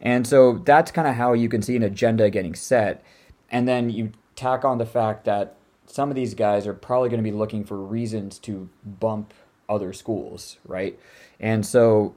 And 0.00 0.26
so 0.26 0.62
that's 0.64 0.90
kind 0.90 1.06
of 1.06 1.14
how 1.14 1.34
you 1.34 1.50
can 1.50 1.60
see 1.60 1.76
an 1.76 1.82
agenda 1.82 2.30
getting 2.30 2.54
set. 2.54 3.04
And 3.50 3.68
then 3.68 3.90
you 3.90 4.12
tack 4.34 4.64
on 4.64 4.78
the 4.78 4.86
fact 4.86 5.26
that 5.26 5.56
some 5.84 6.08
of 6.08 6.16
these 6.16 6.32
guys 6.32 6.66
are 6.66 6.72
probably 6.72 7.10
going 7.10 7.22
to 7.22 7.30
be 7.30 7.36
looking 7.36 7.64
for 7.64 7.76
reasons 7.76 8.38
to 8.38 8.70
bump 8.82 9.34
other 9.68 9.92
schools, 9.92 10.56
right? 10.64 10.98
And 11.38 11.66
so 11.66 12.14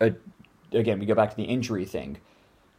uh, 0.00 0.10
again, 0.70 1.00
we 1.00 1.06
go 1.06 1.16
back 1.16 1.30
to 1.30 1.36
the 1.36 1.42
injury 1.42 1.86
thing. 1.86 2.18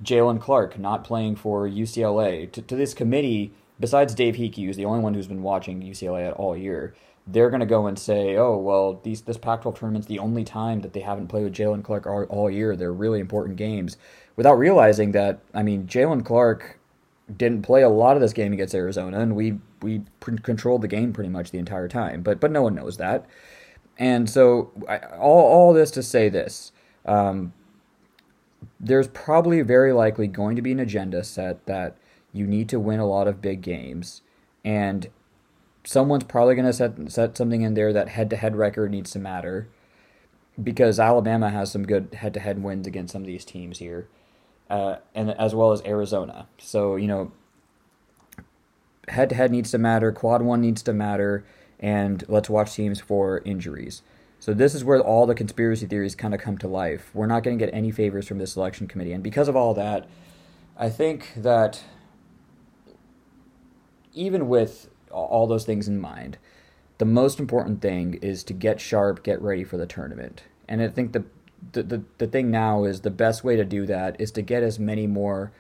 Jalen 0.02 0.40
Clark 0.40 0.80
not 0.80 1.04
playing 1.04 1.36
for 1.36 1.68
UCLA. 1.68 2.50
To, 2.54 2.62
to 2.62 2.76
this 2.78 2.94
committee, 2.94 3.54
besides 3.82 4.16
Dave 4.16 4.36
Heeke, 4.36 4.64
who's 4.66 4.78
the 4.78 4.86
only 4.86 5.02
one 5.02 5.14
who's 5.14 5.28
been 5.28 5.44
watching 5.44 5.82
UCLA 5.82 6.34
all 6.40 6.56
year, 6.56 6.94
they're 7.28 7.50
going 7.50 7.60
to 7.60 7.66
go 7.66 7.88
and 7.88 8.00
say, 8.00 8.38
oh, 8.38 8.58
well, 8.58 9.00
these 9.04 9.22
this 9.22 9.38
Pac 9.38 9.64
12 9.64 9.78
tournament's 9.78 10.08
the 10.08 10.20
only 10.20 10.44
time 10.44 10.82
that 10.82 10.94
they 10.94 11.02
haven't 11.02 11.28
played 11.28 11.44
with 11.44 11.54
Jalen 11.54 11.84
Clark 11.84 12.06
all, 12.08 12.24
all 12.24 12.50
year. 12.50 12.76
They're 12.76 12.94
really 12.94 13.20
important 13.20 13.58
games. 13.58 13.98
Without 14.36 14.58
realizing 14.58 15.12
that, 15.12 15.40
I 15.54 15.64
mean, 15.64 15.88
Jalen 15.88 16.26
Clark 16.26 16.80
didn't 17.36 17.64
play 17.64 17.82
a 17.82 17.90
lot 17.90 18.16
of 18.16 18.22
this 18.22 18.34
game 18.34 18.54
against 18.54 18.76
Arizona, 18.76 19.20
and 19.20 19.36
we 19.36 19.60
we 19.82 20.04
controlled 20.20 20.82
the 20.82 20.88
game 20.88 21.14
pretty 21.14 21.30
much 21.30 21.52
the 21.52 21.58
entire 21.58 21.88
time. 21.88 22.22
But 22.22 22.40
but 22.40 22.52
no 22.52 22.62
one 22.62 22.76
knows 22.76 22.98
that, 22.98 23.26
and 23.98 24.30
so 24.30 24.72
I, 24.88 24.98
all 24.98 25.46
all 25.46 25.74
this 25.74 25.92
to 25.92 26.04
say 26.04 26.30
this: 26.30 26.72
um, 27.06 27.54
there's 28.80 29.08
probably 29.08 29.62
very 29.62 29.94
likely 29.94 30.28
going 30.28 30.56
to 30.56 30.62
be 30.62 30.72
an 30.72 30.80
agenda 30.80 31.24
set 31.24 31.66
that 31.68 31.98
you 32.34 32.48
need 32.48 32.70
to 32.70 32.80
win 32.80 33.00
a 33.00 33.08
lot 33.08 33.28
of 33.28 33.42
big 33.42 33.62
games. 33.62 34.22
And 34.64 35.10
someone's 35.84 36.24
probably 36.24 36.56
going 36.56 36.66
to 36.66 36.74
set 36.74 37.12
set 37.12 37.38
something 37.38 37.62
in 37.62 37.74
there 37.74 37.94
that 37.94 38.10
head-to-head 38.10 38.56
record 38.56 38.92
needs 38.92 39.12
to 39.12 39.20
matter 39.20 39.68
because 40.62 41.00
Alabama 41.00 41.50
has 41.50 41.72
some 41.72 41.86
good 41.86 42.14
head-to-head 42.14 42.62
wins 42.64 42.86
against 42.86 43.14
some 43.14 43.22
of 43.22 43.28
these 43.28 43.46
teams 43.46 43.80
here 43.80 44.08
uh, 44.70 44.98
and 45.16 45.32
as 45.32 45.56
well 45.56 45.72
as 45.72 45.82
Arizona. 45.84 46.48
So 46.60 46.96
you 46.96 47.08
know 47.08 47.32
head-to-head 49.08 49.52
needs 49.52 49.72
to 49.72 49.78
matter 49.78 50.12
quad 50.12 50.42
one 50.42 50.62
needs 50.62 50.84
to 50.84 50.94
matter 50.94 51.44
and 51.80 52.24
let's 52.28 52.50
watch 52.50 52.76
teams 52.76 53.00
for 53.00 53.40
injuries. 53.40 54.04
So 54.40 54.54
this 54.54 54.74
is 54.74 54.84
where 54.84 55.00
all 55.00 55.26
the 55.26 55.36
conspiracy 55.36 55.86
theories 55.86 56.16
kind 56.16 56.34
of 56.34 56.40
come 56.40 56.58
to 56.60 56.68
life. 56.68 57.12
We're 57.14 57.28
not 57.28 57.44
going 57.44 57.58
to 57.58 57.64
get 57.64 57.74
any 57.74 57.92
favors 57.92 58.28
from 58.28 58.40
the 58.40 58.48
selection 58.48 58.88
committee, 58.88 59.14
and 59.14 59.24
because 59.24 59.48
of 59.48 59.56
all 59.56 59.74
that, 59.76 60.08
I 60.78 60.90
think 60.90 61.34
that 61.38 61.84
even 64.14 64.48
with 64.48 64.90
all 65.12 65.48
those 65.48 65.66
things 65.66 65.88
in 65.88 66.00
mind, 66.00 66.38
the 66.98 67.06
most 67.06 67.40
important 67.40 67.82
thing 67.82 68.16
is 68.22 68.44
to 68.46 68.54
get 68.54 68.80
sharp, 68.80 69.24
get 69.24 69.42
ready 69.42 69.64
for 69.64 69.78
the 69.78 69.86
tournament. 69.86 70.44
And 70.68 70.82
I 70.82 70.88
think 70.88 71.14
the, 71.14 71.26
the, 71.72 71.84
the, 71.84 72.04
the 72.20 72.28
thing 72.28 72.52
now 72.52 72.84
is 72.84 73.02
the 73.02 73.10
best 73.10 73.44
way 73.44 73.56
to 73.56 73.66
do 73.66 73.86
that 73.88 74.20
is 74.20 74.32
to 74.32 74.42
get 74.42 74.64
as 74.64 74.80
many 74.80 75.08
more 75.08 75.52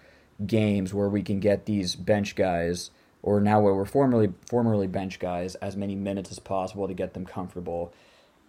games 0.45 0.93
where 0.93 1.09
we 1.09 1.21
can 1.21 1.39
get 1.39 1.65
these 1.65 1.95
bench 1.95 2.35
guys 2.35 2.91
or 3.21 3.39
now 3.39 3.59
where 3.59 3.73
we're 3.73 3.85
formerly 3.85 4.33
formerly 4.47 4.87
bench 4.87 5.19
guys 5.19 5.55
as 5.55 5.75
many 5.75 5.95
minutes 5.95 6.31
as 6.31 6.39
possible 6.39 6.87
to 6.87 6.93
get 6.93 7.13
them 7.13 7.25
comfortable. 7.25 7.93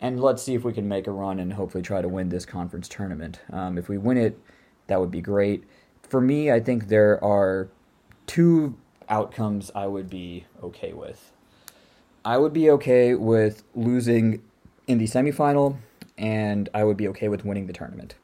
And 0.01 0.21
let's 0.21 0.43
see 0.43 0.55
if 0.55 0.65
we 0.65 0.73
can 0.73 0.89
make 0.89 1.07
a 1.07 1.13
run 1.13 1.39
and 1.39 1.53
hopefully 1.53 1.83
try 1.83 2.03
to 2.03 2.09
win 2.09 2.29
this 2.29 2.45
conference 2.45 2.89
tournament. 2.89 3.41
Um, 3.53 3.79
if 3.79 3.89
we 3.89 3.99
win 3.99 4.17
it, 4.17 4.39
that 4.89 4.99
would 4.99 5.11
be 5.11 5.21
great. 5.21 5.65
For 6.03 6.21
me, 6.21 6.51
I 6.51 6.61
think 6.61 6.89
there 6.89 7.23
are 7.23 7.69
two 8.27 8.77
outcomes 9.09 9.71
I 9.75 9.87
would 9.87 10.09
be 10.09 10.47
okay 10.63 10.93
with. 10.93 11.33
I 12.25 12.39
would 12.39 12.53
be 12.53 12.71
okay 12.71 13.15
with 13.15 13.65
losing 13.75 14.43
in 14.87 14.99
the 14.99 15.07
semifinal, 15.07 15.77
and 16.17 16.69
I 16.73 16.85
would 16.85 16.97
be 16.97 17.09
okay 17.09 17.29
with 17.29 17.45
winning 17.45 17.67
the 17.67 17.73
tournament. 17.73 18.15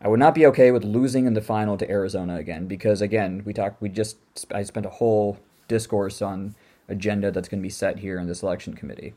I 0.00 0.08
would 0.08 0.20
not 0.20 0.34
be 0.34 0.46
okay 0.46 0.70
with 0.70 0.84
losing 0.84 1.26
in 1.26 1.34
the 1.34 1.40
final 1.40 1.76
to 1.76 1.90
Arizona 1.90 2.36
again 2.36 2.66
because 2.66 3.00
again 3.00 3.42
we 3.44 3.52
talked 3.52 3.82
we 3.82 3.88
just 3.88 4.16
I 4.52 4.62
spent 4.62 4.86
a 4.86 4.90
whole 4.90 5.40
discourse 5.66 6.22
on 6.22 6.54
agenda 6.88 7.30
that's 7.30 7.48
going 7.48 7.60
to 7.60 7.66
be 7.66 7.70
set 7.70 7.98
here 7.98 8.18
in 8.18 8.28
the 8.28 8.34
selection 8.34 8.74
committee. 8.74 9.14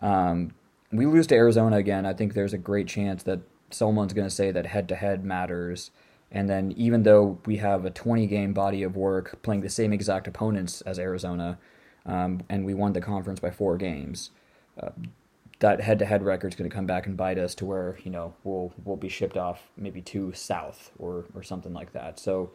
Um, 0.00 0.52
we 0.92 1.06
lose 1.06 1.26
to 1.28 1.34
Arizona 1.34 1.76
again, 1.76 2.06
I 2.06 2.12
think 2.12 2.34
there's 2.34 2.52
a 2.52 2.58
great 2.58 2.86
chance 2.86 3.22
that 3.24 3.40
someone's 3.70 4.12
going 4.12 4.28
to 4.28 4.34
say 4.34 4.50
that 4.50 4.66
head 4.66 4.88
to 4.88 4.96
head 4.96 5.24
matters. 5.24 5.90
And 6.30 6.50
then, 6.50 6.72
even 6.72 7.04
though 7.04 7.38
we 7.46 7.58
have 7.58 7.84
a 7.84 7.90
20 7.90 8.26
game 8.26 8.52
body 8.52 8.82
of 8.82 8.96
work 8.96 9.40
playing 9.42 9.60
the 9.60 9.70
same 9.70 9.92
exact 9.92 10.26
opponents 10.26 10.80
as 10.82 10.98
Arizona, 10.98 11.58
um, 12.04 12.42
and 12.48 12.64
we 12.64 12.74
won 12.74 12.92
the 12.92 13.00
conference 13.00 13.40
by 13.40 13.50
four 13.50 13.76
games, 13.76 14.30
uh, 14.80 14.90
that 15.60 15.80
head 15.80 15.98
to 16.00 16.04
head 16.04 16.22
record 16.22 16.52
is 16.52 16.56
going 16.56 16.68
to 16.68 16.74
come 16.74 16.86
back 16.86 17.06
and 17.06 17.16
bite 17.16 17.38
us 17.38 17.54
to 17.56 17.64
where, 17.64 17.98
you 18.04 18.10
know, 18.10 18.34
we'll, 18.44 18.72
we'll 18.84 18.96
be 18.96 19.08
shipped 19.08 19.36
off 19.36 19.70
maybe 19.76 20.02
to 20.02 20.32
South 20.32 20.90
or, 20.98 21.24
or 21.34 21.42
something 21.42 21.72
like 21.72 21.92
that. 21.92 22.18
So, 22.18 22.50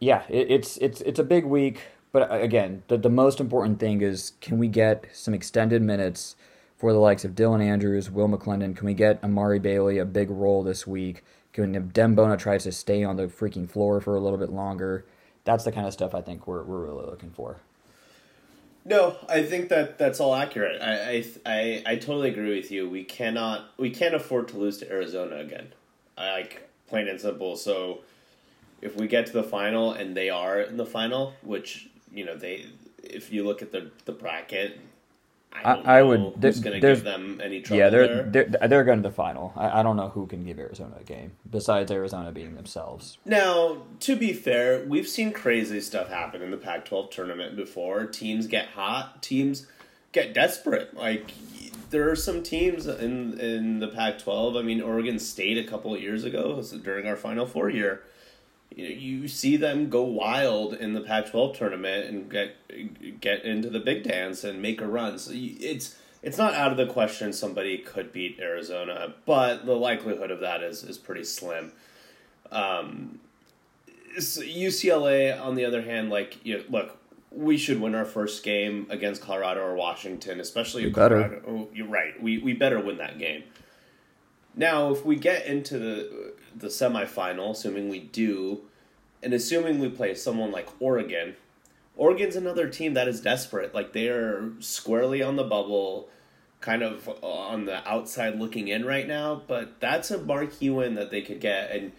yeah, 0.00 0.22
it, 0.28 0.50
it's 0.50 0.76
it's 0.78 1.02
it's 1.02 1.18
a 1.18 1.24
big 1.24 1.44
week, 1.44 1.82
but 2.10 2.32
again, 2.32 2.82
the 2.88 2.96
the 2.96 3.10
most 3.10 3.38
important 3.38 3.78
thing 3.78 4.00
is 4.00 4.32
can 4.40 4.58
we 4.58 4.66
get 4.66 5.06
some 5.12 5.34
extended 5.34 5.82
minutes 5.82 6.36
for 6.76 6.92
the 6.92 6.98
likes 6.98 7.24
of 7.24 7.32
Dylan 7.32 7.62
Andrews, 7.62 8.10
Will 8.10 8.28
McClendon? 8.28 8.74
Can 8.74 8.86
we 8.86 8.94
get 8.94 9.22
Amari 9.22 9.58
Bailey 9.58 9.98
a 9.98 10.06
big 10.06 10.30
role 10.30 10.62
this 10.62 10.86
week? 10.86 11.22
If 11.52 11.64
Adem 11.64 12.14
Bona 12.14 12.36
tries 12.36 12.64
to 12.64 12.72
stay 12.72 13.02
on 13.04 13.16
the 13.16 13.26
freaking 13.26 13.68
floor 13.68 14.00
for 14.00 14.16
a 14.16 14.20
little 14.20 14.38
bit 14.38 14.50
longer? 14.50 15.04
That's 15.44 15.64
the 15.64 15.72
kind 15.72 15.86
of 15.86 15.92
stuff 15.92 16.14
I 16.14 16.20
think 16.20 16.46
we're 16.46 16.62
we're 16.62 16.84
really 16.84 17.06
looking 17.06 17.30
for. 17.30 17.58
No, 18.84 19.16
I 19.28 19.42
think 19.42 19.68
that 19.68 19.98
that's 19.98 20.20
all 20.20 20.34
accurate. 20.34 20.80
I, 20.80 20.94
I 20.94 21.24
I 21.46 21.82
I 21.86 21.96
totally 21.96 22.30
agree 22.30 22.56
with 22.56 22.70
you. 22.70 22.88
We 22.88 23.04
cannot 23.04 23.70
we 23.78 23.90
can't 23.90 24.14
afford 24.14 24.48
to 24.48 24.58
lose 24.58 24.78
to 24.78 24.90
Arizona 24.90 25.36
again. 25.36 25.72
I 26.16 26.32
like 26.32 26.68
plain 26.86 27.08
and 27.08 27.20
simple. 27.20 27.56
So 27.56 28.00
if 28.80 28.96
we 28.96 29.06
get 29.06 29.26
to 29.26 29.32
the 29.32 29.42
final 29.42 29.92
and 29.92 30.16
they 30.16 30.30
are 30.30 30.60
in 30.60 30.76
the 30.76 30.86
final, 30.86 31.34
which 31.42 31.88
you 32.12 32.24
know 32.24 32.36
they, 32.36 32.66
if 33.02 33.32
you 33.32 33.44
look 33.44 33.62
at 33.62 33.72
the 33.72 33.90
the 34.04 34.12
bracket, 34.12 34.78
I, 35.52 35.62
I, 35.62 35.98
I 35.98 36.02
would. 36.02 36.34
Who's 36.40 36.60
going 36.60 36.74
to 36.74 36.80
give 36.80 37.02
them 37.02 37.40
any 37.42 37.60
trouble? 37.60 37.78
Yeah, 37.78 37.88
they're 37.90 38.22
there. 38.24 38.44
they're 38.44 38.68
they're 38.68 38.84
going 38.84 39.02
to 39.02 39.08
the 39.08 39.14
final. 39.14 39.52
I, 39.56 39.80
I 39.80 39.82
don't 39.82 39.96
know 39.96 40.08
who 40.08 40.26
can 40.26 40.44
give 40.44 40.58
Arizona 40.58 40.96
a 41.00 41.04
game 41.04 41.32
besides 41.48 41.90
Arizona 41.90 42.32
being 42.32 42.54
themselves. 42.54 43.18
Now, 43.24 43.82
to 44.00 44.16
be 44.16 44.32
fair, 44.32 44.84
we've 44.86 45.08
seen 45.08 45.32
crazy 45.32 45.80
stuff 45.80 46.08
happen 46.08 46.42
in 46.42 46.50
the 46.50 46.56
Pac-12 46.56 47.10
tournament 47.10 47.56
before. 47.56 48.06
Teams 48.06 48.46
get 48.46 48.68
hot. 48.68 49.22
Teams 49.22 49.66
get 50.12 50.32
desperate. 50.34 50.94
Like 50.94 51.32
there 51.90 52.08
are 52.10 52.16
some 52.16 52.42
teams 52.42 52.86
in 52.86 53.38
in 53.40 53.80
the 53.80 53.88
Pac-12. 53.88 54.58
I 54.58 54.62
mean, 54.62 54.80
Oregon 54.80 55.18
State 55.18 55.58
a 55.58 55.68
couple 55.68 55.94
of 55.94 56.00
years 56.00 56.24
ago 56.24 56.62
during 56.82 57.06
our 57.06 57.16
Final 57.16 57.46
Four 57.46 57.70
year 57.70 58.02
you 58.74 58.88
know, 58.88 58.94
you 58.94 59.28
see 59.28 59.56
them 59.56 59.88
go 59.88 60.02
wild 60.02 60.74
in 60.74 60.92
the 60.92 61.00
Pac-12 61.00 61.56
tournament 61.56 62.08
and 62.08 62.30
get 62.30 63.20
get 63.20 63.44
into 63.44 63.68
the 63.68 63.80
big 63.80 64.04
dance 64.04 64.44
and 64.44 64.62
make 64.62 64.80
a 64.80 64.86
run. 64.86 65.18
So 65.18 65.32
it's 65.34 65.96
it's 66.22 66.38
not 66.38 66.54
out 66.54 66.70
of 66.70 66.76
the 66.76 66.86
question 66.86 67.32
somebody 67.32 67.78
could 67.78 68.12
beat 68.12 68.38
Arizona, 68.40 69.14
but 69.26 69.66
the 69.66 69.74
likelihood 69.74 70.30
of 70.30 70.40
that 70.40 70.62
is 70.62 70.84
is 70.84 70.98
pretty 70.98 71.24
slim. 71.24 71.72
Um, 72.52 73.20
UCLA, 74.16 75.40
on 75.40 75.54
the 75.54 75.64
other 75.64 75.82
hand, 75.82 76.10
like 76.10 76.44
you 76.44 76.58
know, 76.58 76.64
look, 76.68 76.96
we 77.30 77.56
should 77.56 77.80
win 77.80 77.94
our 77.94 78.04
first 78.04 78.42
game 78.42 78.86
against 78.90 79.22
Colorado 79.22 79.62
or 79.62 79.74
Washington, 79.74 80.40
especially 80.40 80.84
if 80.84 80.94
Colorado. 80.94 81.42
Oh, 81.46 81.68
you're 81.74 81.88
right. 81.88 82.20
We 82.20 82.38
we 82.38 82.52
better 82.52 82.80
win 82.80 82.98
that 82.98 83.18
game. 83.18 83.44
Now, 84.54 84.90
if 84.90 85.04
we 85.04 85.16
get 85.16 85.46
into 85.46 85.78
the 85.78 86.34
the 86.56 86.66
semifinal, 86.66 87.52
assuming 87.52 87.88
we 87.88 88.00
do, 88.00 88.62
and 89.22 89.32
assuming 89.32 89.78
we 89.78 89.88
play 89.88 90.14
someone 90.14 90.50
like 90.50 90.68
Oregon, 90.80 91.36
Oregon's 91.96 92.36
another 92.36 92.68
team 92.68 92.94
that 92.94 93.08
is 93.08 93.20
desperate. 93.20 93.74
Like 93.74 93.92
they 93.92 94.08
are 94.08 94.52
squarely 94.58 95.22
on 95.22 95.36
the 95.36 95.44
bubble, 95.44 96.08
kind 96.60 96.82
of 96.82 97.08
on 97.22 97.66
the 97.66 97.86
outside 97.88 98.38
looking 98.38 98.68
in 98.68 98.84
right 98.84 99.06
now. 99.06 99.42
But 99.46 99.80
that's 99.80 100.10
a 100.10 100.18
marquee 100.18 100.70
win 100.70 100.94
that 100.94 101.10
they 101.10 101.22
could 101.22 101.40
get, 101.40 101.70
and 101.70 101.92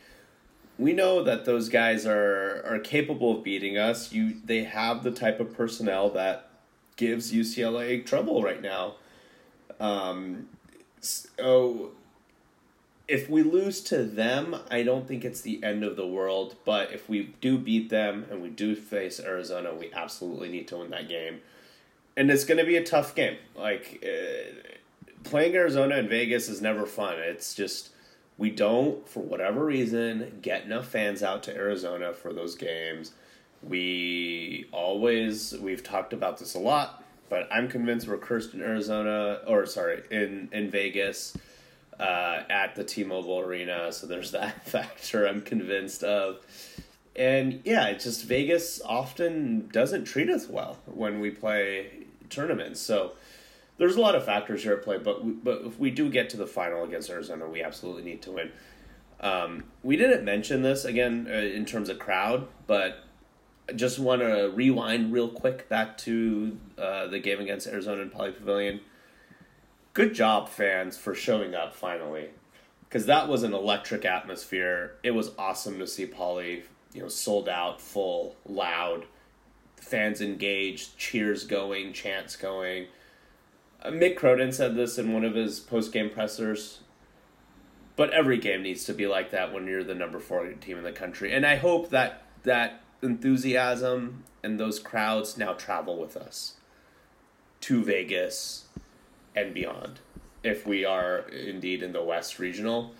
we 0.78 0.94
know 0.94 1.24
that 1.24 1.46
those 1.46 1.70
guys 1.70 2.06
are 2.06 2.64
are 2.66 2.80
capable 2.80 3.38
of 3.38 3.44
beating 3.44 3.78
us. 3.78 4.12
You 4.12 4.36
they 4.44 4.64
have 4.64 5.04
the 5.04 5.12
type 5.12 5.40
of 5.40 5.54
personnel 5.54 6.10
that 6.12 6.50
gives 6.96 7.32
UCLA 7.32 8.06
trouble 8.06 8.44
right 8.44 8.62
now. 8.62 8.96
Um, 9.80 10.48
so 11.00 11.92
if 13.12 13.30
we 13.30 13.44
lose 13.44 13.82
to 13.82 14.06
them, 14.06 14.56
I 14.72 14.84
don't 14.84 15.06
think 15.06 15.26
it's 15.26 15.42
the 15.42 15.62
end 15.62 15.84
of 15.84 15.98
the 15.98 16.08
world. 16.08 16.56
But 16.64 16.94
if 16.94 17.10
we 17.10 17.36
do 17.42 17.58
beat 17.58 17.90
them 17.90 18.26
and 18.32 18.42
we 18.42 18.48
do 18.48 18.74
face 18.74 19.20
Arizona, 19.20 19.76
we 19.76 19.92
absolutely 19.92 20.48
need 20.48 20.70
to 20.70 20.78
win 20.78 20.92
that 20.92 21.10
game. 21.10 21.42
And 22.16 22.32
it's 22.32 22.46
going 22.46 22.58
to 22.58 22.66
be 22.66 22.78
a 22.78 22.84
tough 22.84 23.14
game. 23.14 23.36
Like 23.54 24.02
uh, 24.02 24.70
playing 25.26 25.56
Arizona 25.56 25.98
in 25.98 26.08
Vegas 26.08 26.48
is 26.48 26.62
never 26.62 26.86
fun. 26.86 27.16
It's 27.20 27.54
just 27.54 27.90
we 28.38 28.50
don't, 28.50 29.08
for 29.10 29.20
whatever 29.20 29.66
reason, 29.66 30.40
get 30.42 30.64
enough 30.64 30.88
fans 30.88 31.22
out 31.22 31.44
to 31.44 31.56
Arizona 31.56 32.14
for 32.14 32.32
those 32.32 32.56
games. 32.56 33.12
We 33.62 34.68
always 34.72 35.54
we've 35.60 35.84
talked 35.84 36.14
about 36.14 36.38
this 36.38 36.56
a 36.56 36.60
lot, 36.60 37.04
but 37.30 37.50
I'm 37.52 37.68
convinced 37.68 38.08
we're 38.08 38.18
cursed 38.18 38.54
in 38.54 38.62
Arizona 38.62 39.42
or 39.48 39.66
sorry 39.66 40.04
in 40.10 40.48
in 40.54 40.72
Vegas 40.72 41.36
uh, 42.02 42.44
at 42.50 42.76
the 42.76 42.84
T-Mobile 42.84 43.40
Arena, 43.40 43.92
so 43.92 44.08
there's 44.08 44.32
that 44.32 44.66
factor 44.68 45.26
I'm 45.26 45.42
convinced 45.42 46.04
of. 46.04 46.40
And 47.16 47.62
yeah, 47.64 47.88
it's 47.88 48.06
just 48.06 48.26
Vegas 48.26 48.82
often 48.84 49.68
doesn't 49.68 50.06
treat 50.06 50.30
us 50.30 50.48
well 50.48 50.80
when 50.86 51.20
we 51.20 51.30
play 51.30 52.06
tournaments. 52.30 52.80
So 52.80 53.14
there's 53.78 53.98
a 53.98 54.02
lot 54.02 54.16
of 54.16 54.26
factors 54.26 54.64
here 54.64 54.74
at 54.74 54.84
play, 54.84 54.98
but 54.98 55.24
we, 55.24 55.34
but 55.34 55.62
if 55.64 55.78
we 55.78 55.92
do 55.92 56.10
get 56.10 56.30
to 56.32 56.38
the 56.38 56.48
final 56.48 56.84
against 56.84 57.10
Arizona, 57.10 57.48
we 57.48 57.62
absolutely 57.62 58.04
need 58.04 58.22
to 58.24 58.32
win. 58.32 58.52
Um, 59.20 59.66
we 59.84 59.98
didn't 59.98 60.24
mention 60.24 60.64
this 60.64 60.86
again 60.86 61.28
uh, 61.30 61.34
in 61.34 61.66
terms 61.66 61.90
of 61.90 62.00
crowd, 62.00 62.48
but 62.66 63.04
I 63.70 63.74
just 63.74 64.00
want 64.00 64.22
to 64.22 64.52
rewind 64.56 65.14
real 65.14 65.30
quick 65.30 65.70
back 65.70 65.98
to 66.00 66.58
uh, 66.78 67.08
the 67.08 67.20
game 67.20 67.40
against 67.40 67.68
Arizona 67.68 68.02
in 68.02 68.10
Pauley 68.10 68.36
Pavilion 68.36 68.80
good 69.94 70.14
job, 70.14 70.50
fans, 70.50 70.98
for 70.98 71.14
showing 71.14 71.56
up 71.56 71.74
finally. 71.74 72.30
Because 72.88 73.06
that 73.06 73.30
was 73.30 73.44
an 73.44 73.54
electric 73.54 74.04
atmosphere. 74.04 74.96
It 75.04 75.12
was 75.12 75.32
awesome 75.38 75.80
to 75.80 75.88
see 75.88 76.06
Pauley, 76.06 76.64
you 76.94 77.02
know, 77.02 77.08
sold 77.08 77.48
out, 77.48 77.80
full, 77.80 78.36
loud, 78.46 79.06
fans 79.78 80.22
engaged, 80.22 80.98
cheers 80.98 81.46
going, 81.46 81.94
chants 81.94 82.36
going. 82.36 82.88
Uh, 83.82 83.90
Mick 83.90 84.18
Cronin 84.18 84.52
said 84.52 84.76
this 84.76 84.98
in 84.98 85.14
one 85.14 85.24
of 85.24 85.36
his 85.36 85.60
post 85.60 85.92
game 85.92 86.10
pressers. 86.10 86.82
But 87.96 88.12
every 88.12 88.38
game 88.38 88.64
needs 88.64 88.86
to 88.86 88.94
be 88.94 89.08
like 89.08 89.32
that 89.32 89.54
when 89.54 89.68
you're 89.68 89.84
the 89.84 89.96
number 89.96 90.20
four 90.20 90.48
team 90.54 90.78
in 90.78 90.84
the 90.84 90.92
country. 90.92 91.34
And 91.34 91.46
I 91.46 91.58
hope 91.58 91.90
that 91.90 92.24
that 92.44 92.82
enthusiasm 93.02 94.24
and 94.44 94.60
those 94.60 94.80
crowds 94.80 95.38
now 95.38 95.54
travel 95.54 96.00
with 96.00 96.18
us 96.18 96.56
to 97.62 97.84
Vegas, 97.84 98.66
and 99.36 99.54
beyond. 99.54 100.00
If 100.44 100.66
we 100.66 100.86
are 100.86 101.20
indeed 101.30 101.84
in 101.84 101.94
the 101.94 102.04
West 102.04 102.40
Regional, 102.40 102.94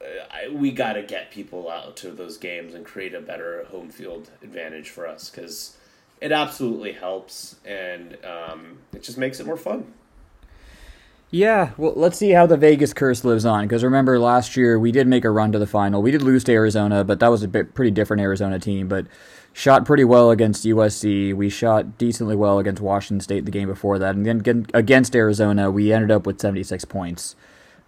uh, 0.00 0.52
we 0.52 0.70
got 0.70 0.94
to 0.94 1.02
get 1.02 1.30
people 1.30 1.70
out 1.70 1.96
to 1.96 2.10
those 2.10 2.38
games 2.38 2.74
and 2.74 2.84
create 2.84 3.14
a 3.14 3.20
better 3.20 3.64
home 3.70 3.90
field 3.90 4.30
advantage 4.42 4.88
for 4.90 5.06
us 5.06 5.30
because 5.30 5.76
it 6.20 6.32
absolutely 6.32 6.92
helps 6.92 7.56
and 7.64 8.16
um, 8.24 8.78
it 8.92 9.02
just 9.02 9.18
makes 9.18 9.40
it 9.40 9.46
more 9.46 9.56
fun. 9.56 9.92
Yeah, 11.32 11.70
well, 11.76 11.92
let's 11.94 12.18
see 12.18 12.30
how 12.30 12.46
the 12.46 12.56
Vegas 12.56 12.92
curse 12.92 13.24
lives 13.24 13.46
on. 13.46 13.64
Because 13.64 13.84
remember, 13.84 14.18
last 14.18 14.56
year 14.56 14.78
we 14.78 14.90
did 14.90 15.06
make 15.06 15.24
a 15.24 15.30
run 15.30 15.52
to 15.52 15.60
the 15.60 15.66
final. 15.66 16.02
We 16.02 16.10
did 16.10 16.22
lose 16.22 16.42
to 16.44 16.52
Arizona, 16.52 17.04
but 17.04 17.20
that 17.20 17.28
was 17.28 17.44
a 17.44 17.48
bit, 17.48 17.72
pretty 17.72 17.92
different 17.92 18.20
Arizona 18.20 18.58
team. 18.58 18.88
But 18.88 19.06
shot 19.52 19.84
pretty 19.84 20.04
well 20.04 20.30
against 20.30 20.64
USC. 20.64 21.34
We 21.34 21.48
shot 21.48 21.98
decently 21.98 22.36
well 22.36 22.58
against 22.58 22.80
Washington 22.80 23.20
State 23.20 23.44
the 23.44 23.50
game 23.50 23.68
before 23.68 23.98
that, 23.98 24.14
and 24.14 24.26
then 24.26 24.66
against 24.74 25.14
Arizona, 25.16 25.70
we 25.70 25.92
ended 25.92 26.10
up 26.10 26.26
with 26.26 26.40
76 26.40 26.84
points. 26.86 27.36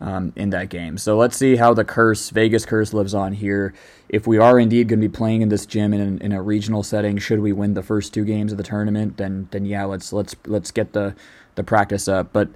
um, 0.02 0.32
in 0.34 0.50
that 0.50 0.68
game. 0.68 0.98
So 0.98 1.16
let's 1.16 1.36
see 1.36 1.56
how 1.56 1.74
the 1.74 1.84
curse, 1.84 2.30
Vegas 2.30 2.66
curse, 2.66 2.92
lives 2.92 3.14
on 3.14 3.32
here. 3.34 3.72
If 4.08 4.26
we 4.26 4.36
are 4.36 4.58
indeed 4.58 4.88
going 4.88 5.00
to 5.00 5.08
be 5.08 5.12
playing 5.12 5.42
in 5.42 5.48
this 5.48 5.64
gym 5.64 5.94
in, 5.94 6.18
in 6.18 6.32
a 6.32 6.42
regional 6.42 6.82
setting, 6.82 7.18
should 7.18 7.38
we 7.38 7.52
win 7.52 7.74
the 7.74 7.84
first 7.84 8.12
two 8.12 8.24
games 8.24 8.50
of 8.50 8.58
the 8.58 8.64
tournament, 8.64 9.16
then 9.16 9.48
then 9.52 9.64
yeah, 9.64 9.84
let's 9.84 10.12
let's 10.12 10.34
let's 10.44 10.72
get 10.72 10.92
the 10.92 11.14
the 11.54 11.62
practice 11.62 12.08
up. 12.08 12.32
But 12.32 12.48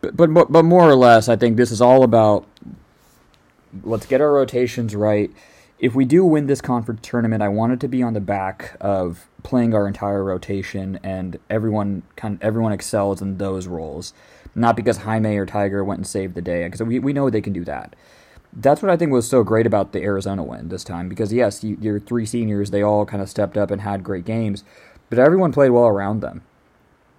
but 0.00 0.34
but 0.34 0.50
but 0.50 0.64
more 0.64 0.88
or 0.88 0.96
less, 0.96 1.28
I 1.28 1.36
think 1.36 1.56
this 1.56 1.70
is 1.70 1.80
all 1.80 2.02
about 2.02 2.46
let's 3.84 4.06
get 4.06 4.20
our 4.20 4.32
rotations 4.32 4.96
right. 4.96 5.30
If 5.82 5.96
we 5.96 6.04
do 6.04 6.24
win 6.24 6.46
this 6.46 6.60
conference 6.60 7.00
tournament, 7.02 7.42
I 7.42 7.48
want 7.48 7.72
it 7.72 7.80
to 7.80 7.88
be 7.88 8.04
on 8.04 8.12
the 8.12 8.20
back 8.20 8.76
of 8.80 9.26
playing 9.42 9.74
our 9.74 9.88
entire 9.88 10.22
rotation 10.22 11.00
and 11.02 11.40
everyone 11.50 12.04
kind 12.14 12.36
of, 12.36 12.42
everyone 12.42 12.70
excels 12.70 13.20
in 13.20 13.38
those 13.38 13.66
roles, 13.66 14.14
not 14.54 14.76
because 14.76 14.98
Jaime 14.98 15.36
or 15.36 15.44
Tiger 15.44 15.82
went 15.82 15.98
and 15.98 16.06
saved 16.06 16.36
the 16.36 16.40
day 16.40 16.62
because 16.62 16.80
we 16.84 17.00
we 17.00 17.12
know 17.12 17.28
they 17.28 17.40
can 17.40 17.52
do 17.52 17.64
that. 17.64 17.96
That's 18.52 18.80
what 18.80 18.92
I 18.92 18.96
think 18.96 19.10
was 19.10 19.26
so 19.26 19.42
great 19.42 19.66
about 19.66 19.90
the 19.90 20.04
Arizona 20.04 20.44
win 20.44 20.68
this 20.68 20.84
time 20.84 21.08
because 21.08 21.32
yes, 21.32 21.64
you, 21.64 21.76
your 21.80 21.98
three 21.98 22.26
seniors 22.26 22.70
they 22.70 22.82
all 22.82 23.04
kind 23.04 23.20
of 23.20 23.28
stepped 23.28 23.58
up 23.58 23.72
and 23.72 23.80
had 23.80 24.04
great 24.04 24.24
games, 24.24 24.62
but 25.10 25.18
everyone 25.18 25.50
played 25.50 25.70
well 25.70 25.88
around 25.88 26.20
them, 26.20 26.42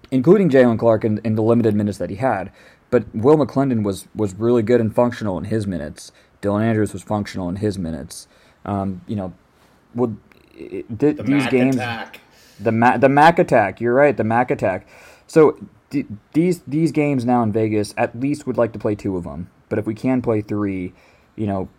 including 0.10 0.50
Jalen 0.50 0.80
Clark 0.80 1.04
in, 1.04 1.18
in 1.26 1.36
the 1.36 1.44
limited 1.44 1.76
minutes 1.76 1.98
that 1.98 2.10
he 2.10 2.16
had. 2.16 2.50
But 2.90 3.14
Will 3.14 3.36
McClendon 3.36 3.84
was 3.84 4.08
was 4.16 4.34
really 4.36 4.64
good 4.64 4.80
and 4.80 4.96
functional 4.96 5.38
in 5.38 5.44
his 5.44 5.68
minutes. 5.68 6.14
Dylan 6.42 6.64
Andrews 6.64 6.94
was 6.94 7.04
functional 7.04 7.50
in 7.50 7.58
his 7.58 7.78
minutes. 7.78 8.30
Um, 8.66 9.02
you 9.08 9.16
know, 9.16 9.34
well, 9.96 10.16
th- 10.58 10.86
the 10.90 11.14
these 11.14 11.28
Mac 11.44 11.52
games, 11.52 11.76
attack. 11.76 12.20
the 12.60 12.72
Ma- 12.72 12.98
the 12.98 13.10
Mac 13.10 13.40
attack. 13.40 13.82
You're 13.82 13.94
right, 13.94 14.16
the 14.16 14.24
Mac 14.24 14.52
attack. 14.52 14.88
So 15.28 15.58
d- 15.90 16.06
these 16.34 16.62
these 16.68 16.92
games 16.92 17.26
now 17.26 17.44
in 17.44 17.52
Vegas, 17.52 17.94
at 17.98 18.20
least 18.20 18.48
would 18.48 18.58
like 18.58 18.74
to 18.74 18.80
play 18.80 18.96
two 18.96 19.18
of 19.18 19.24
them. 19.24 19.50
But 19.70 19.80
if 19.80 19.86
we 19.86 19.94
can 19.96 20.22
play 20.22 20.42
three, 20.42 20.94
you 21.36 21.48
know, 21.48 21.70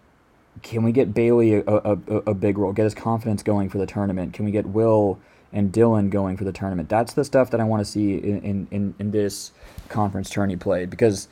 can 0.63 0.83
we 0.83 0.93
get 0.93 1.15
Bailey 1.15 1.55
a, 1.55 1.63
a, 1.67 1.93
a 2.27 2.35
big 2.35 2.59
role? 2.59 2.73
Get 2.73 2.85
his 2.85 2.95
confidence 2.95 3.43
going 3.43 3.69
for 3.71 3.79
the 3.79 3.87
tournament? 3.87 4.33
Can 4.35 4.45
we 4.45 4.51
get 4.51 4.67
Will? 4.67 5.19
and 5.53 5.73
Dylan 5.73 6.11
going 6.11 6.37
for 6.37 6.43
the 6.43 6.51
tournament. 6.51 6.89
That's 6.89 7.13
the 7.13 7.25
stuff 7.25 7.51
that 7.53 7.61
I 7.61 7.65
want 7.65 7.79
to 7.81 7.85
see 7.85 8.15
in, 8.15 8.67
in, 8.73 8.95
in 8.99 9.13
this 9.13 9.53
conference 9.89 10.29
tourney 10.29 10.57
played 10.57 10.91
because, 10.91 11.29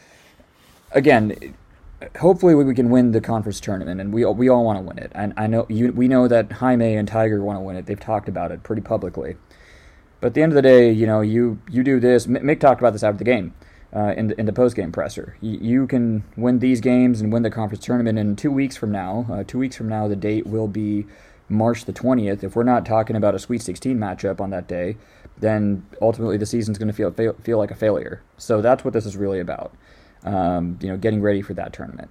again, 0.92 1.54
hopefully 2.18 2.54
we 2.54 2.74
can 2.74 2.90
win 2.90 3.12
the 3.12 3.20
conference 3.20 3.60
tournament, 3.60 4.00
and 4.00 4.12
we 4.12 4.24
we 4.24 4.48
all 4.48 4.64
want 4.64 4.78
to 4.78 4.82
win 4.82 4.98
it. 4.98 5.12
And 5.14 5.32
I 5.36 5.46
know 5.46 5.66
you, 5.68 5.92
we 5.92 6.08
know 6.08 6.28
that 6.28 6.52
Jaime 6.52 6.94
and 6.94 7.06
Tiger 7.08 7.42
want 7.42 7.56
to 7.56 7.60
win 7.60 7.76
it. 7.76 7.86
They've 7.86 7.98
talked 7.98 8.28
about 8.28 8.52
it 8.52 8.62
pretty 8.62 8.82
publicly. 8.82 9.36
But 10.20 10.28
at 10.28 10.34
the 10.34 10.42
end 10.42 10.52
of 10.52 10.56
the 10.56 10.62
day, 10.62 10.90
you 10.90 11.06
know, 11.06 11.20
you 11.20 11.60
you 11.70 11.82
do 11.82 12.00
this. 12.00 12.26
Mick 12.26 12.60
talked 12.60 12.80
about 12.80 12.92
this 12.92 13.02
after 13.02 13.18
the 13.18 13.24
game. 13.24 13.54
Uh, 13.94 14.14
in 14.16 14.28
the, 14.28 14.40
in 14.40 14.46
the 14.46 14.54
post 14.54 14.74
game 14.74 14.90
presser, 14.90 15.36
you, 15.42 15.58
you, 15.60 15.86
can 15.86 16.24
win 16.34 16.60
these 16.60 16.80
games 16.80 17.20
and 17.20 17.30
win 17.30 17.42
the 17.42 17.50
conference 17.50 17.84
tournament. 17.84 18.18
in 18.18 18.34
two 18.34 18.50
weeks 18.50 18.74
from 18.74 18.90
now, 18.90 19.26
uh, 19.30 19.44
two 19.46 19.58
weeks 19.58 19.76
from 19.76 19.86
now, 19.86 20.08
the 20.08 20.16
date 20.16 20.46
will 20.46 20.66
be 20.66 21.04
March 21.52 21.84
the 21.84 21.92
20th, 21.92 22.42
if 22.42 22.56
we're 22.56 22.62
not 22.62 22.86
talking 22.86 23.14
about 23.14 23.34
a 23.34 23.38
Sweet 23.38 23.62
16 23.62 23.98
matchup 23.98 24.40
on 24.40 24.50
that 24.50 24.66
day, 24.66 24.96
then 25.38 25.86
ultimately 26.00 26.36
the 26.36 26.46
season's 26.46 26.78
going 26.78 26.88
to 26.88 26.94
feel, 26.94 27.12
feel 27.42 27.58
like 27.58 27.70
a 27.70 27.74
failure. 27.74 28.22
So 28.38 28.62
that's 28.62 28.84
what 28.84 28.94
this 28.94 29.06
is 29.06 29.16
really 29.16 29.40
about. 29.40 29.76
Um, 30.24 30.78
you 30.80 30.88
know, 30.88 30.96
getting 30.96 31.20
ready 31.20 31.42
for 31.42 31.54
that 31.54 31.72
tournament. 31.72 32.10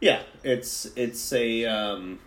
Yeah, 0.00 0.22
it's 0.44 0.86
it's 0.96 1.32
a 1.32 1.64
um, 1.64 2.20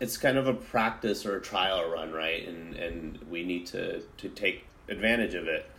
it's 0.00 0.16
kind 0.16 0.38
of 0.38 0.46
a 0.46 0.54
practice 0.54 1.26
or 1.26 1.36
a 1.36 1.42
trial 1.42 1.90
run, 1.90 2.12
right? 2.12 2.46
And 2.46 2.74
and 2.74 3.18
we 3.30 3.44
need 3.44 3.66
to 3.66 4.02
to 4.18 4.28
take 4.28 4.64
advantage 4.88 5.34
of 5.34 5.46
it. 5.46 5.70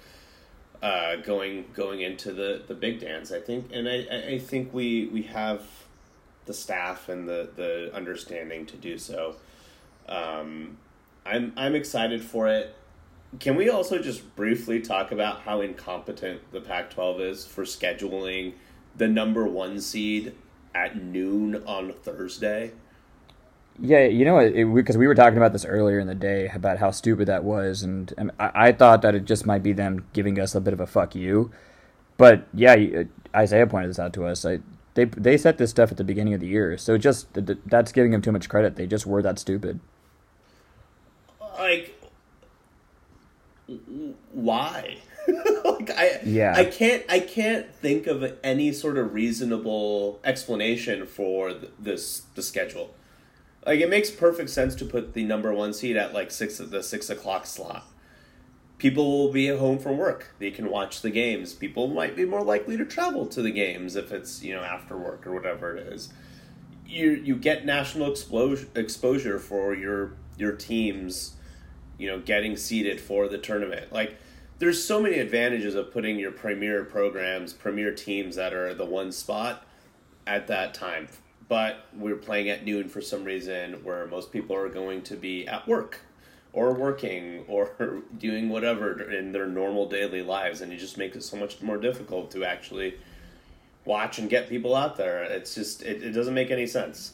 Uh, 0.81 1.15
going 1.17 1.65
going 1.73 2.01
into 2.01 2.31
the, 2.31 2.61
the 2.67 2.75
big 2.75 2.99
dance, 2.99 3.31
I 3.31 3.39
think, 3.39 3.71
and 3.73 3.89
I, 3.89 4.33
I 4.33 4.39
think 4.39 4.73
we 4.73 5.07
we 5.07 5.23
have 5.23 5.63
the 6.45 6.53
staff 6.53 7.09
and 7.09 7.27
the, 7.27 7.49
the 7.55 7.91
understanding 7.93 8.65
to 8.67 8.77
do 8.77 8.97
so. 8.97 9.35
Um, 10.07 10.77
I'm 11.25 11.53
I'm 11.57 11.75
excited 11.75 12.23
for 12.23 12.47
it. 12.47 12.75
Can 13.39 13.55
we 13.55 13.69
also 13.69 13.99
just 13.99 14.35
briefly 14.35 14.79
talk 14.79 15.11
about 15.11 15.41
how 15.41 15.61
incompetent 15.61 16.51
the 16.51 16.61
Pac-12 16.61 17.21
is 17.21 17.45
for 17.45 17.63
scheduling 17.63 18.53
the 18.95 19.07
number 19.07 19.45
one 19.45 19.79
seed 19.79 20.33
at 20.73 21.01
noon 21.01 21.63
on 21.65 21.93
Thursday? 21.93 22.71
Yeah, 23.79 24.05
you 24.05 24.23
know, 24.23 24.73
because 24.73 24.97
we 24.97 25.07
were 25.07 25.15
talking 25.15 25.37
about 25.37 25.51
this 25.51 25.65
earlier 25.65 25.99
in 25.99 26.07
the 26.07 26.15
day 26.15 26.49
about 26.53 26.77
how 26.77 26.91
stupid 26.91 27.27
that 27.27 27.43
was, 27.43 27.83
and, 27.83 28.13
and 28.17 28.31
I, 28.39 28.51
I, 28.53 28.71
thought 28.71 29.01
that 29.01 29.15
it 29.15 29.25
just 29.25 29.45
might 29.45 29.63
be 29.63 29.73
them 29.73 30.05
giving 30.13 30.39
us 30.39 30.55
a 30.55 30.61
bit 30.61 30.73
of 30.73 30.79
a 30.79 30.87
fuck 30.87 31.13
you. 31.13 31.51
But 32.17 32.47
yeah, 32.53 32.73
uh, 32.75 33.03
Isaiah 33.37 33.67
pointed 33.67 33.89
this 33.89 33.99
out 33.99 34.13
to 34.13 34.25
us. 34.25 34.45
I, 34.45 34.59
they 34.93 35.03
they 35.03 35.35
set 35.35 35.57
this 35.57 35.71
stuff 35.71 35.91
at 35.91 35.97
the 35.97 36.05
beginning 36.05 36.33
of 36.33 36.39
the 36.39 36.47
year, 36.47 36.77
so 36.77 36.97
just 36.97 37.27
that's 37.33 37.91
giving 37.91 38.11
them 38.11 38.21
too 38.21 38.31
much 38.31 38.47
credit. 38.47 38.77
They 38.77 38.87
just 38.87 39.05
were 39.05 39.21
that 39.21 39.39
stupid 39.39 39.81
like 41.57 41.94
why? 44.31 44.97
like 45.65 45.89
I 45.91 46.19
yeah. 46.23 46.53
I 46.55 46.65
can't 46.65 47.03
I 47.09 47.19
can't 47.19 47.73
think 47.73 48.07
of 48.07 48.37
any 48.43 48.71
sort 48.71 48.97
of 48.97 49.13
reasonable 49.13 50.19
explanation 50.23 51.05
for 51.07 51.53
this 51.79 52.23
the 52.35 52.43
schedule. 52.43 52.93
Like 53.65 53.79
it 53.79 53.89
makes 53.89 54.11
perfect 54.11 54.51
sense 54.51 54.75
to 54.75 54.85
put 54.85 55.13
the 55.13 55.23
number 55.23 55.51
one 55.51 55.73
seed 55.73 55.97
at 55.97 56.13
like 56.13 56.29
six 56.29 56.59
the 56.59 56.83
six 56.83 57.09
o'clock 57.09 57.45
slot. 57.47 57.85
People 58.77 59.17
will 59.17 59.31
be 59.31 59.47
at 59.47 59.57
home 59.57 59.79
from 59.79 59.97
work. 59.97 60.35
They 60.37 60.51
can 60.51 60.69
watch 60.69 61.01
the 61.01 61.09
games. 61.09 61.53
People 61.53 61.87
might 61.87 62.15
be 62.15 62.25
more 62.25 62.43
likely 62.43 62.77
to 62.77 62.85
travel 62.85 63.25
to 63.27 63.41
the 63.41 63.51
games 63.51 63.95
if 63.95 64.11
it's 64.11 64.43
you 64.43 64.53
know 64.53 64.63
after 64.63 64.95
work 64.95 65.25
or 65.25 65.33
whatever 65.33 65.75
it 65.75 65.87
is. 65.87 66.09
You 66.85 67.11
you 67.11 67.35
get 67.35 67.65
national 67.65 68.11
exposure 68.11 68.67
exposure 68.75 69.39
for 69.39 69.73
your 69.73 70.13
your 70.37 70.51
teams 70.51 71.34
you 71.97 72.07
know, 72.07 72.19
getting 72.19 72.57
seated 72.57 72.99
for 72.99 73.27
the 73.27 73.37
tournament. 73.37 73.91
Like, 73.91 74.17
there's 74.59 74.83
so 74.83 75.01
many 75.01 75.19
advantages 75.19 75.75
of 75.75 75.91
putting 75.91 76.17
your 76.17 76.31
premier 76.31 76.83
programs, 76.83 77.53
premier 77.53 77.93
teams 77.93 78.35
that 78.35 78.53
are 78.53 78.73
the 78.73 78.85
one 78.85 79.11
spot 79.11 79.65
at 80.25 80.47
that 80.47 80.73
time. 80.73 81.07
But 81.47 81.85
we're 81.93 82.15
playing 82.15 82.49
at 82.49 82.65
noon 82.65 82.89
for 82.89 83.01
some 83.01 83.23
reason 83.23 83.83
where 83.83 84.07
most 84.07 84.31
people 84.31 84.55
are 84.55 84.69
going 84.69 85.03
to 85.03 85.15
be 85.15 85.47
at 85.47 85.67
work 85.67 85.99
or 86.53 86.73
working 86.73 87.43
or 87.47 87.71
doing 88.17 88.49
whatever 88.49 89.11
in 89.11 89.31
their 89.31 89.45
normal 89.45 89.87
daily 89.87 90.23
lives. 90.23 90.61
And 90.61 90.71
it 90.71 90.77
just 90.77 90.97
makes 90.97 91.17
it 91.17 91.21
so 91.21 91.37
much 91.37 91.61
more 91.61 91.77
difficult 91.77 92.31
to 92.31 92.45
actually 92.45 92.95
watch 93.83 94.17
and 94.17 94.29
get 94.29 94.49
people 94.49 94.75
out 94.75 94.95
there. 94.95 95.23
It's 95.23 95.53
just, 95.53 95.83
it, 95.83 96.01
it 96.01 96.11
doesn't 96.11 96.33
make 96.33 96.49
any 96.49 96.65
sense 96.65 97.13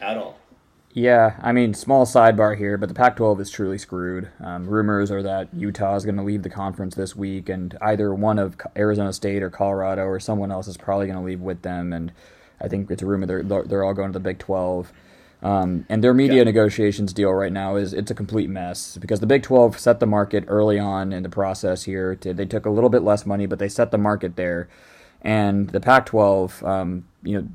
at 0.00 0.16
all. 0.16 0.38
Yeah, 0.98 1.36
I 1.40 1.52
mean, 1.52 1.74
small 1.74 2.06
sidebar 2.06 2.58
here, 2.58 2.76
but 2.76 2.88
the 2.88 2.94
Pac 2.94 3.14
12 3.14 3.40
is 3.42 3.50
truly 3.50 3.78
screwed. 3.78 4.30
Um, 4.40 4.66
rumors 4.66 5.12
are 5.12 5.22
that 5.22 5.46
Utah 5.54 5.94
is 5.94 6.04
going 6.04 6.16
to 6.16 6.24
leave 6.24 6.42
the 6.42 6.50
conference 6.50 6.96
this 6.96 7.14
week, 7.14 7.48
and 7.48 7.78
either 7.80 8.12
one 8.12 8.36
of 8.36 8.56
Arizona 8.76 9.12
State 9.12 9.44
or 9.44 9.48
Colorado 9.48 10.06
or 10.06 10.18
someone 10.18 10.50
else 10.50 10.66
is 10.66 10.76
probably 10.76 11.06
going 11.06 11.18
to 11.18 11.24
leave 11.24 11.40
with 11.40 11.62
them. 11.62 11.92
And 11.92 12.10
I 12.60 12.66
think 12.66 12.90
it's 12.90 13.00
a 13.00 13.06
rumor 13.06 13.26
they're, 13.26 13.62
they're 13.62 13.84
all 13.84 13.94
going 13.94 14.08
to 14.08 14.12
the 14.12 14.20
Big 14.20 14.40
12. 14.40 14.92
Um, 15.40 15.86
and 15.88 16.02
their 16.02 16.12
media 16.12 16.38
yeah. 16.38 16.42
negotiations 16.42 17.12
deal 17.12 17.32
right 17.32 17.52
now 17.52 17.76
is 17.76 17.92
it's 17.92 18.10
a 18.10 18.14
complete 18.14 18.50
mess 18.50 18.96
because 18.96 19.20
the 19.20 19.26
Big 19.26 19.44
12 19.44 19.78
set 19.78 20.00
the 20.00 20.06
market 20.06 20.46
early 20.48 20.80
on 20.80 21.12
in 21.12 21.22
the 21.22 21.28
process 21.28 21.84
here. 21.84 22.16
To, 22.16 22.34
they 22.34 22.44
took 22.44 22.66
a 22.66 22.70
little 22.70 22.90
bit 22.90 23.04
less 23.04 23.24
money, 23.24 23.46
but 23.46 23.60
they 23.60 23.68
set 23.68 23.92
the 23.92 23.98
market 23.98 24.34
there. 24.34 24.68
And 25.22 25.70
the 25.70 25.78
Pac 25.78 26.06
12, 26.06 26.64
um, 26.64 27.06
you 27.22 27.40
know, 27.40 27.48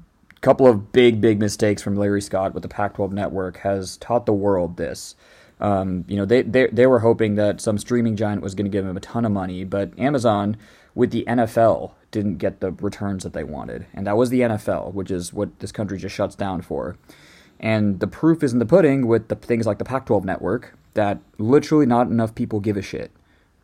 couple 0.44 0.68
of 0.68 0.92
big, 0.92 1.22
big 1.22 1.40
mistakes 1.40 1.82
from 1.82 1.96
Larry 1.96 2.22
Scott 2.22 2.54
with 2.54 2.64
the 2.64 2.70
Pac-12 2.70 3.12
network 3.14 3.58
has 3.60 3.98
taught 3.98 4.26
the 4.26 4.34
world 4.34 4.76
this. 4.76 5.16
Um, 5.62 6.04
you 6.10 6.18
know, 6.18 6.26
they, 6.26 6.42
they 6.42 6.68
they 6.68 6.86
were 6.86 7.00
hoping 7.00 7.36
that 7.36 7.62
some 7.62 7.78
streaming 7.78 8.18
giant 8.18 8.42
was 8.42 8.54
going 8.54 8.66
to 8.66 8.70
give 8.70 8.86
them 8.86 8.98
a 8.98 9.00
ton 9.00 9.24
of 9.24 9.32
money, 9.32 9.64
but 9.64 9.98
Amazon 9.98 10.58
with 10.94 11.12
the 11.12 11.24
NFL 11.28 11.94
didn't 12.12 12.38
get 12.38 12.60
the 12.60 12.72
returns 12.74 13.24
that 13.24 13.32
they 13.32 13.46
wanted, 13.46 13.86
and 13.94 14.06
that 14.06 14.18
was 14.18 14.30
the 14.30 14.42
NFL, 14.42 14.94
which 14.94 15.10
is 15.10 15.32
what 15.32 15.58
this 15.60 15.72
country 15.72 15.98
just 15.98 16.14
shuts 16.14 16.36
down 16.36 16.62
for. 16.62 16.98
And 17.60 18.02
the 18.02 18.08
proof 18.08 18.44
is 18.44 18.52
in 18.52 18.60
the 18.60 18.66
pudding 18.66 19.08
with 19.08 19.30
the 19.30 19.36
things 19.36 19.66
like 19.66 19.78
the 19.78 19.86
Pac-12 19.86 20.26
network 20.26 20.78
that 20.96 21.20
literally 21.38 21.86
not 21.86 22.08
enough 22.08 22.36
people 22.36 22.60
give 22.60 22.76
a 22.76 22.82
shit 22.82 23.12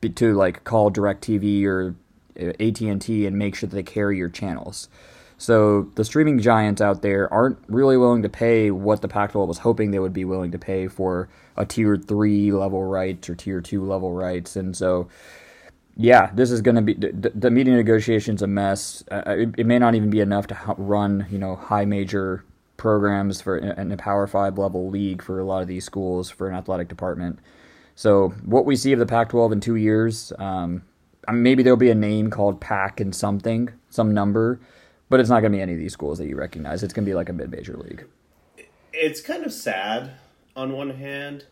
to 0.01 0.34
like 0.34 0.63
call 0.63 0.89
DirecTV 0.89 1.65
or 1.65 1.95
uh, 2.39 2.53
AT&T 2.61 3.25
and 3.25 3.38
make 3.38 3.55
sure 3.55 3.67
that 3.67 3.75
they 3.75 3.84
carry 3.84 4.17
your 4.17 4.30
channels. 4.30 4.88
So 5.40 5.84
the 5.96 6.04
streaming 6.04 6.40
giants 6.40 6.82
out 6.82 7.02
there 7.02 7.34
aren't 7.34 7.58
really 7.68 7.96
willing 7.96 8.24
to 8.24 8.30
pay 8.30 8.72
what 8.72 9.02
the 9.02 9.08
Pac-12 9.08 9.48
was 9.48 9.60
hoping 9.60 9.92
they 9.92 10.00
would 10.00 10.14
be 10.14 10.26
willing 10.26 10.52
to 10.52 10.60
pay 10.60 10.90
for 10.90 11.30
a 11.56 11.66
tier 11.66 11.96
three 11.96 12.52
level 12.52 12.84
rights 12.84 13.30
or 13.30 13.36
tier 13.36 13.62
two 13.62 13.86
level 13.86 14.12
rights, 14.12 14.58
and 14.58 14.76
so 14.76 15.08
yeah, 15.96 16.30
this 16.34 16.52
is 16.52 16.62
going 16.62 16.76
to 16.76 16.82
be 16.82 16.94
the, 16.94 17.32
the 17.34 17.50
media 17.50 17.74
negotiations 17.74 18.42
a 18.42 18.48
mess. 18.48 19.04
Uh, 19.10 19.24
it, 19.28 19.50
it, 19.58 19.66
may 19.66 19.80
not 19.80 19.96
even 19.96 20.10
be 20.10 20.20
enough 20.20 20.48
to 20.48 20.58
run 20.78 21.26
you 21.32 21.38
know 21.38 21.56
high 21.56 21.86
major 21.86 22.44
programs 22.76 23.42
for 23.42 23.58
in 23.58 23.92
a 23.94 23.98
Power 23.98 24.28
Five 24.28 24.58
level 24.58 24.90
league 24.90 25.22
for 25.22 25.40
a 25.40 25.46
lot 25.46 25.62
of 25.62 25.70
these 25.70 25.86
schools 25.86 26.30
for 26.30 26.50
an 26.50 26.56
athletic 26.56 26.90
department. 26.90 27.40
So 27.96 28.30
what 28.44 28.66
we 28.66 28.76
see 28.76 28.92
of 28.92 29.00
the 29.00 29.06
Pac-12 29.06 29.54
in 29.54 29.60
two 29.62 29.76
years, 29.76 30.32
um, 30.38 30.84
maybe 31.32 31.64
there'll 31.64 31.78
be 31.78 31.90
a 31.92 31.96
name 31.96 32.30
called 32.30 32.62
Pac 32.62 33.00
and 33.02 33.14
something, 33.14 33.70
some 33.90 34.14
number 34.14 34.60
but 35.10 35.20
it's 35.20 35.30
not 35.30 35.41
going 35.41 35.51
to 35.51 35.57
be 35.57 35.62
any 35.62 35.74
of 35.74 35.80
these 35.80 35.93
schools 35.93 36.18
that 36.20 36.28
you 36.28 36.36
recognize. 36.36 36.84
It's 36.84 36.93
going 36.93 37.05
to 37.05 37.10
be 37.10 37.16
like 37.16 37.30
a 37.30 37.34
mid-major 37.34 37.76
league. 37.78 38.05
It's 38.93 39.22
kind 39.22 39.43
of 39.45 39.51
sad 39.53 40.12
on 40.55 40.74
one 40.74 40.91
hand 40.91 41.45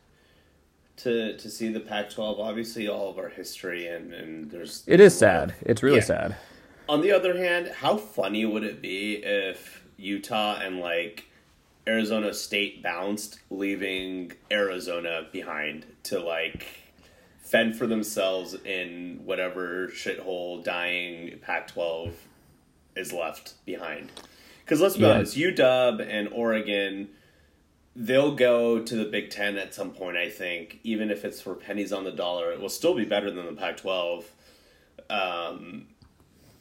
to 0.97 1.37
to 1.37 1.49
see 1.49 1.71
the 1.71 1.79
Pac-12. 1.79 2.39
Obviously, 2.39 2.87
all 2.87 3.09
of 3.09 3.17
our 3.17 3.29
history 3.29 3.87
and 3.87 4.13
and 4.13 4.49
there's 4.51 4.83
it 4.87 4.99
is 4.99 5.17
sad. 5.17 5.53
It's 5.61 5.83
really 5.83 5.97
Yeah. 5.97 6.03
sad. 6.03 6.35
On 6.89 7.01
the 7.01 7.11
other 7.11 7.37
hand, 7.37 7.67
how 7.67 7.97
funny 7.97 8.45
would 8.45 8.63
it 8.63 8.81
be 8.81 9.15
if 9.23 9.83
Utah 9.97 10.59
and 10.61 10.79
like 10.79 11.25
Arizona 11.87 12.33
State 12.33 12.81
bounced, 12.81 13.39
leaving 13.49 14.31
Arizona 14.51 15.27
behind 15.31 15.85
to 16.03 16.19
like 16.19 16.65
fend 17.41 17.75
for 17.77 17.87
themselves 17.87 18.55
in 18.65 19.21
whatever 19.23 19.87
shithole 19.89 20.63
dying 20.63 21.39
Pac 21.41 21.67
12 21.67 22.13
is 22.97 23.13
left 23.13 23.53
behind? 23.65 24.11
Because 24.63 24.81
let's 24.81 24.97
be 24.97 25.03
Yeah. 25.03 25.11
honest, 25.13 25.37
UW 25.37 26.01
and 26.01 26.27
Oregon, 26.33 27.09
they'll 27.95 28.35
go 28.35 28.79
to 28.79 28.95
the 28.95 29.05
Big 29.05 29.29
Ten 29.29 29.57
at 29.57 29.73
some 29.73 29.91
point, 29.91 30.17
I 30.17 30.29
think, 30.29 30.79
even 30.83 31.09
if 31.09 31.23
it's 31.23 31.39
for 31.41 31.55
pennies 31.55 31.93
on 31.93 32.03
the 32.03 32.11
dollar. 32.11 32.51
It 32.51 32.59
will 32.59 32.69
still 32.69 32.93
be 32.93 33.05
better 33.05 33.31
than 33.31 33.45
the 33.45 33.53
Pac 33.53 33.77
12. 33.77 34.29
Um, 35.09 35.87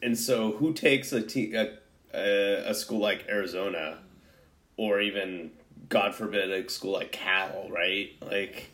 and 0.01 0.17
so, 0.17 0.53
who 0.53 0.73
takes 0.73 1.11
a, 1.11 1.21
te- 1.21 1.53
a, 1.53 1.73
a, 2.13 2.69
a 2.69 2.73
school 2.73 2.99
like 2.99 3.25
Arizona, 3.27 3.97
or 4.77 5.01
even, 5.01 5.51
God 5.89 6.15
forbid, 6.15 6.49
a 6.51 6.69
school 6.69 6.93
like 6.93 7.11
Cal, 7.11 7.67
right? 7.69 8.11
Like, 8.21 8.71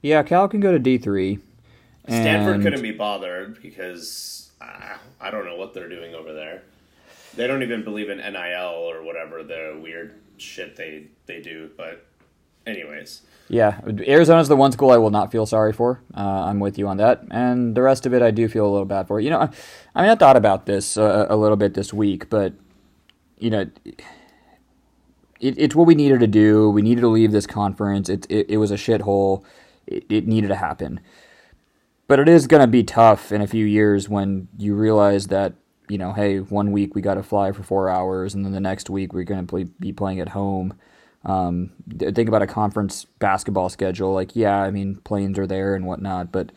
Yeah, 0.00 0.22
Cal 0.22 0.48
can 0.48 0.60
go 0.60 0.72
to 0.72 0.78
D 0.78 0.96
three. 0.96 1.40
Stanford 2.06 2.62
couldn't 2.62 2.80
be 2.82 2.92
bothered 2.92 3.60
because 3.60 4.37
uh, 4.60 4.96
I 5.20 5.30
don't 5.30 5.44
know 5.44 5.56
what 5.56 5.74
they're 5.74 5.88
doing 5.88 6.14
over 6.14 6.32
there. 6.32 6.62
They 7.36 7.46
don't 7.46 7.62
even 7.62 7.84
believe 7.84 8.10
in 8.10 8.18
NIL 8.18 8.74
or 8.74 9.02
whatever 9.02 9.42
the 9.42 9.78
weird 9.80 10.18
shit 10.38 10.76
they, 10.76 11.06
they 11.26 11.40
do. 11.40 11.70
But, 11.76 12.06
anyways. 12.66 13.22
Yeah, 13.48 13.80
Arizona's 14.06 14.48
the 14.48 14.56
one 14.56 14.72
school 14.72 14.90
I 14.90 14.98
will 14.98 15.10
not 15.10 15.32
feel 15.32 15.46
sorry 15.46 15.72
for. 15.72 16.02
Uh, 16.14 16.20
I'm 16.20 16.60
with 16.60 16.78
you 16.78 16.86
on 16.86 16.98
that, 16.98 17.22
and 17.30 17.74
the 17.74 17.80
rest 17.80 18.04
of 18.04 18.12
it 18.12 18.20
I 18.20 18.30
do 18.30 18.46
feel 18.46 18.66
a 18.66 18.70
little 18.70 18.84
bad 18.84 19.08
for. 19.08 19.20
You 19.20 19.30
know, 19.30 19.40
I, 19.40 19.48
I 19.94 20.02
mean, 20.02 20.10
I 20.10 20.14
thought 20.16 20.36
about 20.36 20.66
this 20.66 20.98
uh, 20.98 21.26
a 21.30 21.36
little 21.36 21.56
bit 21.56 21.72
this 21.72 21.92
week, 21.92 22.28
but 22.28 22.52
you 23.38 23.48
know, 23.48 23.70
it, 25.40 25.54
it's 25.58 25.74
what 25.74 25.86
we 25.86 25.94
needed 25.94 26.20
to 26.20 26.26
do. 26.26 26.68
We 26.68 26.82
needed 26.82 27.00
to 27.00 27.08
leave 27.08 27.32
this 27.32 27.46
conference. 27.46 28.10
It 28.10 28.26
it, 28.28 28.50
it 28.50 28.56
was 28.58 28.70
a 28.70 28.76
shithole. 28.76 29.44
It, 29.86 30.04
it 30.10 30.26
needed 30.26 30.48
to 30.48 30.56
happen, 30.56 31.00
but 32.08 32.18
it 32.18 32.28
is 32.28 32.46
going 32.46 32.62
to 32.62 32.66
be 32.66 32.82
tough 32.82 33.30
in 33.30 33.40
a 33.40 33.46
few 33.46 33.64
years 33.64 34.08
when 34.08 34.48
you 34.58 34.74
realize 34.74 35.28
that 35.28 35.54
you 35.88 35.98
know, 35.98 36.12
hey, 36.12 36.38
one 36.38 36.72
week 36.72 36.94
we 36.94 37.00
got 37.00 37.14
to 37.14 37.22
fly 37.22 37.52
for 37.52 37.62
four 37.62 37.88
hours, 37.88 38.34
and 38.34 38.44
then 38.44 38.52
the 38.52 38.60
next 38.60 38.90
week 38.90 39.12
we're 39.12 39.24
going 39.24 39.40
to 39.40 39.46
play, 39.46 39.64
be 39.64 39.92
playing 39.92 40.20
at 40.20 40.30
home. 40.30 40.74
Um, 41.24 41.70
think 41.98 42.28
about 42.28 42.42
a 42.42 42.46
conference 42.46 43.04
basketball 43.18 43.68
schedule. 43.68 44.12
Like, 44.12 44.36
yeah, 44.36 44.56
I 44.56 44.70
mean, 44.70 44.96
planes 44.96 45.38
are 45.38 45.46
there 45.46 45.74
and 45.74 45.86
whatnot, 45.86 46.30
but 46.30 46.52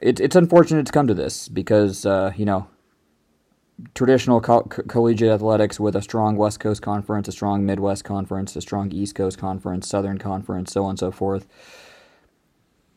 it, 0.00 0.20
it's 0.20 0.36
unfortunate 0.36 0.86
to 0.86 0.92
come 0.92 1.06
to 1.06 1.14
this 1.14 1.48
because, 1.48 2.06
uh, 2.06 2.32
you 2.36 2.44
know, 2.44 2.68
traditional 3.94 4.40
co- 4.40 4.62
co- 4.62 4.82
collegiate 4.84 5.30
athletics 5.30 5.78
with 5.78 5.94
a 5.96 6.02
strong 6.02 6.36
West 6.36 6.60
Coast 6.60 6.80
conference, 6.80 7.28
a 7.28 7.32
strong 7.32 7.66
Midwest 7.66 8.04
conference, 8.04 8.56
a 8.56 8.60
strong 8.60 8.90
East 8.92 9.14
Coast 9.14 9.38
conference, 9.38 9.88
Southern 9.88 10.18
conference, 10.18 10.72
so 10.72 10.84
on 10.84 10.90
and 10.90 10.98
so 10.98 11.10
forth, 11.10 11.46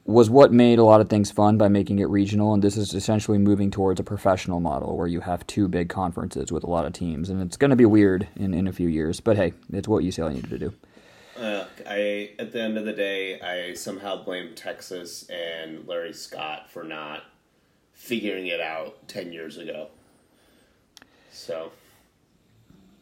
was 0.06 0.30
what 0.30 0.52
made 0.52 0.80
a 0.80 0.84
lot 0.84 1.00
of 1.00 1.10
things 1.10 1.32
fun 1.32 1.58
by 1.58 1.70
making 1.70 2.00
it 2.00 2.10
regional. 2.10 2.54
And 2.54 2.62
this 2.62 2.76
is 2.76 2.94
essentially 2.94 3.38
moving 3.38 3.72
towards 3.72 4.00
a 4.00 4.04
professional 4.04 4.60
model 4.60 4.98
where 4.98 5.08
you 5.08 5.22
have 5.22 5.48
two 5.48 5.68
big 5.68 5.88
conferences 5.88 6.52
with 6.52 6.64
a 6.64 6.70
lot 6.70 6.86
of 6.86 6.92
teams. 6.94 7.30
And 7.30 7.42
it's 7.42 7.56
going 7.56 7.70
to 7.70 7.78
be 7.78 7.86
weird 7.86 8.28
in, 8.36 8.54
in 8.54 8.68
a 8.68 8.74
few 8.74 8.90
years, 8.90 9.22
but 9.22 9.38
hey, 9.38 9.54
it's 9.72 9.88
what 9.88 10.04
UCLA 10.04 10.34
needed 10.34 10.50
to 10.50 10.60
do. 10.60 10.74
Uh, 11.40 11.66
I 11.88 12.32
at 12.38 12.52
the 12.52 12.62
end 12.62 12.78
of 12.78 12.86
the 12.86 12.94
day, 12.94 13.40
I 13.42 13.74
somehow 13.74 14.24
blame 14.24 14.54
Texas 14.56 15.28
and 15.30 15.88
Larry 15.88 16.14
Scott 16.14 16.70
for 16.70 16.84
not 16.84 17.24
figuring 17.94 18.48
it 18.48 18.62
out 18.62 19.08
ten 19.08 19.34
years 19.34 19.58
ago. 19.58 19.88
So 21.32 21.72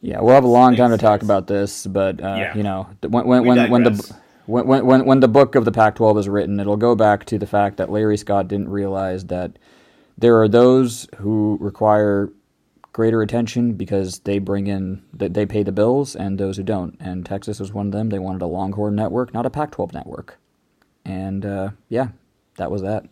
Yeah, 0.00 0.20
we'll 0.20 0.34
have 0.34 0.44
a 0.44 0.48
long 0.48 0.76
time 0.76 0.90
to 0.92 0.98
talk 0.98 1.22
about 1.22 1.46
this, 1.46 1.86
but 1.86 2.22
uh, 2.22 2.36
Yeah. 2.38 2.56
you 2.56 2.62
know, 2.62 2.86
when 3.02 3.26
when 3.26 3.44
when, 3.44 3.70
when 3.70 3.82
the. 3.84 4.16
When, 4.52 4.86
when 4.86 5.04
when 5.06 5.20
the 5.20 5.28
book 5.28 5.54
of 5.54 5.64
the 5.64 5.72
Pac-12 5.72 6.18
is 6.18 6.28
written, 6.28 6.60
it'll 6.60 6.76
go 6.76 6.94
back 6.94 7.24
to 7.26 7.38
the 7.38 7.46
fact 7.46 7.78
that 7.78 7.90
Larry 7.90 8.16
Scott 8.16 8.48
didn't 8.48 8.68
realize 8.68 9.26
that 9.26 9.58
there 10.16 10.40
are 10.40 10.48
those 10.48 11.08
who 11.16 11.56
require 11.60 12.30
greater 12.92 13.22
attention 13.22 13.72
because 13.72 14.18
they 14.20 14.38
bring 14.38 14.66
in 14.66 15.02
that 15.14 15.34
they 15.34 15.46
pay 15.46 15.62
the 15.62 15.72
bills, 15.72 16.14
and 16.14 16.38
those 16.38 16.58
who 16.58 16.62
don't. 16.62 16.96
And 17.00 17.24
Texas 17.24 17.58
was 17.58 17.72
one 17.72 17.86
of 17.86 17.92
them. 17.92 18.10
They 18.10 18.18
wanted 18.18 18.42
a 18.42 18.46
Longhorn 18.46 18.94
network, 18.94 19.32
not 19.32 19.46
a 19.46 19.50
Pac-12 19.50 19.94
network. 19.94 20.38
And 21.04 21.44
uh, 21.44 21.70
yeah, 21.88 22.08
that 22.56 22.70
was 22.70 22.82
that. 22.82 23.06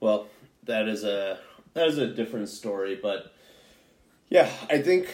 Well, 0.00 0.28
that 0.64 0.88
is 0.88 1.04
a 1.04 1.38
that 1.74 1.88
is 1.88 1.98
a 1.98 2.06
different 2.06 2.48
story, 2.48 2.98
but 3.00 3.34
yeah, 4.28 4.50
I 4.70 4.80
think 4.80 5.08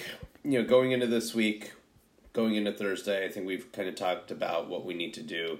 you 0.44 0.60
know 0.60 0.68
going 0.68 0.92
into 0.92 1.06
this 1.06 1.34
week, 1.34 1.72
going 2.32 2.56
into 2.56 2.72
Thursday, 2.72 3.24
I 3.24 3.28
think 3.28 3.46
we've 3.46 3.70
kind 3.72 3.88
of 3.88 3.94
talked 3.94 4.30
about 4.30 4.68
what 4.68 4.84
we 4.84 4.94
need 4.94 5.14
to 5.14 5.22
do. 5.22 5.58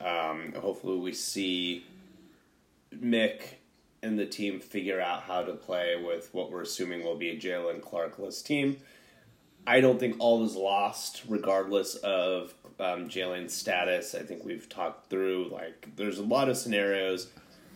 Um, 0.00 0.52
hopefully, 0.56 0.98
we 0.98 1.12
see 1.12 1.84
Mick 2.94 3.42
and 4.02 4.18
the 4.18 4.26
team 4.26 4.60
figure 4.60 5.00
out 5.00 5.22
how 5.22 5.42
to 5.42 5.54
play 5.54 5.96
with 5.96 6.32
what 6.32 6.50
we're 6.50 6.62
assuming 6.62 7.02
will 7.02 7.16
be 7.16 7.30
a 7.30 7.36
Jalen 7.36 7.80
Clarkless 7.80 8.44
team. 8.44 8.76
I 9.66 9.80
don't 9.80 9.98
think 9.98 10.16
all 10.18 10.44
is 10.44 10.54
lost, 10.56 11.22
regardless 11.26 11.94
of 11.96 12.52
um, 12.78 13.08
Jalen's 13.08 13.54
status. 13.54 14.14
I 14.14 14.22
think 14.22 14.44
we've 14.44 14.68
talked 14.68 15.08
through 15.08 15.48
like 15.50 15.88
there's 15.96 16.18
a 16.18 16.22
lot 16.22 16.48
of 16.48 16.56
scenarios, 16.56 17.28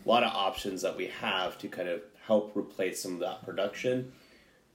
a 0.05 0.09
lot 0.09 0.23
of 0.23 0.33
options 0.33 0.83
that 0.83 0.97
we 0.97 1.07
have 1.07 1.57
to 1.59 1.69
kind 1.69 1.89
of 1.89 2.03
help 2.27 2.55
replace 2.55 3.03
some 3.03 3.14
of 3.14 3.21
that 3.21 3.43
production, 3.45 4.12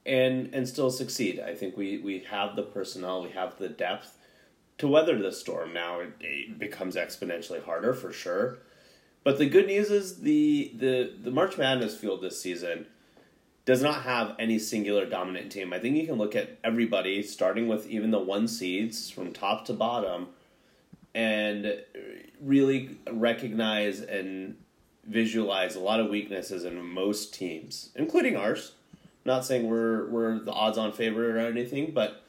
and 0.06 0.54
and 0.54 0.68
still 0.68 0.90
succeed. 0.90 1.40
I 1.40 1.54
think 1.54 1.76
we 1.76 1.98
we 1.98 2.20
have 2.30 2.56
the 2.56 2.62
personnel, 2.62 3.22
we 3.22 3.30
have 3.30 3.58
the 3.58 3.68
depth 3.68 4.18
to 4.78 4.88
weather 4.88 5.18
the 5.18 5.32
storm. 5.32 5.72
Now 5.72 6.00
it, 6.00 6.12
it 6.20 6.58
becomes 6.58 6.96
exponentially 6.96 7.62
harder 7.64 7.94
for 7.94 8.12
sure. 8.12 8.58
But 9.22 9.38
the 9.38 9.48
good 9.48 9.66
news 9.66 9.90
is 9.90 10.20
the 10.20 10.72
the 10.76 11.12
the 11.22 11.30
March 11.30 11.56
Madness 11.56 11.96
field 11.96 12.22
this 12.22 12.40
season 12.40 12.86
does 13.64 13.82
not 13.82 14.02
have 14.02 14.36
any 14.38 14.58
singular 14.58 15.06
dominant 15.06 15.50
team. 15.50 15.72
I 15.72 15.78
think 15.78 15.96
you 15.96 16.06
can 16.06 16.16
look 16.16 16.36
at 16.36 16.58
everybody, 16.62 17.22
starting 17.22 17.66
with 17.66 17.86
even 17.86 18.10
the 18.10 18.18
one 18.18 18.46
seeds 18.46 19.08
from 19.08 19.32
top 19.32 19.64
to 19.66 19.72
bottom, 19.72 20.28
and 21.14 21.82
really 22.42 22.98
recognize 23.10 24.00
and 24.00 24.56
visualize 25.06 25.76
a 25.76 25.80
lot 25.80 26.00
of 26.00 26.10
weaknesses 26.10 26.64
in 26.64 26.84
most 26.84 27.32
teams, 27.32 27.90
including 27.94 28.36
ours. 28.36 28.72
Not 29.24 29.44
saying 29.44 29.68
we're 29.68 30.06
we're 30.08 30.38
the 30.38 30.52
odds-on 30.52 30.92
favorite 30.92 31.30
or 31.30 31.38
anything, 31.38 31.92
but 31.92 32.22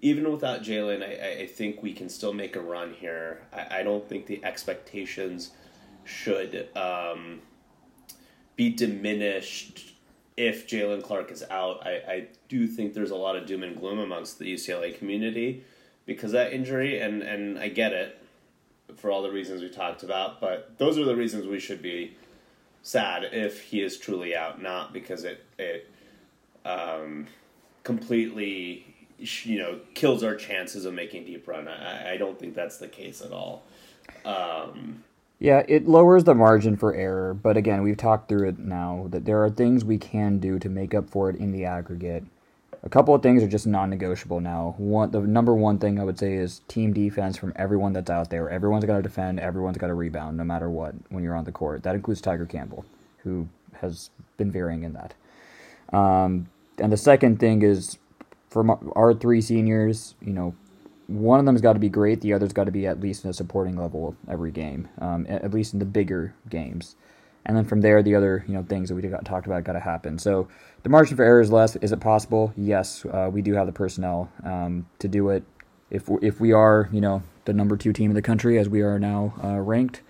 even 0.00 0.30
without 0.30 0.62
Jalen, 0.62 1.02
I, 1.02 1.42
I- 1.42 1.46
think 1.46 1.82
we 1.82 1.92
can 1.92 2.08
still 2.08 2.32
make 2.32 2.56
a 2.56 2.60
run 2.60 2.94
here. 2.94 3.42
I, 3.52 3.80
I 3.80 3.82
don't 3.82 4.08
think 4.08 4.26
the 4.26 4.42
expectations 4.44 5.50
should 6.04 6.68
um, 6.76 7.40
be 8.56 8.70
diminished 8.70 9.94
if 10.36 10.66
Jalen 10.66 11.02
Clark 11.02 11.30
is 11.30 11.44
out. 11.50 11.86
I, 11.86 11.90
I 12.08 12.26
do 12.48 12.66
think 12.66 12.94
there's 12.94 13.10
a 13.10 13.16
lot 13.16 13.36
of 13.36 13.46
doom 13.46 13.62
and 13.62 13.76
gloom 13.76 13.98
amongst 13.98 14.38
the 14.38 14.52
UCLA 14.54 14.96
community 14.96 15.64
because 16.06 16.32
that 16.32 16.52
injury, 16.54 16.98
and, 17.00 17.22
and 17.22 17.58
I 17.58 17.68
get 17.68 17.92
it 17.92 18.18
for 18.96 19.10
all 19.10 19.22
the 19.22 19.30
reasons 19.30 19.60
we 19.60 19.68
talked 19.68 20.02
about, 20.02 20.40
but 20.40 20.78
those 20.78 20.98
are 20.98 21.04
the 21.04 21.14
reasons 21.14 21.46
we 21.46 21.60
should 21.60 21.82
be 21.82 22.16
sad 22.82 23.24
if 23.32 23.60
he 23.62 23.82
is 23.82 23.98
truly 23.98 24.34
out, 24.34 24.62
not 24.62 24.92
because 24.92 25.24
it 25.24 25.44
it 25.58 25.90
um, 26.64 27.26
completely 27.84 28.86
you 29.18 29.58
know 29.58 29.80
kills 29.94 30.22
our 30.22 30.34
chances 30.34 30.84
of 30.84 30.94
making 30.94 31.24
deep 31.24 31.46
run. 31.46 31.68
I, 31.68 32.12
I 32.12 32.16
don't 32.16 32.38
think 32.38 32.54
that's 32.54 32.78
the 32.78 32.88
case 32.88 33.20
at 33.22 33.32
all. 33.32 33.64
Um, 34.24 35.04
Yeah, 35.38 35.62
it 35.68 35.88
lowers 35.88 36.24
the 36.24 36.34
margin 36.34 36.76
for 36.76 36.94
error, 36.94 37.32
but 37.32 37.56
again, 37.56 37.82
we've 37.82 37.96
talked 37.96 38.28
through 38.28 38.48
it 38.48 38.58
now 38.58 39.06
that 39.10 39.24
there 39.24 39.42
are 39.42 39.48
things 39.50 39.84
we 39.84 39.96
can 39.96 40.38
do 40.38 40.58
to 40.58 40.68
make 40.68 40.94
up 40.94 41.08
for 41.08 41.30
it 41.30 41.36
in 41.36 41.50
the 41.52 41.64
aggregate. 41.64 42.24
A 42.82 42.88
couple 42.88 43.14
of 43.14 43.22
things 43.22 43.42
are 43.42 43.48
just 43.48 43.66
non-negotiable 43.66 44.40
now. 44.40 44.74
One, 44.78 45.10
the 45.10 45.20
number 45.20 45.54
one 45.54 45.78
thing 45.78 45.98
I 45.98 46.04
would 46.04 46.18
say 46.18 46.34
is 46.34 46.60
team 46.68 46.92
defense 46.92 47.36
from 47.38 47.52
everyone 47.56 47.92
that's 47.94 48.10
out 48.10 48.30
there. 48.30 48.50
Everyone's 48.50 48.84
got 48.84 48.96
to 48.96 49.02
defend. 49.02 49.40
Everyone's 49.40 49.78
got 49.78 49.88
to 49.88 49.94
rebound, 49.94 50.36
no 50.36 50.44
matter 50.44 50.68
what. 50.70 50.94
When 51.10 51.22
you're 51.24 51.34
on 51.34 51.44
the 51.44 51.52
court, 51.52 51.82
that 51.84 51.94
includes 51.94 52.20
Tiger 52.20 52.46
Campbell, 52.46 52.84
who 53.22 53.48
has 53.80 54.10
been 54.36 54.50
varying 54.50 54.82
in 54.82 54.92
that. 54.94 55.14
Um, 55.92 56.48
and 56.78 56.92
the 56.92 56.96
second 56.96 57.40
thing 57.40 57.62
is, 57.62 57.98
from 58.48 58.70
our 58.96 59.14
three 59.14 59.40
seniors, 59.40 60.14
you 60.20 60.32
know, 60.32 60.54
one 61.06 61.40
of 61.40 61.46
them's 61.46 61.60
got 61.60 61.74
to 61.74 61.78
be 61.78 61.88
great. 61.88 62.20
The 62.20 62.32
other's 62.32 62.52
got 62.52 62.64
to 62.64 62.70
be 62.72 62.86
at 62.86 63.00
least 63.00 63.24
in 63.24 63.30
a 63.30 63.32
supporting 63.32 63.76
level 63.76 64.16
every 64.28 64.50
game, 64.52 64.88
um, 64.98 65.26
at 65.28 65.52
least 65.52 65.72
in 65.72 65.78
the 65.78 65.84
bigger 65.84 66.34
games. 66.48 66.96
and 67.46 67.56
then 67.56 67.64
from 67.64 67.80
there, 67.80 68.02
the 68.02 68.14
other 68.14 68.44
you 68.46 68.54
know 68.54 68.62
things 68.62 68.88
that 68.88 68.94
we 68.94 69.02
got 69.02 69.24
talked 69.24 69.46
about 69.46 69.64
got 69.64 69.72
to 69.72 69.80
happen. 69.80 70.18
So 70.18 70.48
the 70.82 70.88
margin 70.88 71.16
for 71.16 71.24
error 71.24 71.40
is 71.40 71.50
less. 71.50 71.76
Is 71.76 71.92
it 71.92 72.00
possible? 72.00 72.52
Yes, 72.56 73.04
uh, 73.06 73.30
we 73.32 73.42
do 73.42 73.54
have 73.54 73.66
the 73.66 73.72
personnel 73.72 74.30
um, 74.44 74.86
to 74.98 75.08
do 75.08 75.30
it. 75.30 75.44
If 75.90 76.08
if 76.22 76.40
we 76.40 76.52
are 76.52 76.88
you 76.92 77.00
know 77.00 77.22
the 77.46 77.52
number 77.52 77.76
two 77.76 77.92
team 77.92 78.10
in 78.10 78.14
the 78.14 78.22
country 78.22 78.58
as 78.58 78.68
we 78.68 78.82
are 78.82 78.98
now 78.98 79.34
uh, 79.42 79.58
ranked, 79.58 80.02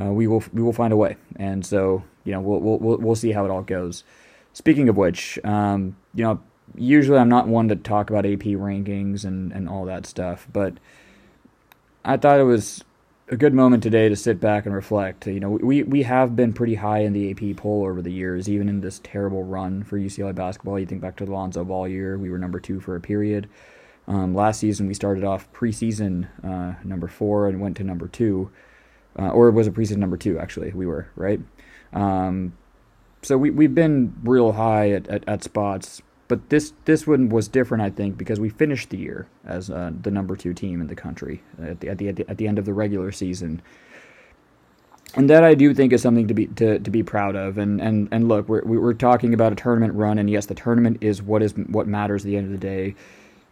uh, 0.00 0.06
we 0.06 0.26
will 0.26 0.42
we 0.52 0.62
will 0.62 0.72
find 0.72 0.92
a 0.92 0.96
way. 0.96 1.16
And 1.36 1.66
so 1.66 2.04
you 2.24 2.32
know 2.32 2.40
we'll 2.40 2.78
we'll 2.78 2.98
we'll 2.98 3.16
see 3.16 3.32
how 3.32 3.44
it 3.44 3.50
all 3.50 3.62
goes. 3.62 4.04
Speaking 4.52 4.88
of 4.88 4.96
which, 4.96 5.38
um, 5.44 5.96
you 6.14 6.24
know 6.24 6.40
usually 6.74 7.18
I'm 7.18 7.28
not 7.28 7.48
one 7.48 7.68
to 7.68 7.76
talk 7.76 8.10
about 8.10 8.24
AP 8.24 8.40
rankings 8.40 9.24
and 9.24 9.52
and 9.52 9.68
all 9.68 9.84
that 9.86 10.06
stuff, 10.06 10.46
but 10.52 10.74
I 12.04 12.16
thought 12.16 12.40
it 12.40 12.44
was 12.44 12.84
a 13.28 13.36
good 13.36 13.54
moment 13.54 13.82
today 13.82 14.08
to 14.08 14.16
sit 14.16 14.40
back 14.40 14.66
and 14.66 14.74
reflect. 14.74 15.26
You 15.26 15.38
know, 15.38 15.50
we, 15.50 15.84
we 15.84 16.02
have 16.02 16.34
been 16.34 16.52
pretty 16.52 16.74
high 16.74 17.00
in 17.00 17.12
the 17.12 17.30
AP 17.30 17.56
poll 17.56 17.84
over 17.84 18.02
the 18.02 18.10
years, 18.10 18.48
even 18.48 18.68
in 18.68 18.80
this 18.80 19.00
terrible 19.04 19.44
run 19.44 19.84
for 19.84 19.96
UCLA 19.96 20.34
basketball. 20.34 20.80
You 20.80 20.86
think 20.86 21.00
back 21.00 21.16
to 21.18 21.24
the 21.24 21.32
Lonzo 21.32 21.64
Ball 21.64 21.86
year, 21.86 22.18
we 22.18 22.30
were 22.30 22.38
number 22.38 22.58
two 22.58 22.80
for 22.80 22.96
a 22.96 23.00
period. 23.00 23.48
Um, 24.08 24.34
last 24.34 24.58
season, 24.58 24.88
we 24.88 24.94
started 24.94 25.22
off 25.22 25.52
preseason 25.52 26.26
uh, 26.42 26.74
number 26.82 27.06
four 27.06 27.48
and 27.48 27.60
went 27.60 27.76
to 27.76 27.84
number 27.84 28.08
two, 28.08 28.50
uh, 29.16 29.28
or 29.28 29.48
it 29.48 29.52
was 29.52 29.68
a 29.68 29.70
preseason 29.70 29.98
number 29.98 30.16
two, 30.16 30.36
actually, 30.38 30.72
we 30.72 30.86
were, 30.86 31.08
right? 31.14 31.40
Um, 31.92 32.54
so 33.22 33.36
we, 33.36 33.50
we've 33.50 33.74
been 33.74 34.14
real 34.24 34.52
high 34.52 34.90
at, 34.90 35.08
at, 35.08 35.28
at 35.28 35.44
spots 35.44 36.02
but 36.30 36.48
this 36.48 36.72
this 36.84 37.08
one 37.08 37.28
was 37.28 37.48
different, 37.48 37.82
I 37.82 37.90
think, 37.90 38.16
because 38.16 38.38
we 38.38 38.50
finished 38.50 38.90
the 38.90 38.96
year 38.96 39.26
as 39.44 39.68
uh, 39.68 39.90
the 40.00 40.12
number 40.12 40.36
two 40.36 40.54
team 40.54 40.80
in 40.80 40.86
the 40.86 40.94
country 40.94 41.42
at 41.60 41.80
the, 41.80 41.88
at 41.88 41.98
the 41.98 42.08
at 42.08 42.38
the 42.38 42.46
end 42.46 42.60
of 42.60 42.64
the 42.66 42.72
regular 42.72 43.10
season. 43.10 43.60
And 45.16 45.28
that 45.28 45.42
I 45.42 45.54
do 45.54 45.74
think 45.74 45.92
is 45.92 46.02
something 46.02 46.28
to 46.28 46.34
be 46.34 46.46
to, 46.46 46.78
to 46.78 46.90
be 46.90 47.02
proud 47.02 47.34
of. 47.34 47.58
And 47.58 47.80
and 47.80 48.06
and 48.12 48.28
look, 48.28 48.48
we're 48.48 48.62
we're 48.62 48.94
talking 48.94 49.34
about 49.34 49.50
a 49.50 49.56
tournament 49.56 49.94
run, 49.94 50.18
and 50.18 50.30
yes, 50.30 50.46
the 50.46 50.54
tournament 50.54 50.98
is 51.00 51.20
what 51.20 51.42
is 51.42 51.52
what 51.66 51.88
matters 51.88 52.24
at 52.24 52.28
the 52.28 52.36
end 52.36 52.46
of 52.46 52.52
the 52.52 52.64
day. 52.64 52.94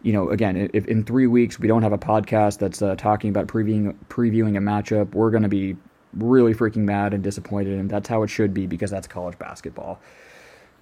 You 0.01 0.13
know, 0.13 0.29
again, 0.29 0.69
if 0.71 0.85
in 0.85 1.03
three 1.03 1.27
weeks 1.27 1.59
we 1.59 1.67
don't 1.67 1.83
have 1.83 1.91
a 1.91 1.97
podcast 1.97 2.59
that's 2.59 2.81
uh, 2.81 2.95
talking 2.95 3.29
about 3.29 3.47
previewing 3.47 3.93
previewing 4.07 4.55
a 4.55 4.61
matchup, 4.61 5.13
we're 5.13 5.31
going 5.31 5.43
to 5.43 5.49
be 5.49 5.75
really 6.13 6.53
freaking 6.53 6.77
mad 6.85 7.13
and 7.13 7.23
disappointed, 7.23 7.79
and 7.79 7.89
that's 7.89 8.09
how 8.09 8.23
it 8.23 8.29
should 8.29 8.53
be 8.53 8.65
because 8.67 8.91
that's 8.91 9.07
college 9.07 9.37
basketball. 9.37 9.99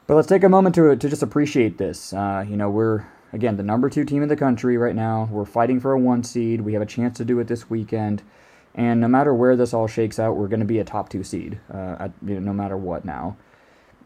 But 0.07 0.15
let's 0.15 0.27
take 0.27 0.43
a 0.43 0.49
moment 0.49 0.75
to, 0.75 0.95
to 0.95 1.09
just 1.09 1.23
appreciate 1.23 1.77
this. 1.77 2.13
Uh, 2.13 2.45
you 2.47 2.55
know, 2.55 2.69
we're, 2.69 3.05
again, 3.33 3.57
the 3.57 3.63
number 3.63 3.89
two 3.89 4.05
team 4.05 4.23
in 4.23 4.29
the 4.29 4.37
country 4.37 4.77
right 4.77 4.95
now. 4.95 5.27
We're 5.29 5.45
fighting 5.45 5.81
for 5.81 5.91
a 5.91 5.99
one 5.99 6.23
seed. 6.23 6.61
We 6.61 6.73
have 6.73 6.81
a 6.81 6.85
chance 6.85 7.17
to 7.17 7.25
do 7.25 7.39
it 7.39 7.47
this 7.47 7.69
weekend. 7.69 8.23
And 8.73 9.01
no 9.01 9.07
matter 9.07 9.33
where 9.33 9.55
this 9.55 9.73
all 9.73 9.87
shakes 9.87 10.19
out, 10.19 10.37
we're 10.37 10.47
going 10.47 10.61
to 10.61 10.65
be 10.65 10.79
a 10.79 10.85
top 10.85 11.09
two 11.09 11.23
seed, 11.23 11.59
uh, 11.73 11.95
at, 11.99 12.11
you 12.25 12.35
know, 12.35 12.39
no 12.39 12.53
matter 12.53 12.77
what 12.77 13.03
now. 13.03 13.35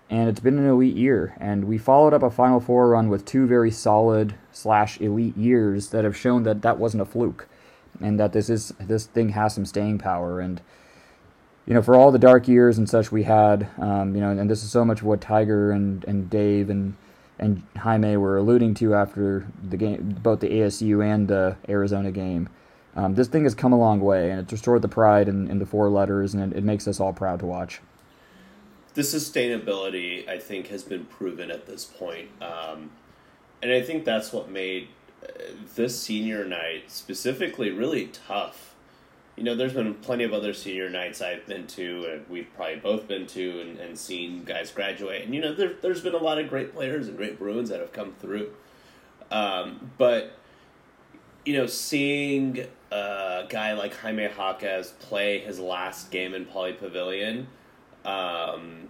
And 0.10 0.28
it's 0.28 0.40
been 0.40 0.58
an 0.58 0.68
elite 0.68 0.96
year. 0.96 1.36
And 1.40 1.66
we 1.66 1.78
followed 1.78 2.14
up 2.14 2.24
a 2.24 2.32
Final 2.32 2.60
Four 2.60 2.90
run 2.90 3.10
with 3.10 3.26
two 3.26 3.46
very 3.46 3.70
solid 3.70 4.34
slash 4.52 5.00
elite 5.00 5.38
years 5.38 5.90
that 5.90 6.04
have 6.04 6.18
shown 6.18 6.44
that 6.44 6.64
that 6.64 6.80
wasn't 6.80 7.04
a 7.04 7.06
fluke. 7.06 7.48
And 8.00 8.20
that 8.20 8.34
this 8.34 8.50
is 8.50 8.74
this 8.80 9.06
thing 9.06 9.30
has 9.30 9.54
some 9.54 9.66
staying 9.66 10.00
power. 10.00 10.40
And 10.40 10.62
you 11.66 11.74
know, 11.74 11.82
for 11.82 11.96
all 11.96 12.12
the 12.12 12.20
dark 12.20 12.48
years 12.48 12.78
and 12.78 12.90
such 12.90 13.12
we 13.12 13.24
had, 13.24 13.68
um, 13.78 14.16
you 14.16 14.22
know, 14.22 14.32
and 14.32 14.50
this 14.50 14.64
is 14.64 14.72
so 14.72 14.84
much 14.84 15.04
what 15.04 15.22
Tiger 15.22 15.72
and, 15.72 16.04
and 16.06 16.30
Dave 16.30 16.70
and 16.70 16.96
and 17.42 17.64
Jaime 17.76 18.18
were 18.18 18.38
alluding 18.38 18.76
to 18.76 18.94
after 18.94 19.48
the 19.68 19.76
game, 19.76 20.16
both 20.22 20.42
the 20.42 20.50
ASU 20.50 21.04
and 21.04 21.28
the 21.28 21.58
Arizona 21.68 22.12
game. 22.12 22.48
Um, 22.96 23.16
this 23.16 23.28
thing 23.28 23.46
has 23.46 23.56
come 23.56 23.74
a 23.74 23.80
long 23.80 24.00
way, 24.00 24.30
and 24.30 24.40
it's 24.40 24.52
restored 24.52 24.84
the 24.84 24.88
pride 24.88 25.28
in, 25.28 25.50
in 25.50 25.58
the 25.58 25.66
four 25.66 25.90
letters, 25.90 26.36
and 26.36 26.54
it, 26.54 26.60
it 26.60 26.64
makes 26.64 26.88
us 26.88 27.00
all 27.00 27.14
proud 27.14 27.40
to 27.40 27.48
watch. 27.48 27.82
The 28.94 29.02
sustainability, 29.02 30.28
I 30.28 30.38
think, 30.38 30.68
has 30.68 30.84
been 30.84 31.06
proven 31.06 31.50
at 31.50 31.66
this 31.66 31.84
point. 31.84 32.30
Um, 32.42 32.92
and 33.64 33.72
I 33.72 33.82
think 33.82 34.06
that's 34.06 34.32
what 34.32 34.50
made 34.50 34.90
uh, 35.24 35.30
this 35.76 36.00
senior 36.00 36.46
night 36.46 36.92
specifically 36.92 37.72
really 37.72 38.08
tough 38.08 38.71
you 39.42 39.46
know, 39.46 39.56
there's 39.56 39.74
been 39.74 39.96
plenty 39.96 40.24
of 40.24 40.34
other 40.34 40.54
senior 40.54 40.88
nights 40.88 41.20
I've 41.20 41.48
been 41.48 41.66
to, 41.66 42.06
and 42.12 42.30
we've 42.30 42.54
probably 42.56 42.76
both 42.76 43.08
been 43.08 43.26
to, 43.26 43.62
and, 43.62 43.80
and 43.80 43.98
seen 43.98 44.44
guys 44.44 44.70
graduate. 44.70 45.26
And 45.26 45.34
you 45.34 45.42
know, 45.42 45.52
there, 45.52 45.74
there's 45.82 46.02
been 46.02 46.14
a 46.14 46.20
lot 46.20 46.38
of 46.38 46.48
great 46.48 46.76
players 46.76 47.08
and 47.08 47.18
great 47.18 47.40
Bruins 47.40 47.70
that 47.70 47.80
have 47.80 47.92
come 47.92 48.14
through. 48.14 48.52
Um, 49.32 49.90
but 49.98 50.38
you 51.44 51.58
know, 51.58 51.66
seeing 51.66 52.68
a 52.92 53.46
guy 53.50 53.74
like 53.74 53.98
Jaime 53.98 54.26
Jaquez 54.26 54.92
play 55.00 55.40
his 55.40 55.58
last 55.60 56.12
game 56.12 56.36
in 56.36 56.46
Pauley 56.46 56.78
Pavilion, 56.78 57.48
um, 58.06 58.90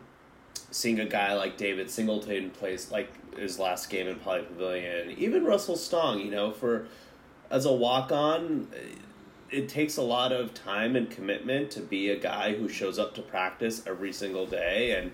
seeing 0.69 0.99
a 0.99 1.05
guy 1.05 1.33
like 1.33 1.55
David 1.55 1.89
Singleton 1.89 2.49
plays 2.49 2.91
like 2.91 3.37
his 3.37 3.57
last 3.57 3.89
game 3.89 4.05
in 4.05 4.17
Pauley 4.17 4.45
Pavilion, 4.45 5.11
even 5.11 5.45
Russell 5.45 5.77
Stong, 5.77 6.19
you 6.19 6.29
know, 6.29 6.51
for 6.51 6.87
as 7.49 7.63
a 7.63 7.71
walk 7.71 8.11
on 8.11 8.67
it 9.51 9.67
takes 9.67 9.97
a 9.97 10.01
lot 10.01 10.31
of 10.31 10.53
time 10.53 10.95
and 10.95 11.09
commitment 11.09 11.71
to 11.71 11.81
be 11.81 12.09
a 12.09 12.15
guy 12.17 12.55
who 12.55 12.69
shows 12.69 12.97
up 12.97 13.13
to 13.15 13.21
practice 13.21 13.83
every 13.85 14.13
single 14.13 14.45
day 14.45 14.97
and 14.97 15.11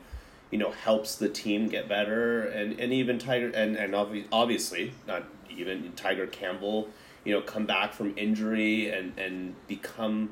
you 0.52 0.58
know 0.58 0.72
helps 0.72 1.16
the 1.16 1.28
team 1.28 1.68
get 1.68 1.90
better 1.90 2.44
and 2.44 2.80
and 2.80 2.94
even 2.94 3.20
Tiger 3.20 3.50
and 3.50 3.76
and 3.76 3.96
obviously 4.32 4.94
not 5.08 5.24
even 5.50 5.92
Tiger 5.94 6.28
Campbell 6.28 6.90
you 7.26 7.34
know 7.34 7.42
come 7.42 7.66
back 7.66 7.94
from 7.94 8.18
injury 8.18 8.90
and 8.90 9.18
and 9.18 9.56
become 9.68 10.30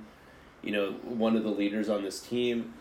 you 0.61 0.71
know 0.71 0.93
one 1.03 1.35
of 1.35 1.43
the 1.43 1.49
leaders 1.49 1.89
on 1.89 2.03
this 2.03 2.19
team. 2.19 2.73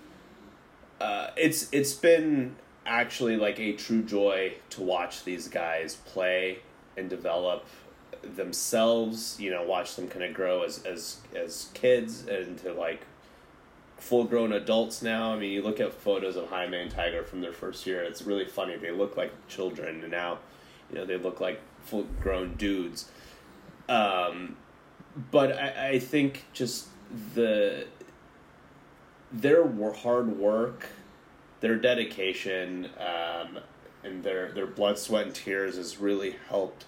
Uh, 1.00 1.30
it's 1.36 1.68
it's 1.72 1.92
been 1.92 2.56
actually 2.86 3.36
like 3.36 3.58
a 3.58 3.72
true 3.72 4.02
joy 4.02 4.54
to 4.70 4.82
watch 4.82 5.24
these 5.24 5.48
guys 5.48 5.96
play 5.96 6.58
and 6.96 7.10
develop 7.10 7.66
themselves, 8.24 9.36
you 9.38 9.50
know, 9.50 9.62
watch 9.62 9.96
them 9.96 10.08
kind 10.08 10.24
of 10.24 10.34
grow 10.34 10.62
as 10.62 10.82
as 10.84 11.18
as 11.34 11.70
kids 11.74 12.26
and 12.26 12.58
to 12.58 12.72
like 12.72 13.06
full 13.98 14.24
grown 14.24 14.52
adults 14.52 15.02
now. 15.02 15.32
I 15.32 15.38
mean, 15.38 15.52
you 15.52 15.62
look 15.62 15.80
at 15.80 15.92
photos 15.94 16.36
of 16.36 16.48
Jaime 16.48 16.78
and 16.78 16.90
Tiger 16.90 17.24
from 17.24 17.40
their 17.40 17.52
first 17.52 17.86
year, 17.86 18.02
it's 18.02 18.22
really 18.22 18.44
funny. 18.44 18.76
They 18.76 18.90
look 18.90 19.16
like 19.16 19.32
children, 19.48 20.02
and 20.02 20.10
now, 20.10 20.38
you 20.90 20.96
know, 20.96 21.06
they 21.06 21.16
look 21.16 21.40
like 21.40 21.60
full 21.84 22.06
grown 22.20 22.54
dudes. 22.54 23.08
Um, 23.88 24.56
but 25.30 25.52
I, 25.52 25.88
I 25.90 25.98
think 25.98 26.44
just 26.52 26.88
the 27.34 27.86
their 29.32 29.66
hard 29.92 30.38
work, 30.38 30.86
their 31.60 31.76
dedication, 31.76 32.90
um, 32.98 33.58
and 34.02 34.22
their 34.22 34.52
their 34.52 34.66
blood, 34.66 34.98
sweat, 34.98 35.26
and 35.26 35.34
tears 35.34 35.76
has 35.76 35.98
really 35.98 36.36
helped 36.48 36.84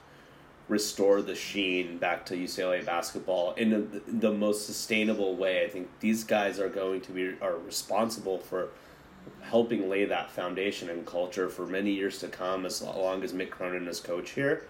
restore 0.68 1.22
the 1.22 1.34
sheen 1.34 1.98
back 1.98 2.26
to 2.26 2.34
UCLA 2.34 2.84
basketball 2.84 3.52
in 3.54 3.70
the, 3.70 4.00
the 4.06 4.32
most 4.32 4.66
sustainable 4.66 5.36
way. 5.36 5.64
I 5.64 5.68
think 5.68 5.88
these 6.00 6.24
guys 6.24 6.58
are 6.58 6.68
going 6.68 7.00
to 7.02 7.12
be 7.12 7.34
are 7.40 7.56
responsible 7.56 8.38
for 8.38 8.70
helping 9.42 9.88
lay 9.88 10.04
that 10.04 10.30
foundation 10.30 10.90
and 10.90 11.06
culture 11.06 11.48
for 11.48 11.66
many 11.66 11.92
years 11.92 12.18
to 12.18 12.28
come, 12.28 12.66
as 12.66 12.82
long 12.82 13.22
as 13.22 13.32
Mick 13.32 13.50
Cronin 13.50 13.86
is 13.86 14.00
coach 14.00 14.30
here. 14.30 14.64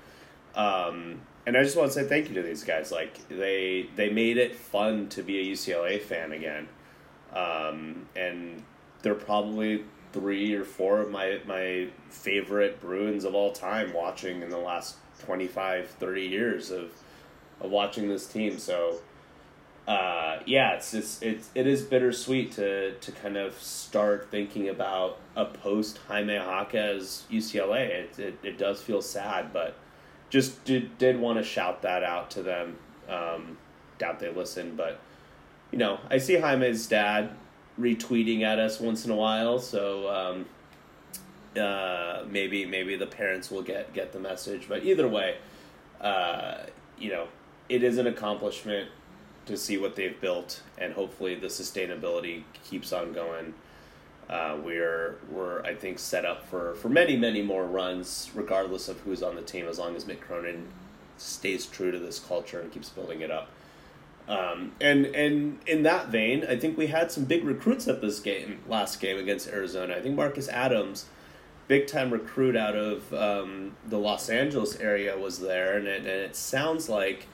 Um, 0.54 1.20
and 1.46 1.56
I 1.56 1.62
just 1.62 1.76
want 1.76 1.92
to 1.92 1.94
say 1.94 2.06
thank 2.06 2.28
you 2.28 2.34
to 2.34 2.42
these 2.42 2.64
guys. 2.64 2.90
Like 2.92 3.26
they 3.28 3.88
they 3.96 4.10
made 4.10 4.36
it 4.36 4.54
fun 4.54 5.08
to 5.10 5.22
be 5.22 5.38
a 5.38 5.52
UCLA 5.52 6.00
fan 6.00 6.32
again, 6.32 6.68
um, 7.32 8.06
and 8.14 8.62
they're 9.02 9.14
probably 9.14 9.84
three 10.12 10.54
or 10.54 10.64
four 10.64 11.00
of 11.00 11.10
my 11.10 11.40
my 11.46 11.88
favorite 12.10 12.80
Bruins 12.80 13.24
of 13.24 13.34
all 13.34 13.52
time 13.52 13.92
watching 13.92 14.42
in 14.42 14.50
the 14.50 14.58
last 14.58 14.96
25, 15.24 15.88
30 15.88 16.22
years 16.22 16.70
of 16.70 16.92
of 17.60 17.70
watching 17.70 18.08
this 18.08 18.26
team. 18.26 18.58
So 18.58 19.00
uh, 19.86 20.40
yeah, 20.46 20.72
it's 20.72 20.90
just 20.90 21.22
it's 21.22 21.50
it 21.54 21.66
is 21.66 21.82
bittersweet 21.82 22.52
to 22.52 22.94
to 22.94 23.12
kind 23.12 23.36
of 23.36 23.54
start 23.60 24.28
thinking 24.30 24.68
about 24.68 25.18
a 25.36 25.44
post 25.44 26.00
Jaime 26.08 26.34
Jaquez 26.34 27.24
UCLA. 27.30 27.88
It, 27.88 28.18
it 28.18 28.38
it 28.42 28.58
does 28.58 28.82
feel 28.82 29.00
sad, 29.00 29.52
but 29.52 29.76
just 30.28 30.64
did 30.64 30.98
did 30.98 31.20
want 31.20 31.38
to 31.38 31.44
shout 31.44 31.82
that 31.82 32.02
out 32.02 32.30
to 32.32 32.42
them. 32.42 32.78
Um, 33.08 33.58
doubt 33.98 34.18
they 34.18 34.32
listen, 34.32 34.74
but 34.74 34.98
you 35.70 35.78
know 35.78 36.00
I 36.10 36.18
see 36.18 36.34
Jaime's 36.34 36.88
dad 36.88 37.30
retweeting 37.78 38.42
at 38.42 38.58
us 38.58 38.80
once 38.80 39.04
in 39.04 39.12
a 39.12 39.16
while, 39.16 39.60
so 39.60 40.08
um, 40.12 40.46
uh, 41.56 42.24
maybe 42.28 42.66
maybe 42.66 42.96
the 42.96 43.06
parents 43.06 43.50
will 43.50 43.62
get 43.62 43.92
get 43.92 44.12
the 44.12 44.20
message. 44.20 44.68
But 44.68 44.84
either 44.84 45.08
way, 45.08 45.36
uh, 46.00 46.58
you 46.98 47.10
know, 47.10 47.28
it 47.68 47.82
is 47.82 47.98
an 47.98 48.06
accomplishment 48.06 48.90
to 49.46 49.56
see 49.56 49.78
what 49.78 49.96
they've 49.96 50.20
built, 50.20 50.62
and 50.76 50.92
hopefully 50.92 51.34
the 51.34 51.46
sustainability 51.46 52.42
keeps 52.64 52.92
on 52.92 53.12
going. 53.12 53.54
Uh, 54.28 54.58
we're 54.62 55.16
we're 55.30 55.62
I 55.62 55.74
think 55.74 55.98
set 55.98 56.24
up 56.24 56.48
for 56.48 56.74
for 56.74 56.88
many 56.88 57.16
many 57.16 57.42
more 57.42 57.64
runs, 57.64 58.30
regardless 58.34 58.88
of 58.88 58.98
who's 59.00 59.22
on 59.22 59.36
the 59.36 59.42
team, 59.42 59.66
as 59.66 59.78
long 59.78 59.94
as 59.94 60.04
Mick 60.04 60.20
Cronin 60.20 60.66
stays 61.16 61.66
true 61.66 61.90
to 61.90 61.98
this 61.98 62.18
culture 62.18 62.60
and 62.60 62.70
keeps 62.72 62.90
building 62.90 63.20
it 63.20 63.30
up. 63.30 63.48
Um, 64.28 64.72
and 64.80 65.06
and 65.06 65.60
in 65.66 65.84
that 65.84 66.08
vein, 66.08 66.44
I 66.48 66.56
think 66.56 66.76
we 66.76 66.88
had 66.88 67.12
some 67.12 67.24
big 67.24 67.44
recruits 67.44 67.86
at 67.86 68.00
this 68.00 68.18
game 68.18 68.58
last 68.68 69.00
game 69.00 69.18
against 69.18 69.46
Arizona. 69.48 69.94
I 69.94 70.02
think 70.02 70.16
Marcus 70.16 70.48
Adams, 70.48 71.06
big 71.68 71.86
time 71.86 72.10
recruit 72.10 72.56
out 72.56 72.74
of 72.74 73.12
um, 73.12 73.76
the 73.86 73.98
Los 73.98 74.28
Angeles 74.28 74.76
area, 74.76 75.16
was 75.16 75.38
there, 75.38 75.76
and 75.76 75.86
it, 75.86 75.98
and 76.00 76.06
it 76.06 76.36
sounds 76.36 76.88
like 76.88 77.26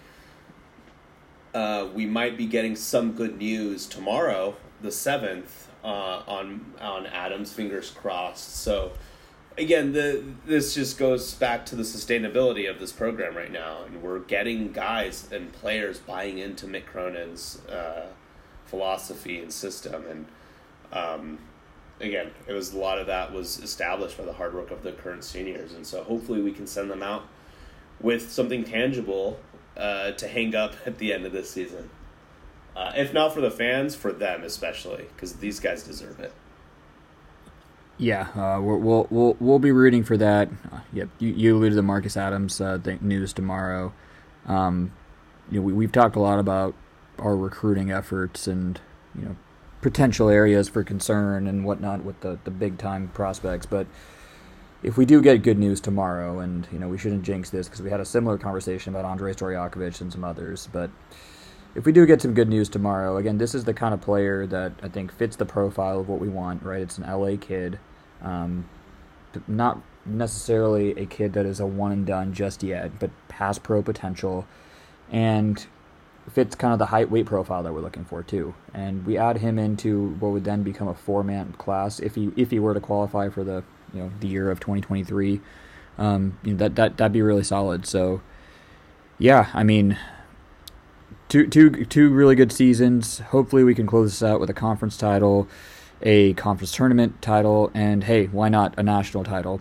uh, 1.55 1.89
we 1.95 2.07
might 2.07 2.37
be 2.37 2.47
getting 2.47 2.77
some 2.77 3.13
good 3.13 3.39
news 3.39 3.87
tomorrow, 3.87 4.57
the 4.81 4.93
seventh, 4.93 5.69
uh, 5.85 6.23
on 6.27 6.75
on 6.81 7.07
Adams. 7.07 7.53
Fingers 7.53 7.91
crossed. 7.91 8.57
So 8.57 8.93
again, 9.59 9.93
the 9.93 10.25
this 10.47 10.75
just 10.75 10.99
goes 10.99 11.35
back 11.35 11.67
to 11.67 11.77
the 11.77 11.83
sustainability 11.83 12.71
of 12.71 12.79
this 12.79 12.93
program 12.93 13.37
right 13.37 13.53
now, 13.53 13.83
and 13.85 14.03
we're 14.03 14.21
getting 14.21 14.73
guys 14.73 15.31
and 15.33 15.53
players 15.53 15.99
buying 15.99 16.39
into 16.39 16.67
Mick 16.67 16.87
Cronin's 16.87 17.65
uh, 17.67 18.07
philosophy 18.65 19.41
and 19.41 19.53
system, 19.53 20.05
and 20.09 20.27
um, 20.93 21.39
again, 22.03 22.31
it 22.47 22.53
was 22.53 22.75
a 22.75 22.79
lot 22.79 22.99
of 22.99 23.07
that 23.07 23.33
was 23.33 23.59
established 23.61 24.19
by 24.19 24.25
the 24.25 24.33
hard 24.33 24.55
work 24.55 24.71
of 24.71 24.83
the 24.83 24.93
current 24.93 25.25
seniors, 25.25 25.73
and 25.73 25.87
so 25.87 26.03
hopefully 26.03 26.43
we 26.43 26.53
can 26.53 26.67
send 26.67 26.91
them 26.91 27.03
out 27.03 27.27
with 28.01 28.31
something 28.31 28.65
tangible 28.65 29.39
uh, 29.77 30.11
to 30.13 30.29
hang 30.29 30.55
up 30.55 30.75
at 30.85 30.99
the 30.99 31.13
end 31.13 31.25
of 31.25 31.33
this 31.33 31.51
season. 31.51 31.89
Uh, 32.75 32.93
if 32.97 33.13
not 33.13 33.33
for 33.33 33.41
the 33.41 33.51
fans, 33.51 33.95
for 33.95 34.13
them 34.13 34.43
especially, 34.43 35.07
because 35.15 35.35
these 35.35 35.61
guys 35.61 35.83
deserve 35.83 36.19
it. 36.21 36.33
Yeah, 37.99 38.29
uh, 38.35 38.61
we'll 38.61 39.07
we'll 39.11 39.37
we'll 39.39 39.59
be 39.59 39.71
rooting 39.71 40.03
for 40.03 40.17
that. 40.17 40.49
Uh, 40.73 40.81
yep, 40.93 41.09
you, 41.19 41.29
you 41.29 41.57
alluded 41.57 41.77
to 41.77 41.83
Marcus 41.83 42.17
Adams 42.17 42.61
uh, 42.61 42.79
news 43.01 43.33
tomorrow. 43.33 43.93
Um, 44.47 44.93
you 45.51 45.61
know, 45.61 45.67
we 45.67 45.73
we've 45.73 45.93
talked 45.93 46.17
a 46.17 46.21
lot 46.21 46.39
about 46.39 46.75
our 47.19 47.37
recruiting 47.37 47.93
efforts 47.93 48.47
and 48.47 48.81
you 49.15 49.23
know 49.27 49.37
potential 49.83 50.31
areas 50.31 50.69
for 50.69 50.83
concern 50.83 51.47
and 51.47 51.65
whatnot 51.65 52.05
with 52.05 52.21
the 52.21 52.39
the 52.45 52.51
big 52.51 52.79
time 52.79 53.09
prospects, 53.09 53.67
but 53.67 53.87
if 54.83 54.97
we 54.97 55.05
do 55.05 55.23
get 55.23 55.43
good 55.43 55.59
news 55.59 55.81
tomorrow, 55.81 56.41
and 56.41 56.67
you 56.73 56.79
know 56.79 56.89
we 56.89 56.97
shouldn't 56.97 57.23
jinx 57.23 57.51
this 57.51 57.69
because 57.69 57.83
we 57.83 57.91
had 57.91 58.01
a 58.01 58.05
similar 58.05 58.39
conversation 58.39 58.95
about 58.95 59.05
Andrej 59.05 59.37
Stojakovic 59.37 60.01
and 60.01 60.13
some 60.13 60.25
others, 60.25 60.69
but 60.73 60.91
if 61.75 61.85
we 61.85 61.93
do 61.93 62.07
get 62.07 62.23
some 62.23 62.35
good 62.35 62.49
news 62.49 62.69
tomorrow, 62.69 63.17
again, 63.17 63.39
this 63.39 63.55
is 63.55 63.65
the 63.65 63.75
kind 63.75 63.95
of 63.95 64.01
player 64.01 64.47
that 64.47 64.73
I 64.83 64.89
think 64.89 65.13
fits 65.13 65.37
the 65.37 65.47
profile 65.47 66.01
of 66.01 66.09
what 66.09 66.21
we 66.21 66.29
want. 66.29 66.63
Right, 66.63 66.81
it's 66.81 66.99
an 66.99 67.05
LA 67.05 67.37
kid 67.39 67.79
um, 68.23 68.69
not 69.47 69.83
necessarily 70.05 70.91
a 70.93 71.07
kid 71.07 71.33
that 71.35 71.47
is 71.47 71.61
a 71.61 71.67
one 71.67 71.93
and 71.93 72.07
done 72.07 72.33
just 72.33 72.63
yet, 72.63 72.99
but 72.99 73.11
has 73.31 73.59
pro 73.59 73.83
potential 73.83 74.47
and 75.11 75.67
fits 76.31 76.55
kind 76.55 76.73
of 76.73 76.79
the 76.79 76.87
height 76.87 77.11
weight 77.11 77.27
profile 77.27 77.63
that 77.63 77.73
we're 77.73 77.81
looking 77.81 78.05
for 78.05 78.23
too. 78.23 78.55
And 78.73 79.05
we 79.05 79.17
add 79.17 79.39
him 79.39 79.59
into 79.59 80.11
what 80.21 80.33
would 80.33 80.45
then 80.45 80.63
become 80.63 80.89
a 80.89 80.95
four 80.95 81.23
man 81.25 81.53
class 81.55 82.01
if 82.01 82.15
he 82.15 82.33
if 82.37 82.51
he 82.51 82.59
were 82.59 82.75
to 82.75 82.81
qualify 82.81 83.29
for 83.29 83.45
the 83.45 83.65
you 83.93 84.03
know 84.03 84.11
the 84.21 84.29
year 84.29 84.51
of 84.51 84.61
2023. 84.61 85.41
Um, 85.99 86.39
you 86.43 86.53
know, 86.53 86.59
that 86.59 86.77
that 86.77 86.97
that'd 86.97 87.13
be 87.13 87.23
really 87.23 87.45
solid. 87.45 87.87
So 87.87 88.21
yeah, 89.19 89.51
I 89.55 89.63
mean. 89.63 89.99
Two, 91.29 91.47
two, 91.47 91.87
two 91.87 92.11
really 92.11 92.35
good 92.35 92.53
seasons. 92.53 93.21
Hopefully, 93.21 93.65
we 93.65 93.75
can 93.75 93.87
close 93.87 94.11
this 94.11 94.23
out 94.23 94.39
with 94.39 94.51
a 94.51 94.53
conference 94.53 94.99
title 94.99 95.49
a 96.03 96.35
conference 96.35 96.73
tournament 96.73 97.23
title, 97.23 97.71
and 97.75 98.05
hey, 98.05 98.27
why 98.27 98.49
not 98.49 98.75
a 98.77 98.83
national 98.83 99.25
title? 99.25 99.61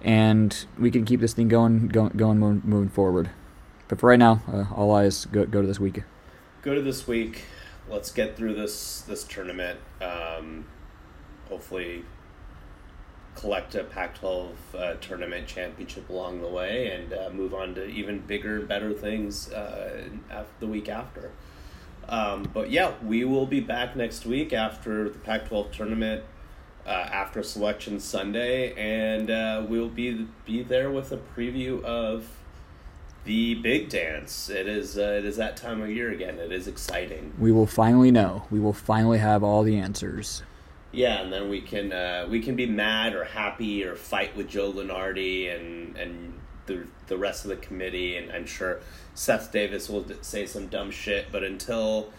And 0.00 0.64
we 0.78 0.90
can 0.90 1.04
keep 1.04 1.20
this 1.20 1.34
thing 1.34 1.48
going, 1.48 1.88
going, 1.88 2.12
going 2.16 2.38
moving 2.38 2.88
forward. 2.88 3.30
But 3.90 3.98
for 3.98 4.06
right 4.06 4.18
now, 4.20 4.40
uh, 4.50 4.66
all 4.72 4.92
eyes 4.92 5.26
go, 5.26 5.44
go 5.44 5.60
to 5.60 5.66
this 5.66 5.80
week. 5.80 6.04
Go 6.62 6.76
to 6.76 6.80
this 6.80 7.08
week. 7.08 7.42
Let's 7.88 8.12
get 8.12 8.36
through 8.36 8.54
this 8.54 9.00
this 9.00 9.24
tournament. 9.24 9.80
Um, 10.00 10.64
hopefully, 11.48 12.04
collect 13.34 13.74
a 13.74 13.82
Pac-12 13.82 14.52
uh, 14.78 14.94
tournament 15.00 15.48
championship 15.48 16.08
along 16.08 16.40
the 16.40 16.46
way, 16.46 16.92
and 16.92 17.12
uh, 17.12 17.30
move 17.30 17.52
on 17.52 17.74
to 17.74 17.84
even 17.86 18.20
bigger, 18.20 18.60
better 18.60 18.92
things 18.92 19.50
uh, 19.52 20.08
the 20.60 20.68
week 20.68 20.88
after. 20.88 21.32
Um, 22.08 22.48
but 22.54 22.70
yeah, 22.70 22.92
we 23.02 23.24
will 23.24 23.46
be 23.46 23.58
back 23.58 23.96
next 23.96 24.24
week 24.24 24.52
after 24.52 25.08
the 25.08 25.18
Pac 25.18 25.48
12 25.48 25.72
tournament, 25.72 26.22
uh, 26.86 26.90
after 26.90 27.42
Selection 27.42 27.98
Sunday, 27.98 28.72
and 28.74 29.30
uh, 29.30 29.66
we'll 29.68 29.88
be 29.88 30.28
be 30.44 30.62
there 30.62 30.92
with 30.92 31.10
a 31.10 31.16
preview 31.16 31.82
of 31.82 32.28
the 33.24 33.54
big 33.56 33.88
dance. 33.88 34.48
It 34.48 34.66
is 34.66 34.96
uh, 34.96 35.16
it 35.18 35.24
is 35.24 35.36
that 35.36 35.56
time 35.56 35.82
of 35.82 35.90
year 35.90 36.10
again. 36.10 36.38
It 36.38 36.52
is 36.52 36.66
exciting. 36.66 37.32
We 37.38 37.52
will 37.52 37.66
finally 37.66 38.10
know. 38.10 38.44
We 38.50 38.60
will 38.60 38.72
finally 38.72 39.18
have 39.18 39.42
all 39.42 39.62
the 39.62 39.76
answers. 39.78 40.42
Yeah, 40.92 41.20
and 41.20 41.32
then 41.32 41.48
we 41.48 41.60
can 41.60 41.92
uh, 41.92 42.26
we 42.28 42.40
can 42.40 42.56
be 42.56 42.66
mad 42.66 43.14
or 43.14 43.24
happy 43.24 43.84
or 43.84 43.94
fight 43.94 44.36
with 44.36 44.48
Joe 44.48 44.72
Lunardi 44.72 45.54
and 45.54 45.96
and 45.96 46.40
the 46.66 46.86
the 47.06 47.16
rest 47.16 47.44
of 47.44 47.50
the 47.50 47.56
committee, 47.56 48.16
and 48.16 48.30
I'm 48.32 48.46
sure 48.46 48.80
Seth 49.14 49.52
Davis 49.52 49.88
will 49.88 50.06
say 50.22 50.46
some 50.46 50.66
dumb 50.68 50.90
shit. 50.90 51.26
But 51.30 51.44
until 51.44 52.10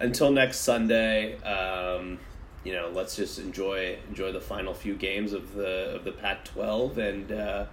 until 0.00 0.30
next 0.30 0.60
Sunday, 0.60 1.40
um, 1.42 2.18
you 2.64 2.72
know, 2.72 2.90
let's 2.92 3.16
just 3.16 3.38
enjoy 3.38 3.98
enjoy 4.08 4.32
the 4.32 4.40
final 4.40 4.72
few 4.74 4.94
games 4.94 5.32
of 5.32 5.54
the 5.54 5.96
of 5.96 6.04
the 6.04 6.12
Pac-12, 6.12 6.96
and 6.96 7.32
uh, 7.32 7.66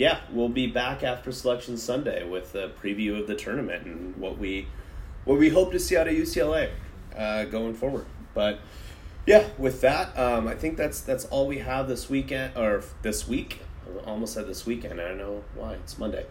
yeah, 0.00 0.20
we'll 0.32 0.48
be 0.48 0.66
back 0.66 1.02
after 1.02 1.30
Selection 1.30 1.76
Sunday 1.76 2.26
with 2.26 2.54
a 2.54 2.70
preview 2.70 3.20
of 3.20 3.26
the 3.26 3.34
tournament 3.34 3.84
and 3.84 4.16
what 4.16 4.38
we 4.38 4.66
what 5.26 5.38
we 5.38 5.50
hope 5.50 5.72
to 5.72 5.78
see 5.78 5.94
out 5.94 6.08
of 6.08 6.14
UCLA 6.14 6.70
uh, 7.14 7.44
going 7.44 7.74
forward. 7.74 8.06
But 8.32 8.60
yeah, 9.26 9.50
with 9.58 9.82
that, 9.82 10.18
um, 10.18 10.48
I 10.48 10.54
think 10.54 10.78
that's 10.78 11.02
that's 11.02 11.26
all 11.26 11.46
we 11.46 11.58
have 11.58 11.86
this 11.86 12.08
weekend 12.08 12.56
or 12.56 12.82
this 13.02 13.28
week. 13.28 13.60
I 13.84 14.08
almost 14.08 14.32
said 14.32 14.46
this 14.46 14.64
weekend. 14.64 15.02
I 15.02 15.08
don't 15.08 15.18
know 15.18 15.44
why. 15.54 15.74
It's 15.74 15.98
Monday. 15.98 16.24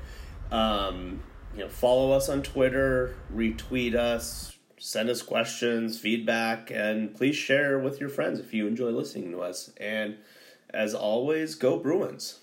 Um, 0.52 1.22
you 1.54 1.60
know, 1.60 1.70
follow 1.70 2.12
us 2.12 2.28
on 2.28 2.42
Twitter, 2.42 3.18
retweet 3.32 3.94
us, 3.94 4.58
send 4.80 5.12
us 5.12 5.22
questions, 5.22 6.00
feedback, 6.00 6.72
and 6.72 7.14
please 7.14 7.36
share 7.36 7.78
with 7.78 8.00
your 8.00 8.10
friends 8.10 8.40
if 8.40 8.52
you 8.52 8.66
enjoy 8.66 8.90
listening 8.90 9.30
to 9.30 9.42
us. 9.42 9.72
And 9.78 10.18
as 10.72 10.96
always, 10.96 11.54
go 11.54 11.78
Bruins. 11.78 12.39